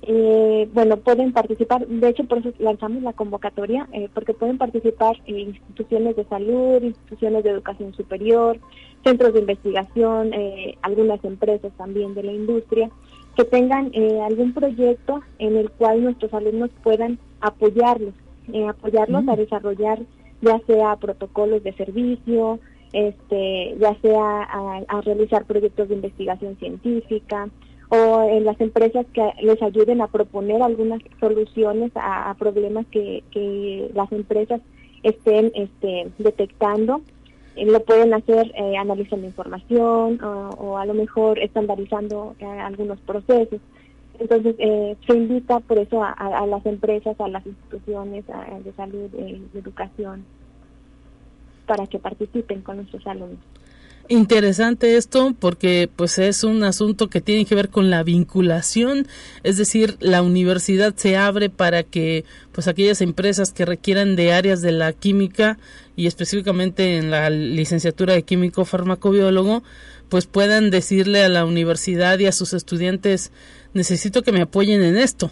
Eh, 0.02 0.68
bueno, 0.74 0.98
pueden 0.98 1.32
participar, 1.32 1.86
de 1.86 2.08
hecho 2.08 2.24
por 2.24 2.38
eso 2.38 2.52
lanzamos 2.58 3.02
la 3.02 3.14
convocatoria, 3.14 3.88
porque 4.14 4.34
pueden 4.34 4.58
participar 4.58 5.16
instituciones 5.26 6.16
de 6.16 6.24
salud, 6.24 6.82
instituciones 6.82 7.42
de 7.44 7.50
educación 7.50 7.94
superior, 7.94 8.58
centros 9.02 9.32
de 9.32 9.40
investigación, 9.40 10.32
algunas 10.82 11.24
empresas 11.24 11.72
también 11.76 12.14
de 12.14 12.22
la 12.22 12.32
industria, 12.32 12.90
que 13.36 13.44
tengan 13.44 13.90
algún 14.22 14.52
proyecto 14.52 15.20
en 15.38 15.56
el 15.56 15.70
cual 15.70 16.04
nuestros 16.04 16.32
alumnos 16.32 16.70
puedan 16.84 17.18
apoyarlos, 17.40 18.14
apoyarlos 18.68 19.26
a 19.26 19.34
mm. 19.34 19.36
desarrollar 19.36 19.98
ya 20.40 20.60
sea 20.66 20.96
protocolos 20.96 21.62
de 21.64 21.72
servicio, 21.72 22.60
este, 22.92 23.76
ya 23.78 23.94
sea 24.00 24.42
a, 24.88 25.00
realizar 25.02 25.44
proyectos 25.44 25.88
de 25.88 25.96
investigación 25.96 26.56
científica 26.56 27.48
o 27.90 28.28
en 28.30 28.44
las 28.44 28.60
empresas 28.60 29.06
que 29.12 29.22
les 29.42 29.62
ayuden 29.62 30.00
a 30.00 30.08
proponer 30.08 30.62
algunas 30.62 31.00
soluciones 31.20 31.90
a, 31.94 32.34
problemas 32.38 32.86
que, 32.90 33.22
las 33.94 34.10
empresas 34.12 34.60
estén 35.02 35.52
este, 35.54 36.10
detectando. 36.18 37.00
Eh, 37.56 37.66
lo 37.66 37.80
pueden 37.80 38.14
hacer 38.14 38.52
eh, 38.54 38.76
analizando 38.76 39.26
información 39.26 40.20
o, 40.22 40.78
a 40.78 40.86
lo 40.86 40.94
mejor 40.94 41.38
estandarizando 41.38 42.34
eh, 42.38 42.44
algunos 42.44 42.98
procesos. 43.00 43.60
Entonces, 44.18 44.56
se 45.06 45.16
invita 45.16 45.60
por 45.60 45.78
eso 45.78 46.02
a, 46.02 46.44
las 46.46 46.66
empresas, 46.66 47.20
a 47.20 47.28
las 47.28 47.46
instituciones 47.46 48.24
de 48.64 48.72
salud, 48.72 49.08
de 49.10 49.40
educación, 49.54 50.24
para 51.68 51.86
que 51.86 52.00
participen 52.00 52.62
con 52.62 52.78
nuestros 52.78 53.06
alumnos 53.06 53.38
interesante 54.08 54.96
esto 54.96 55.34
porque 55.38 55.88
pues 55.94 56.18
es 56.18 56.42
un 56.42 56.64
asunto 56.64 57.08
que 57.08 57.20
tiene 57.20 57.44
que 57.44 57.54
ver 57.54 57.68
con 57.68 57.90
la 57.90 58.02
vinculación, 58.02 59.06
es 59.42 59.58
decir, 59.58 59.96
la 60.00 60.22
universidad 60.22 60.94
se 60.94 61.16
abre 61.16 61.50
para 61.50 61.82
que 61.82 62.24
pues 62.52 62.68
aquellas 62.68 63.00
empresas 63.02 63.52
que 63.52 63.66
requieran 63.66 64.16
de 64.16 64.32
áreas 64.32 64.62
de 64.62 64.72
la 64.72 64.92
química 64.92 65.58
y 65.94 66.06
específicamente 66.06 66.96
en 66.96 67.10
la 67.10 67.28
licenciatura 67.28 68.14
de 68.14 68.22
químico 68.22 68.64
farmacobiólogo 68.64 69.62
pues 70.08 70.26
puedan 70.26 70.70
decirle 70.70 71.22
a 71.22 71.28
la 71.28 71.44
universidad 71.44 72.18
y 72.18 72.26
a 72.26 72.32
sus 72.32 72.54
estudiantes 72.54 73.30
necesito 73.74 74.22
que 74.22 74.32
me 74.32 74.40
apoyen 74.40 74.82
en 74.82 74.96
esto. 74.96 75.30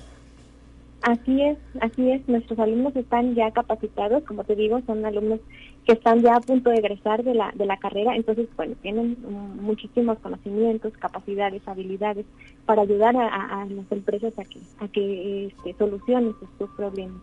Así 1.03 1.41
es, 1.41 1.57
así 1.81 2.11
es. 2.11 2.29
Nuestros 2.29 2.59
alumnos 2.59 2.97
están 2.97 3.35
ya 3.37 3.53
capacitados, 3.53 4.25
como 4.25 4.43
te 4.43 4.57
digo, 4.57 4.81
son 4.87 5.07
alumnos 5.07 5.39
que 5.87 5.93
están 5.93 6.21
ya 6.21 6.35
a 6.35 6.41
punto 6.41 6.71
de 6.71 6.79
egresar 6.79 7.23
de 7.23 7.33
la, 7.33 7.53
de 7.55 7.65
la 7.65 7.77
carrera, 7.77 8.17
entonces, 8.17 8.49
bueno, 8.57 8.75
tienen 8.83 9.17
muchísimos 9.61 10.19
conocimientos, 10.19 10.93
capacidades, 10.95 11.63
habilidades 11.67 12.27
para 12.67 12.83
ayudar 12.83 13.17
a, 13.17 13.65
las 13.71 13.93
empresas 13.93 14.37
a 14.37 14.45
que, 14.45 14.59
a 14.81 14.89
que 14.89 15.47
este, 15.47 15.75
solucionen 15.79 16.35
sus, 16.59 16.69
problemas. 16.71 17.23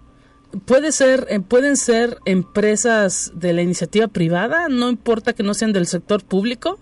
Puede 0.65 0.93
ser, 0.93 1.25
eh, 1.29 1.41
pueden 1.41 1.75
ser 1.75 2.17
empresas 2.25 3.33
de 3.35 3.51
la 3.51 3.63
iniciativa 3.63 4.07
privada, 4.07 4.69
no 4.69 4.89
importa 4.89 5.33
que 5.33 5.43
no 5.43 5.53
sean 5.53 5.73
del 5.73 5.85
sector 5.85 6.23
público. 6.23 6.79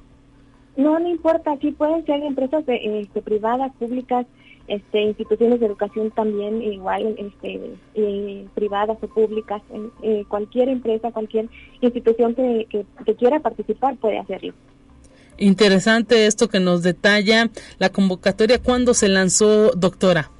No, 0.77 0.99
no 0.99 1.09
importa, 1.09 1.51
aquí 1.51 1.71
pueden 1.71 2.05
ser 2.05 2.21
empresas 2.21 2.63
de, 2.67 3.01
este, 3.01 3.23
privadas, 3.23 3.71
públicas, 3.79 4.27
este, 4.71 5.01
instituciones 5.01 5.59
de 5.59 5.65
educación 5.65 6.11
también 6.11 6.61
igual 6.61 7.15
este, 7.17 7.59
eh, 7.93 8.47
privadas 8.55 8.97
o 9.01 9.07
públicas 9.07 9.61
eh, 10.01 10.23
cualquier 10.29 10.69
empresa 10.69 11.11
cualquier 11.11 11.49
institución 11.81 12.33
que, 12.35 12.67
que, 13.05 13.15
quiera 13.15 13.41
participar 13.41 13.97
puede 13.97 14.17
hacerlo. 14.17 14.53
Interesante 15.37 16.25
esto 16.25 16.47
que 16.47 16.61
nos 16.61 16.83
detalla. 16.83 17.49
La 17.79 17.89
convocatoria 17.89 18.61
cuándo 18.61 18.93
se 18.93 19.09
lanzó 19.09 19.71
doctora 19.71 20.31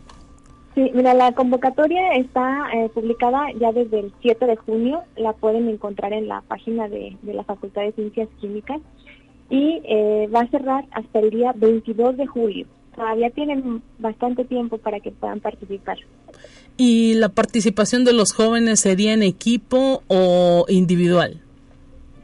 Sí, 0.76 0.90
mira, 0.94 1.14
la 1.14 1.34
convocatoria 1.34 2.14
está 2.14 2.70
eh, 2.74 2.90
publicada 2.94 3.48
ya 3.60 3.74
desde 3.74 4.00
el 4.00 4.14
7 4.22 4.46
de 4.46 4.56
junio, 4.56 5.02
la 5.18 5.34
pueden 5.34 5.68
encontrar 5.68 6.14
en 6.14 6.30
la 6.30 6.40
página 6.48 6.88
de, 6.88 7.18
de 7.22 7.34
la 7.34 7.44
Facultad 7.44 7.82
de 7.82 7.92
Ciencias 7.92 8.30
Químicas. 8.40 8.80
Y 9.50 9.82
va 10.34 10.40
a 10.40 10.48
cerrar 10.48 10.86
hasta 10.92 11.20
el 11.20 11.30
día 11.30 11.52
22 11.58 12.16
de 12.16 12.26
julio 12.26 12.68
todavía 13.02 13.32
tienen 13.32 13.82
bastante 13.98 14.46
tiempo 14.46 14.78
para 14.78 15.00
que 15.00 15.10
puedan 15.10 15.40
participar. 15.40 15.98
¿Y 16.78 17.16
la 17.16 17.30
participación 17.30 18.06
de 18.06 18.14
los 18.14 18.32
jóvenes 18.32 18.80
sería 18.80 19.14
en 19.14 19.24
equipo 19.24 20.04
o 20.08 20.66
individual? 20.70 21.42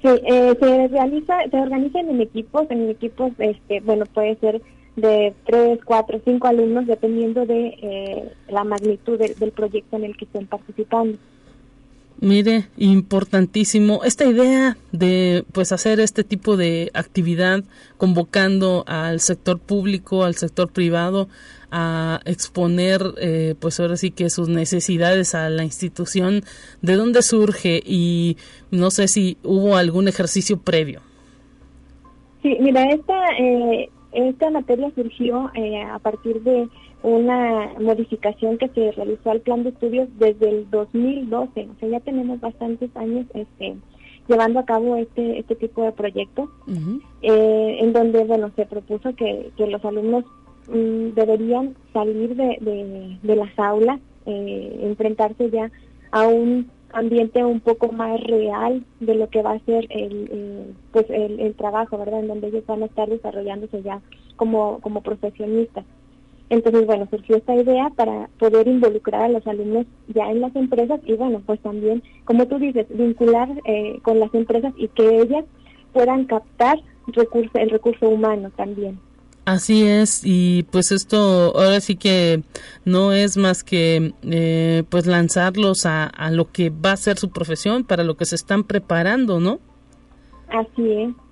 Sí, 0.03 0.07
eh, 0.07 0.55
se 0.59 0.88
realiza, 0.89 1.36
se 1.49 1.57
organizan 1.57 2.09
en 2.09 2.21
equipos, 2.21 2.69
en 2.69 2.91
equipos, 2.91 3.32
este, 3.39 3.80
bueno, 3.80 4.05
puede 4.05 4.36
ser 4.36 4.61
de 4.95 5.34
tres, 5.47 5.80
cuatro, 5.84 6.21
cinco 6.23 6.47
alumnos, 6.47 6.86
dependiendo 6.86 7.47
de 7.47 7.75
eh, 7.82 8.32
la 8.47 8.63
magnitud 8.63 9.17
del 9.17 9.51
proyecto 9.51 9.95
en 9.95 10.03
el 10.03 10.15
que 10.15 10.25
estén 10.25 10.45
participando. 10.45 11.17
Mire, 12.20 12.65
importantísimo 12.78 14.03
esta 14.03 14.26
idea 14.26 14.76
de 14.91 15.45
pues 15.51 15.72
hacer 15.72 15.99
este 15.99 16.24
tipo 16.24 16.57
de 16.57 16.89
actividad 16.95 17.63
convocando 17.97 18.84
al 18.88 19.20
sector 19.20 19.59
público, 19.59 20.24
al 20.24 20.34
sector 20.34 20.72
privado 20.72 21.28
a 21.70 22.20
exponer 22.26 23.01
eh, 23.22 23.53
pues 23.59 23.80
ahora 23.80 23.97
sí 23.97 24.09
que 24.09 24.32
sus 24.32 24.49
necesidades 24.49 25.36
a 25.36 25.49
la 25.49 25.63
institución, 25.63 26.41
¿de 26.82 26.95
dónde 26.95 27.22
surge? 27.22 27.84
Y 27.86 28.38
no 28.72 28.89
sé 28.89 29.07
si 29.07 29.38
hubo 29.43 29.76
algún 29.76 30.07
ejercicio 30.07 30.59
previo. 30.59 31.01
Sí, 32.41 32.57
mira, 32.59 32.84
esta, 32.86 33.28
eh, 33.38 33.89
esta 34.13 34.49
materia 34.49 34.89
surgió 34.95 35.51
eh, 35.53 35.84
a 35.84 35.99
partir 35.99 36.41
de 36.41 36.68
una 37.04 37.74
modificación 37.80 38.58
que 38.58 38.70
se 38.70 38.91
realizó 38.91 39.32
al 39.32 39.41
plan 39.41 39.64
de 39.64 39.70
estudios 39.70 40.10
desde 40.18 40.50
el 40.50 40.70
2012, 40.70 41.68
o 41.70 41.80
sea, 41.80 41.89
ya 41.89 42.00
tenemos 42.00 42.39
bastantes 42.39 42.95
años 42.95 43.26
este, 43.34 43.78
llevando 44.28 44.60
a 44.60 44.66
cabo 44.66 44.95
este, 44.95 45.39
este 45.39 45.56
tipo 45.56 45.84
de 45.84 45.91
proyectos, 45.91 46.50
eh, 47.22 47.78
en 47.80 47.93
donde, 47.93 48.24
bueno, 48.26 48.52
se 48.56 48.66
propuso 48.66 49.16
que, 49.16 49.52
que 49.56 49.68
los 49.68 49.84
alumnos 49.86 50.26
mm, 50.68 51.14
deberían 51.14 51.76
salir 51.93 52.36
de, 52.36 53.18
de, 53.22 53.36
las 53.36 53.58
aulas, 53.58 54.00
eh, 54.26 54.80
enfrentarse 54.84 55.50
ya 55.50 55.72
a 56.12 56.28
un 56.28 56.70
ambiente 56.93 57.43
un 57.43 57.60
poco 57.60 57.91
más 57.91 58.20
real 58.22 58.84
de 59.00 59.16
lo 59.16 59.30
que 59.30 59.43
va 59.43 59.52
a 59.52 59.60
ser 59.60 59.88
el, 59.89 60.76
pues 60.91 61.06
el, 61.10 61.39
el, 61.39 61.54
trabajo, 61.56 61.98
¿verdad? 61.98 62.22
En 62.22 62.28
donde 62.28 62.48
ellos 62.48 62.66
van 62.66 62.84
a 62.84 62.88
estar 62.88 63.10
desarrollándose 63.10 63.82
ya 63.84 64.02
como, 64.36 64.80
como 64.80 65.02
profesionistas. 65.02 65.86
Entonces, 66.50 66.86
bueno, 66.86 67.08
surgió 67.10 67.36
esta 67.38 67.56
idea 67.56 67.89
para 67.95 68.30
poder 68.39 68.68
involucrar 68.68 69.24
a 69.24 69.30
los 69.30 69.45
alumnos 69.48 69.86
ya 70.08 70.32
en 70.32 70.39
las 70.41 70.56
empresas 70.56 71.02
y, 71.06 71.14
bueno, 71.14 71.41
pues 71.45 71.60
también, 71.60 72.02
como 72.24 72.48
tú 72.48 72.58
dices, 72.58 72.86
vincular 72.89 73.50
eh, 73.66 74.00
con 74.02 74.20
las 74.20 74.34
empresas 74.34 74.74
y 74.78 74.88
que 74.89 75.22
ellas 75.22 75.43
puedan 75.91 76.26
captar 76.26 76.80
recurso, 77.08 77.52
el 77.56 77.70
recurso 77.70 78.08
humano 78.08 78.50
también. 78.56 79.00
Así 79.43 79.84
es, 79.84 80.24
y 80.26 80.64
pues 80.72 80.91
esto 80.91 81.18
ahora 81.56 81.80
sí 81.80 81.95
que 81.95 82.43
no 82.84 83.14
es 83.14 83.38
más 83.38 83.64
que 83.64 84.14
eh, 84.24 84.84
pues 84.89 85.06
lanzarlos 85.06 85.86
a, 85.86 86.04
a 86.06 86.32
lo 86.32 86.52
que 86.52 86.70
va 86.70 86.91
a 86.91 86.98
ser 86.98 87.18
su 87.18 87.30
profesión, 87.30 87.86
para 87.86 88.04
lo 88.04 88.18
que 88.18 88.26
se 88.26 88.36
están 88.36 88.66
preparando, 88.66 89.39
¿no? 89.39 89.60
Así 90.50 90.91
es 90.91 91.26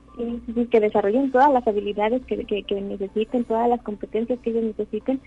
que 0.72 0.80
desarrollen 0.80 1.32
todas 1.32 1.52
las 1.52 1.68
habilidades 1.68 2.22
que, 2.26 2.44
que, 2.46 2.82
necesiten, 2.82 3.44
todas 3.44 3.70
las 3.70 3.82
competencias 3.82 4.40
que 4.40 4.50
ellos 4.52 4.64
necesiten, 4.64 5.20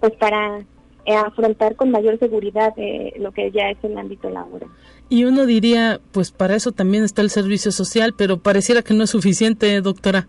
pues 0.00 0.12
para 0.14 0.58
eh, 1.04 1.14
afrontar 1.16 1.76
con 1.76 1.90
mayor 1.90 2.18
seguridad 2.18 2.72
eh, 2.76 3.14
lo 3.18 3.32
que 3.32 3.50
ya 3.50 3.70
es 3.70 3.78
el 3.82 3.96
ámbito 3.98 4.30
laboral. 4.30 4.68
Y 5.08 5.24
uno 5.24 5.46
diría, 5.46 6.00
pues 6.12 6.30
para 6.30 6.54
eso 6.54 6.72
también 6.72 7.04
está 7.04 7.22
el 7.22 7.30
servicio 7.30 7.72
social, 7.72 8.14
pero 8.16 8.38
pareciera 8.38 8.82
que 8.82 8.94
no 8.94 9.04
es 9.04 9.10
suficiente, 9.10 9.80
doctora. 9.80 10.28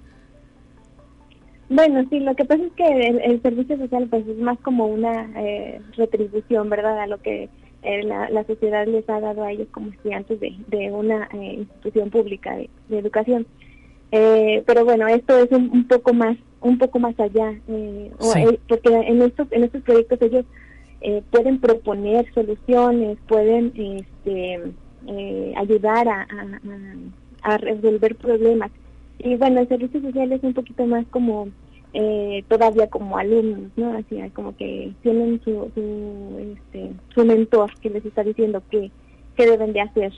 Bueno, 1.70 2.06
sí, 2.10 2.20
lo 2.20 2.36
que 2.36 2.46
pasa 2.46 2.64
es 2.64 2.72
que 2.74 3.08
el, 3.24 3.42
servicio 3.42 3.78
social 3.78 4.08
pues 4.10 4.28
es 4.28 4.38
más 4.38 4.60
como 4.60 4.86
una 4.88 5.32
eh, 5.38 5.82
retribución, 5.96 6.70
¿verdad? 6.70 7.00
A 7.00 7.08
lo 7.08 7.20
que 7.20 7.50
la, 8.04 8.44
sociedad 8.46 8.86
les 8.88 9.10
ha 9.10 9.20
dado 9.20 9.44
a 9.44 9.52
ellos 9.52 9.68
como 9.72 9.90
estudiantes 9.90 10.40
de, 10.40 10.56
de 10.68 10.92
una 10.92 11.30
institución 11.34 12.10
pública 12.10 12.56
de 12.56 12.98
educación. 13.00 13.48
Eh, 14.16 14.62
pero 14.68 14.86
bueno, 14.86 15.08
esto 15.08 15.36
es 15.40 15.52
un, 15.52 15.88
poco 15.88 16.14
más, 16.14 16.38
un 16.62 16.78
poco 16.78 17.00
más 17.00 17.20
allá, 17.20 17.50
eh, 17.68 18.12
eh, 18.36 18.60
porque 18.70 18.90
en 18.94 19.24
estos, 19.24 19.48
en 19.52 19.64
estos 19.64 19.82
proyectos 19.82 20.22
ellos 20.22 20.46
pueden 21.32 21.60
proponer 21.60 22.32
soluciones, 22.32 23.18
pueden 23.28 23.74
este, 23.76 24.72
ayudar 25.56 26.08
a, 26.08 26.28
a, 27.42 27.58
resolver 27.58 28.16
problemas. 28.16 28.70
Y 29.18 29.36
bueno, 29.36 29.62
el 29.62 29.68
servicio 29.68 30.00
social 30.00 30.32
es 30.32 30.44
un 30.44 30.54
poquito 30.54 30.86
más 30.86 31.08
como 31.08 31.48
todavía 32.48 32.88
como 32.92 33.18
alumnos, 33.18 33.72
¿no? 33.76 33.98
Así 33.98 34.22
como 34.34 34.56
que 34.56 34.94
tienen 35.02 35.42
su, 35.44 35.72
su, 35.74 36.54
este, 36.54 36.92
su 37.16 37.26
mentor 37.26 37.72
que 37.80 37.90
les 37.90 38.06
está 38.06 38.24
diciendo 38.24 38.62
qué, 38.70 38.92
qué 39.36 39.48
deben 39.48 39.74
de 39.74 39.82
hacer. 39.82 40.14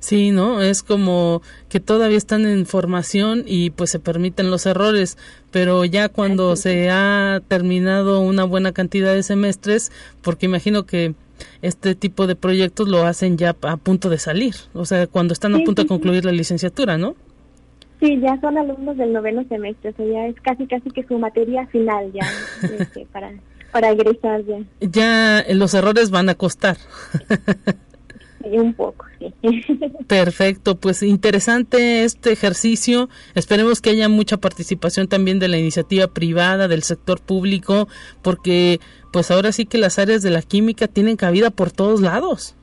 Sí, 0.00 0.30
¿no? 0.30 0.62
Es 0.62 0.82
como 0.82 1.42
que 1.68 1.78
todavía 1.78 2.16
están 2.16 2.46
en 2.46 2.64
formación 2.64 3.44
y 3.46 3.68
pues 3.70 3.90
se 3.90 4.00
permiten 4.00 4.50
los 4.50 4.64
errores, 4.64 5.18
pero 5.50 5.84
ya 5.84 6.08
cuando 6.08 6.56
se 6.56 6.88
ha 6.90 7.40
terminado 7.46 8.20
una 8.20 8.44
buena 8.44 8.72
cantidad 8.72 9.12
de 9.12 9.22
semestres, 9.22 9.92
porque 10.22 10.46
imagino 10.46 10.86
que 10.86 11.14
este 11.60 11.94
tipo 11.94 12.26
de 12.26 12.34
proyectos 12.34 12.88
lo 12.88 13.04
hacen 13.04 13.36
ya 13.36 13.54
a 13.62 13.76
punto 13.76 14.08
de 14.08 14.18
salir, 14.18 14.54
o 14.72 14.86
sea, 14.86 15.06
cuando 15.06 15.34
están 15.34 15.54
a 15.54 15.58
punto 15.58 15.82
de 15.82 15.88
concluir 15.88 16.24
la 16.24 16.32
licenciatura, 16.32 16.96
¿no? 16.96 17.14
Sí, 18.00 18.18
ya 18.20 18.40
son 18.40 18.56
alumnos 18.56 18.96
del 18.96 19.12
noveno 19.12 19.44
semestre, 19.50 19.90
o 19.90 19.96
sea, 19.96 20.06
ya 20.06 20.26
es 20.28 20.36
casi 20.40 20.66
casi 20.66 20.90
que 20.90 21.04
su 21.04 21.18
materia 21.18 21.66
final 21.66 22.10
ya 22.14 22.26
este, 22.78 23.06
para 23.12 23.32
para 23.70 23.90
egresar 23.90 24.42
ya. 24.46 24.58
Ya 24.80 25.44
los 25.54 25.74
errores 25.74 26.10
van 26.10 26.28
a 26.28 26.34
costar. 26.34 26.78
un 28.44 28.74
poco, 28.74 29.06
sí. 29.18 29.32
Perfecto, 30.06 30.76
pues 30.76 31.02
interesante 31.02 32.04
este 32.04 32.32
ejercicio. 32.32 33.08
Esperemos 33.34 33.80
que 33.80 33.90
haya 33.90 34.08
mucha 34.08 34.38
participación 34.38 35.08
también 35.08 35.38
de 35.38 35.48
la 35.48 35.58
iniciativa 35.58 36.06
privada, 36.08 36.68
del 36.68 36.82
sector 36.82 37.20
público, 37.20 37.88
porque 38.22 38.80
pues 39.12 39.30
ahora 39.30 39.52
sí 39.52 39.66
que 39.66 39.78
las 39.78 39.98
áreas 39.98 40.22
de 40.22 40.30
la 40.30 40.42
química 40.42 40.88
tienen 40.88 41.16
cabida 41.16 41.50
por 41.50 41.70
todos 41.70 42.00
lados. 42.00 42.56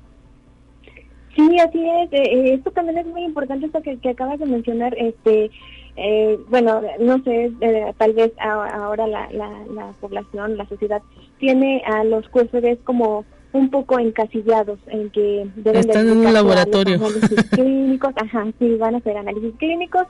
Sí, 1.35 1.59
así 1.59 1.79
es. 1.79 2.11
Eh, 2.11 2.23
eh, 2.23 2.53
esto 2.55 2.71
también 2.71 2.97
es 2.97 3.05
muy 3.05 3.23
importante 3.23 3.67
esto 3.67 3.81
que, 3.81 3.97
que 3.97 4.09
acabas 4.09 4.39
de 4.39 4.47
mencionar. 4.47 4.95
Este, 4.97 5.51
eh, 5.99 6.37
bueno, 6.49 6.81
no 6.99 7.23
sé, 7.23 7.51
eh, 7.59 7.93
tal 7.97 8.13
vez 8.13 8.31
ahora 8.39 9.07
la, 9.07 9.31
la, 9.31 9.49
la, 9.73 9.91
población, 9.99 10.55
la 10.55 10.67
sociedad 10.67 11.01
tiene 11.39 11.81
a 11.87 12.03
los 12.03 12.29
QFBs 12.29 12.83
como 12.83 13.25
un 13.57 13.69
poco 13.69 13.99
encasillados 13.99 14.79
en 14.87 15.09
que 15.09 15.47
deben 15.55 15.81
están 15.81 16.09
en 16.09 16.17
un 16.17 16.33
laboratorio 16.33 16.95
análisis 16.95 17.43
clínicos, 17.51 18.13
ajá, 18.15 18.45
sí, 18.59 18.75
van 18.75 18.95
a 18.95 18.97
hacer 18.99 19.17
análisis 19.17 19.53
clínicos, 19.57 20.07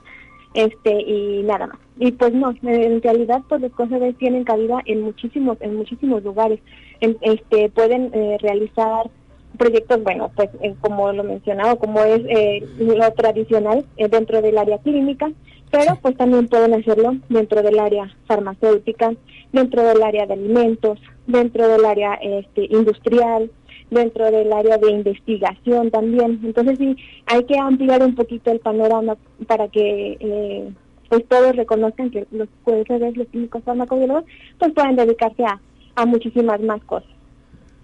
este 0.54 1.02
y 1.02 1.44
nada 1.44 1.68
más. 1.68 1.78
Y 2.00 2.12
pues 2.12 2.34
no, 2.34 2.54
en 2.62 3.02
realidad 3.02 3.42
pues 3.50 3.62
los 3.62 3.72
QFBs 3.72 4.18
tienen 4.18 4.44
cabida 4.44 4.82
en 4.86 5.02
muchísimos 5.02 5.58
en 5.62 5.76
muchísimos 5.76 6.24
lugares. 6.24 6.60
este 7.02 7.70
pueden 7.70 8.12
realizar 8.40 9.10
proyectos, 9.58 10.02
bueno, 10.04 10.32
pues 10.36 10.50
eh, 10.62 10.76
como 10.80 11.12
lo 11.12 11.24
mencionado, 11.24 11.78
como 11.78 12.02
es 12.02 12.22
eh, 12.30 12.66
lo 12.78 13.12
tradicional 13.14 13.86
eh, 13.98 14.08
dentro 14.08 14.42
del 14.42 14.58
área 14.58 14.78
clínica, 14.78 15.30
pero 15.72 15.98
pues 16.02 16.16
también 16.16 16.48
pueden 16.48 16.74
hacerlo 16.74 17.18
dentro 17.30 17.62
del 17.62 17.80
área 17.80 18.10
farmacéutica, 18.28 19.14
dentro 19.52 19.84
del 19.84 20.02
área 20.02 20.26
de 20.26 20.34
alimentos, 20.34 21.00
dentro 21.28 21.68
del 21.68 21.86
área 21.86 22.16
este, 22.16 22.66
industrial, 22.66 23.52
dentro 23.92 24.32
del 24.32 24.52
área 24.52 24.78
de 24.78 24.92
investigación 24.92 25.92
también. 25.92 26.40
Entonces 26.44 26.78
sí, 26.78 26.96
hay 27.26 27.44
que 27.44 27.58
ampliar 27.60 28.04
un 28.04 28.16
poquito 28.16 28.52
el 28.52 28.60
panorama 28.60 29.18
para 29.46 29.68
que 29.68 30.72
pues 31.10 31.26
todos 31.28 31.56
reconozcan 31.56 32.12
que 32.12 32.28
los 32.32 32.50
ser 32.86 33.16
los 33.16 33.28
químicos 33.28 33.64
farmacobiólogos, 33.64 34.26
pues 34.60 34.74
pueden 34.74 34.96
dedicarse 34.96 35.44
a, 35.46 35.60
a 35.96 36.06
muchísimas 36.06 36.60
más 36.62 36.84
cosas. 36.84 37.17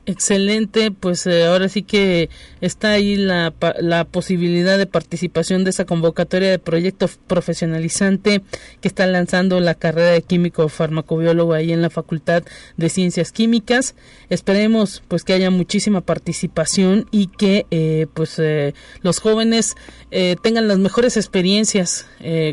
Excelente, 0.05 0.91
pues 0.91 1.25
eh, 1.27 1.45
ahora 1.45 1.69
sí 1.69 1.81
que 1.81 2.29
está 2.59 2.91
ahí 2.91 3.15
la, 3.15 3.53
la 3.79 4.03
posibilidad 4.03 4.77
de 4.77 4.85
participación 4.85 5.63
de 5.63 5.69
esa 5.69 5.85
convocatoria 5.85 6.49
de 6.51 6.59
proyecto 6.59 7.09
profesionalizante 7.25 8.41
que 8.81 8.87
está 8.89 9.07
lanzando 9.07 9.61
la 9.61 9.75
carrera 9.75 10.11
de 10.11 10.21
químico 10.21 10.67
farmacobiólogo 10.67 11.53
ahí 11.53 11.71
en 11.71 11.81
la 11.81 11.89
Facultad 11.89 12.43
de 12.75 12.89
Ciencias 12.89 13.31
Químicas. 13.31 13.95
Esperemos 14.29 15.01
pues 15.07 15.23
que 15.23 15.31
haya 15.31 15.49
muchísima 15.49 16.01
participación 16.01 17.07
y 17.09 17.27
que 17.27 17.65
eh, 17.71 18.07
pues 18.13 18.37
eh, 18.39 18.73
los 19.03 19.19
jóvenes 19.19 19.75
tengan 20.43 20.67
las 20.67 20.77
mejores 20.77 21.17
experiencias 21.17 22.05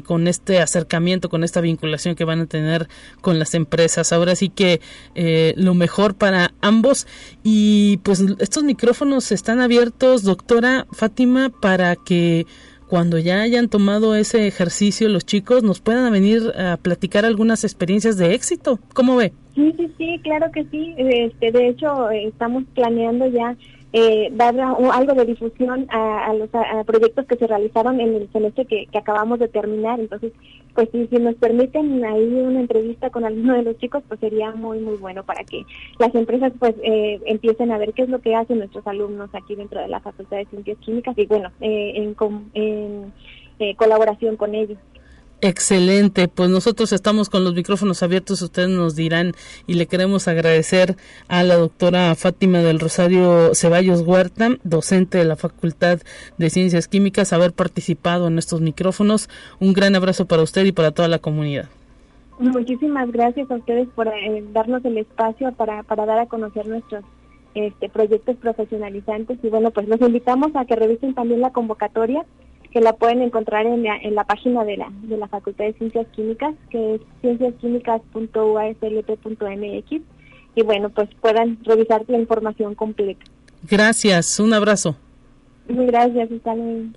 con 0.06 0.28
este 0.28 0.60
acercamiento, 0.60 1.28
con 1.28 1.44
esta 1.44 1.60
vinculación 1.60 2.14
que 2.14 2.24
van 2.24 2.40
a 2.40 2.46
tener 2.46 2.88
con 3.20 3.38
las 3.38 3.52
empresas. 3.52 4.14
Ahora 4.14 4.34
sí 4.34 4.48
que 4.48 4.80
lo 5.56 5.74
mejor 5.74 6.14
para 6.14 6.54
ambos 6.62 7.06
y 7.42 7.98
pues 7.98 8.20
estos 8.38 8.64
micrófonos 8.64 9.32
están 9.32 9.60
abiertos, 9.60 10.22
doctora 10.22 10.86
Fátima, 10.92 11.50
para 11.50 11.96
que 11.96 12.46
cuando 12.90 13.18
ya 13.18 13.40
hayan 13.42 13.68
tomado 13.68 14.16
ese 14.16 14.48
ejercicio 14.48 15.08
los 15.08 15.24
chicos 15.24 15.62
nos 15.62 15.80
puedan 15.80 16.10
venir 16.12 16.42
a 16.58 16.76
platicar 16.76 17.24
algunas 17.24 17.62
experiencias 17.62 18.16
de 18.16 18.34
éxito. 18.34 18.80
¿Cómo 18.94 19.16
ve? 19.16 19.32
Sí, 19.54 19.72
sí, 19.76 19.90
sí, 19.96 20.20
claro 20.22 20.50
que 20.52 20.64
sí. 20.64 20.94
Este, 20.98 21.52
de 21.52 21.68
hecho, 21.68 22.10
estamos 22.10 22.64
planeando 22.74 23.28
ya 23.28 23.56
eh, 23.92 24.28
dar 24.32 24.58
algo 24.58 25.14
de 25.14 25.24
difusión 25.24 25.86
a, 25.90 26.32
los 26.34 26.48
proyectos 26.86 27.26
que 27.26 27.36
se 27.36 27.46
realizaron 27.46 28.00
en 28.00 28.14
el 28.14 28.32
semestre 28.32 28.64
que, 28.64 28.86
acabamos 28.96 29.38
de 29.38 29.48
terminar. 29.48 29.98
Entonces, 29.98 30.32
pues 30.74 30.88
si, 30.92 31.16
nos 31.18 31.34
permiten 31.36 32.04
ahí 32.04 32.24
una 32.24 32.60
entrevista 32.60 33.10
con 33.10 33.24
alguno 33.24 33.54
de 33.54 33.62
los 33.62 33.78
chicos, 33.78 34.02
pues 34.06 34.20
sería 34.20 34.52
muy, 34.52 34.78
muy 34.78 34.96
bueno 34.96 35.24
para 35.24 35.44
que 35.44 35.64
las 35.98 36.14
empresas 36.14 36.52
pues 36.58 36.74
eh, 36.82 37.20
empiecen 37.26 37.72
a 37.72 37.78
ver 37.78 37.92
qué 37.92 38.02
es 38.02 38.08
lo 38.08 38.20
que 38.20 38.34
hacen 38.34 38.58
nuestros 38.58 38.86
alumnos 38.86 39.30
aquí 39.32 39.54
dentro 39.54 39.80
de 39.80 39.88
la 39.88 40.00
Facultad 40.00 40.36
de 40.36 40.46
Ciencias 40.46 40.78
Químicas 40.78 41.16
y 41.18 41.26
bueno, 41.26 41.50
eh, 41.60 41.92
en, 41.96 42.16
en 42.54 43.12
eh, 43.58 43.74
colaboración 43.76 44.36
con 44.36 44.54
ellos. 44.54 44.78
Excelente, 45.42 46.28
pues 46.28 46.50
nosotros 46.50 46.92
estamos 46.92 47.30
con 47.30 47.44
los 47.44 47.54
micrófonos 47.54 48.02
abiertos, 48.02 48.42
ustedes 48.42 48.68
nos 48.68 48.94
dirán 48.94 49.32
y 49.66 49.74
le 49.74 49.86
queremos 49.86 50.28
agradecer 50.28 50.96
a 51.28 51.42
la 51.42 51.56
doctora 51.56 52.14
Fátima 52.14 52.58
del 52.58 52.78
Rosario 52.78 53.54
Ceballos 53.54 54.02
Huerta, 54.02 54.50
docente 54.64 55.16
de 55.16 55.24
la 55.24 55.36
Facultad 55.36 56.00
de 56.36 56.50
Ciencias 56.50 56.88
Químicas, 56.88 57.32
haber 57.32 57.54
participado 57.54 58.28
en 58.28 58.38
estos 58.38 58.60
micrófonos. 58.60 59.30
Un 59.60 59.72
gran 59.72 59.94
abrazo 59.94 60.26
para 60.26 60.42
usted 60.42 60.66
y 60.66 60.72
para 60.72 60.90
toda 60.90 61.08
la 61.08 61.20
comunidad. 61.20 61.70
Muchísimas 62.38 63.10
gracias 63.10 63.50
a 63.50 63.54
ustedes 63.54 63.88
por 63.94 64.08
eh, 64.08 64.44
darnos 64.52 64.84
el 64.84 64.98
espacio 64.98 65.52
para, 65.52 65.82
para 65.84 66.04
dar 66.04 66.18
a 66.18 66.26
conocer 66.26 66.66
nuestros 66.66 67.02
este, 67.54 67.88
proyectos 67.88 68.36
profesionalizantes 68.36 69.38
y 69.42 69.48
bueno, 69.48 69.70
pues 69.70 69.88
los 69.88 70.00
invitamos 70.02 70.54
a 70.54 70.66
que 70.66 70.76
revisen 70.76 71.14
también 71.14 71.40
la 71.40 71.50
convocatoria 71.50 72.26
que 72.72 72.80
la 72.80 72.94
pueden 72.94 73.22
encontrar 73.22 73.66
en 73.66 73.82
la, 73.82 73.96
en 73.96 74.14
la 74.14 74.22
página 74.24 74.64
de 74.64 74.76
la, 74.76 74.92
de 75.02 75.16
la 75.16 75.26
Facultad 75.28 75.64
de 75.64 75.72
Ciencias 75.74 76.06
Químicas, 76.08 76.54
que 76.70 76.96
es 76.96 77.00
cienciasquímicas.uaslt.mx, 77.20 80.02
y 80.54 80.62
bueno, 80.62 80.90
pues 80.90 81.08
puedan 81.20 81.58
revisar 81.64 82.04
la 82.08 82.18
información 82.18 82.74
completa. 82.74 83.24
Gracias, 83.68 84.40
un 84.40 84.52
abrazo. 84.52 84.96
Gracias, 85.72 86.32
hasta 86.32 86.54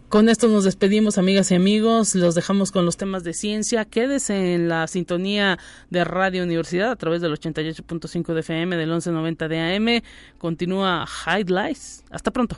Con 0.10 0.30
esto 0.30 0.48
nos 0.48 0.64
despedimos, 0.64 1.20
amigas 1.20 1.52
y 1.52 1.56
amigos. 1.56 2.16
Los 2.16 2.34
dejamos 2.34 2.72
con 2.72 2.86
los 2.86 2.98
temas 2.98 3.24
de 3.24 3.34
ciencia. 3.34 3.86
Quédese 3.86 4.56
en 4.56 4.68
la 4.68 4.88
sintonía 4.88 5.60
de 5.92 6.04
Radio 6.04 6.44
Universidad 6.44 6.90
a 6.90 6.96
través 6.96 7.22
del 7.22 7.34
88.5 7.34 8.34
de 8.34 8.40
FM, 8.40 8.76
del 8.76 8.90
1190 8.90 9.48
de 9.48 9.60
AM. 9.60 10.02
Continúa 10.40 11.06
Highlights. 11.28 12.04
Hasta 12.10 12.32
pronto. 12.32 12.58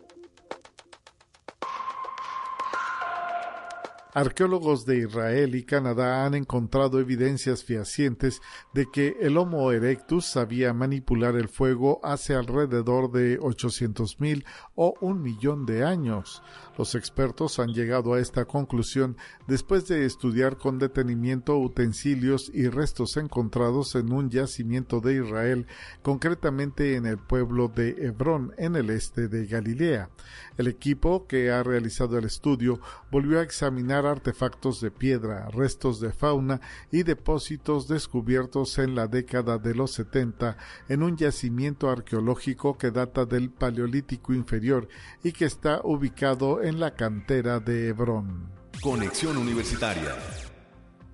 Arqueólogos 4.13 4.85
de 4.85 4.97
Israel 4.97 5.55
y 5.55 5.63
Canadá 5.63 6.25
han 6.25 6.33
encontrado 6.33 6.99
evidencias 6.99 7.63
fehacientes 7.63 8.41
de 8.73 8.87
que 8.91 9.15
el 9.21 9.37
Homo 9.37 9.71
erectus 9.71 10.25
sabía 10.25 10.73
manipular 10.73 11.37
el 11.37 11.47
fuego 11.47 12.01
hace 12.03 12.35
alrededor 12.35 13.09
de 13.11 13.39
800.000 13.39 14.43
o 14.75 14.95
un 14.99 15.21
millón 15.21 15.65
de 15.65 15.85
años. 15.85 16.43
Los 16.77 16.95
expertos 16.95 17.59
han 17.59 17.73
llegado 17.73 18.13
a 18.13 18.19
esta 18.19 18.43
conclusión 18.45 19.15
después 19.47 19.87
de 19.87 20.05
estudiar 20.05 20.57
con 20.57 20.77
detenimiento 20.77 21.57
utensilios 21.57 22.51
y 22.53 22.67
restos 22.67 23.15
encontrados 23.15 23.95
en 23.95 24.11
un 24.11 24.29
yacimiento 24.29 24.99
de 24.99 25.15
Israel, 25.15 25.67
concretamente 26.01 26.95
en 26.95 27.05
el 27.05 27.17
pueblo 27.17 27.69
de 27.69 27.91
Hebrón, 27.91 28.53
en 28.57 28.75
el 28.75 28.89
este 28.89 29.29
de 29.29 29.45
Galilea. 29.45 30.09
El 30.57 30.67
equipo 30.67 31.27
que 31.27 31.51
ha 31.51 31.63
realizado 31.63 32.17
el 32.17 32.25
estudio 32.25 32.81
volvió 33.09 33.39
a 33.39 33.43
examinar 33.43 34.00
artefactos 34.05 34.81
de 34.81 34.91
piedra, 34.91 35.47
restos 35.49 35.99
de 35.99 36.11
fauna 36.11 36.61
y 36.91 37.03
depósitos 37.03 37.87
descubiertos 37.87 38.77
en 38.77 38.95
la 38.95 39.07
década 39.07 39.57
de 39.57 39.75
los 39.75 39.91
70 39.91 40.57
en 40.89 41.03
un 41.03 41.17
yacimiento 41.17 41.89
arqueológico 41.89 42.77
que 42.77 42.91
data 42.91 43.25
del 43.25 43.49
Paleolítico 43.49 44.33
inferior 44.33 44.87
y 45.23 45.31
que 45.31 45.45
está 45.45 45.81
ubicado 45.83 46.61
en 46.61 46.79
la 46.79 46.95
cantera 46.95 47.59
de 47.59 47.89
Hebrón. 47.89 48.49
Conexión 48.81 49.37
Universitaria. 49.37 50.15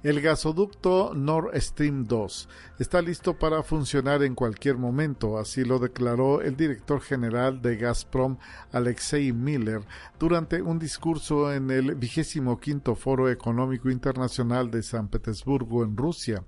El 0.04 0.22
gasoducto 0.22 1.16
Nord 1.16 1.60
Stream 1.60 2.06
2 2.06 2.50
está 2.78 3.02
listo 3.02 3.40
para 3.40 3.64
funcionar 3.64 4.22
en 4.22 4.36
cualquier 4.36 4.78
momento, 4.78 5.40
así 5.40 5.64
lo 5.64 5.80
declaró 5.80 6.42
el 6.42 6.56
director 6.56 7.02
general 7.02 7.64
de 7.64 7.78
Gazprom, 7.78 8.38
Alexei 8.72 9.34
Miller, 9.34 9.82
durante 10.20 10.62
un 10.62 10.78
discurso 10.78 11.52
en 11.52 11.72
el 11.72 11.96
vigésimo 11.96 12.60
quinto 12.60 12.94
Foro 12.94 13.28
Económico 13.28 13.90
Internacional 13.90 14.70
de 14.70 14.84
San 14.84 15.08
Petersburgo, 15.08 15.84
en 15.84 15.98
Rusia. 15.98 16.44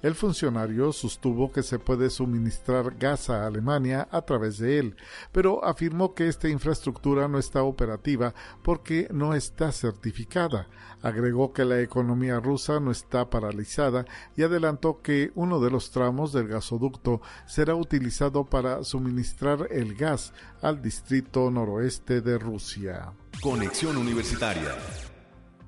El 0.00 0.14
funcionario 0.14 0.92
sostuvo 0.92 1.50
que 1.50 1.64
se 1.64 1.80
puede 1.80 2.08
suministrar 2.08 2.96
gas 2.98 3.30
a 3.30 3.46
Alemania 3.46 4.06
a 4.12 4.22
través 4.22 4.58
de 4.58 4.78
él, 4.78 4.96
pero 5.32 5.64
afirmó 5.64 6.14
que 6.14 6.28
esta 6.28 6.48
infraestructura 6.48 7.26
no 7.26 7.40
está 7.40 7.64
operativa 7.64 8.32
porque 8.62 9.08
no 9.10 9.34
está 9.34 9.72
certificada. 9.72 10.68
Agregó 11.02 11.52
que 11.52 11.64
la 11.64 11.80
economía 11.80 12.38
rusa 12.38 12.78
no 12.78 12.91
está 12.92 13.28
paralizada 13.28 14.04
y 14.36 14.42
adelantó 14.44 15.02
que 15.02 15.32
uno 15.34 15.58
de 15.58 15.70
los 15.70 15.90
tramos 15.90 16.32
del 16.32 16.46
gasoducto 16.46 17.20
será 17.46 17.74
utilizado 17.74 18.44
para 18.44 18.84
suministrar 18.84 19.66
el 19.70 19.96
gas 19.96 20.32
al 20.60 20.80
distrito 20.80 21.50
noroeste 21.50 22.20
de 22.20 22.38
Rusia. 22.38 23.12
Conexión 23.42 23.96
Universitaria. 23.96 24.76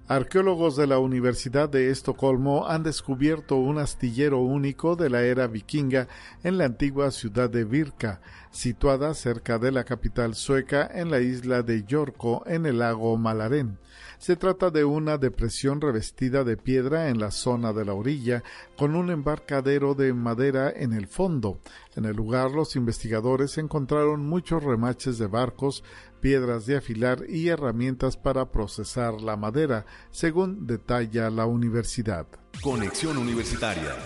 Arqueólogos 0.07 0.77
de 0.77 0.87
la 0.87 0.99
Universidad 0.99 1.66
de 1.66 1.91
Estocolmo 1.91 2.68
han 2.68 2.83
descubierto 2.83 3.57
un 3.57 3.79
astillero 3.79 4.39
único 4.41 4.97
de 4.97 5.09
la 5.09 5.22
era 5.22 5.47
vikinga 5.47 6.09
en 6.43 6.59
la 6.59 6.66
antigua 6.66 7.11
ciudad 7.11 7.49
de 7.49 7.64
Virka, 7.64 8.20
situada 8.55 9.14
cerca 9.14 9.59
de 9.59 9.72
la 9.72 9.82
capital 9.82 10.36
sueca 10.36 10.88
en 10.94 11.11
la 11.11 11.18
isla 11.20 11.62
de 11.62 11.82
Yorko 11.84 12.44
en 12.46 12.66
el 12.66 12.78
lago 12.78 13.16
Malaren. 13.16 13.78
Se 14.18 14.36
trata 14.36 14.70
de 14.70 14.84
una 14.84 15.18
depresión 15.18 15.80
revestida 15.80 16.44
de 16.44 16.57
piedra 16.57 17.09
en 17.09 17.18
la 17.18 17.32
zona 17.32 17.72
de 17.72 17.84
la 17.84 17.94
orilla, 17.94 18.44
con 18.76 18.94
un 18.94 19.11
embarcadero 19.11 19.94
de 19.94 20.12
madera 20.14 20.70
en 20.70 20.92
el 20.92 21.09
fondo. 21.09 21.59
En 21.96 22.05
el 22.05 22.14
lugar 22.14 22.52
los 22.52 22.76
investigadores 22.76 23.59
encontraron 23.59 24.24
muchos 24.24 24.62
remaches 24.62 25.18
de 25.18 25.26
barcos, 25.26 25.82
piedras 26.20 26.64
de 26.64 26.76
afilar 26.76 27.24
y 27.28 27.48
herramientas 27.48 28.16
para 28.16 28.52
procesar 28.52 29.20
la 29.20 29.36
madera, 29.36 29.84
según 30.11 30.66
detalla 30.66 31.28
la 31.28 31.46
universidad. 31.46 32.26
Conexión 32.62 33.18
Universitaria. 33.18 33.96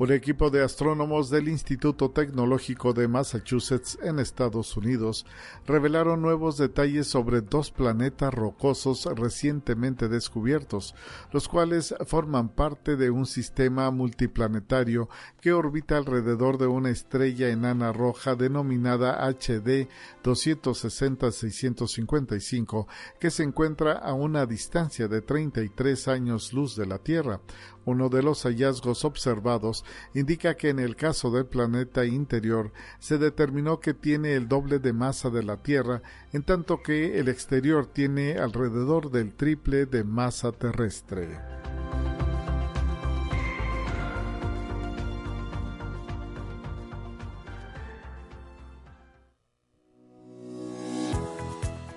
Un 0.00 0.12
equipo 0.12 0.50
de 0.50 0.62
astrónomos 0.62 1.28
del 1.28 1.48
Instituto 1.48 2.12
Tecnológico 2.12 2.92
de 2.92 3.08
Massachusetts 3.08 3.98
en 4.00 4.20
Estados 4.20 4.76
Unidos 4.76 5.26
revelaron 5.66 6.22
nuevos 6.22 6.56
detalles 6.56 7.08
sobre 7.08 7.40
dos 7.40 7.72
planetas 7.72 8.32
rocosos 8.32 9.08
recientemente 9.16 10.06
descubiertos, 10.06 10.94
los 11.32 11.48
cuales 11.48 11.96
forman 12.06 12.48
parte 12.48 12.94
de 12.94 13.10
un 13.10 13.26
sistema 13.26 13.90
multiplanetario 13.90 15.08
que 15.40 15.52
orbita 15.52 15.96
alrededor 15.96 16.58
de 16.58 16.68
una 16.68 16.90
estrella 16.90 17.48
enana 17.48 17.92
roja 17.92 18.36
denominada 18.36 19.26
HD 19.26 19.88
260-655, 20.22 22.86
que 23.18 23.32
se 23.32 23.42
encuentra 23.42 23.94
a 23.94 24.14
una 24.14 24.46
distancia 24.46 25.08
de 25.08 25.22
33 25.22 26.06
años 26.06 26.52
luz 26.52 26.76
de 26.76 26.86
la 26.86 26.98
Tierra. 26.98 27.40
Uno 27.84 28.08
de 28.08 28.22
los 28.22 28.42
hallazgos 28.42 29.04
observados 29.04 29.84
indica 30.14 30.56
que 30.56 30.68
en 30.68 30.78
el 30.78 30.96
caso 30.96 31.30
del 31.30 31.46
planeta 31.46 32.04
interior 32.04 32.72
se 32.98 33.18
determinó 33.18 33.80
que 33.80 33.94
tiene 33.94 34.34
el 34.34 34.48
doble 34.48 34.78
de 34.78 34.92
masa 34.92 35.30
de 35.30 35.42
la 35.42 35.56
Tierra, 35.56 36.02
en 36.32 36.42
tanto 36.42 36.82
que 36.82 37.18
el 37.18 37.28
exterior 37.28 37.86
tiene 37.86 38.38
alrededor 38.38 39.10
del 39.10 39.32
triple 39.34 39.86
de 39.86 40.04
masa 40.04 40.52
terrestre. 40.52 41.38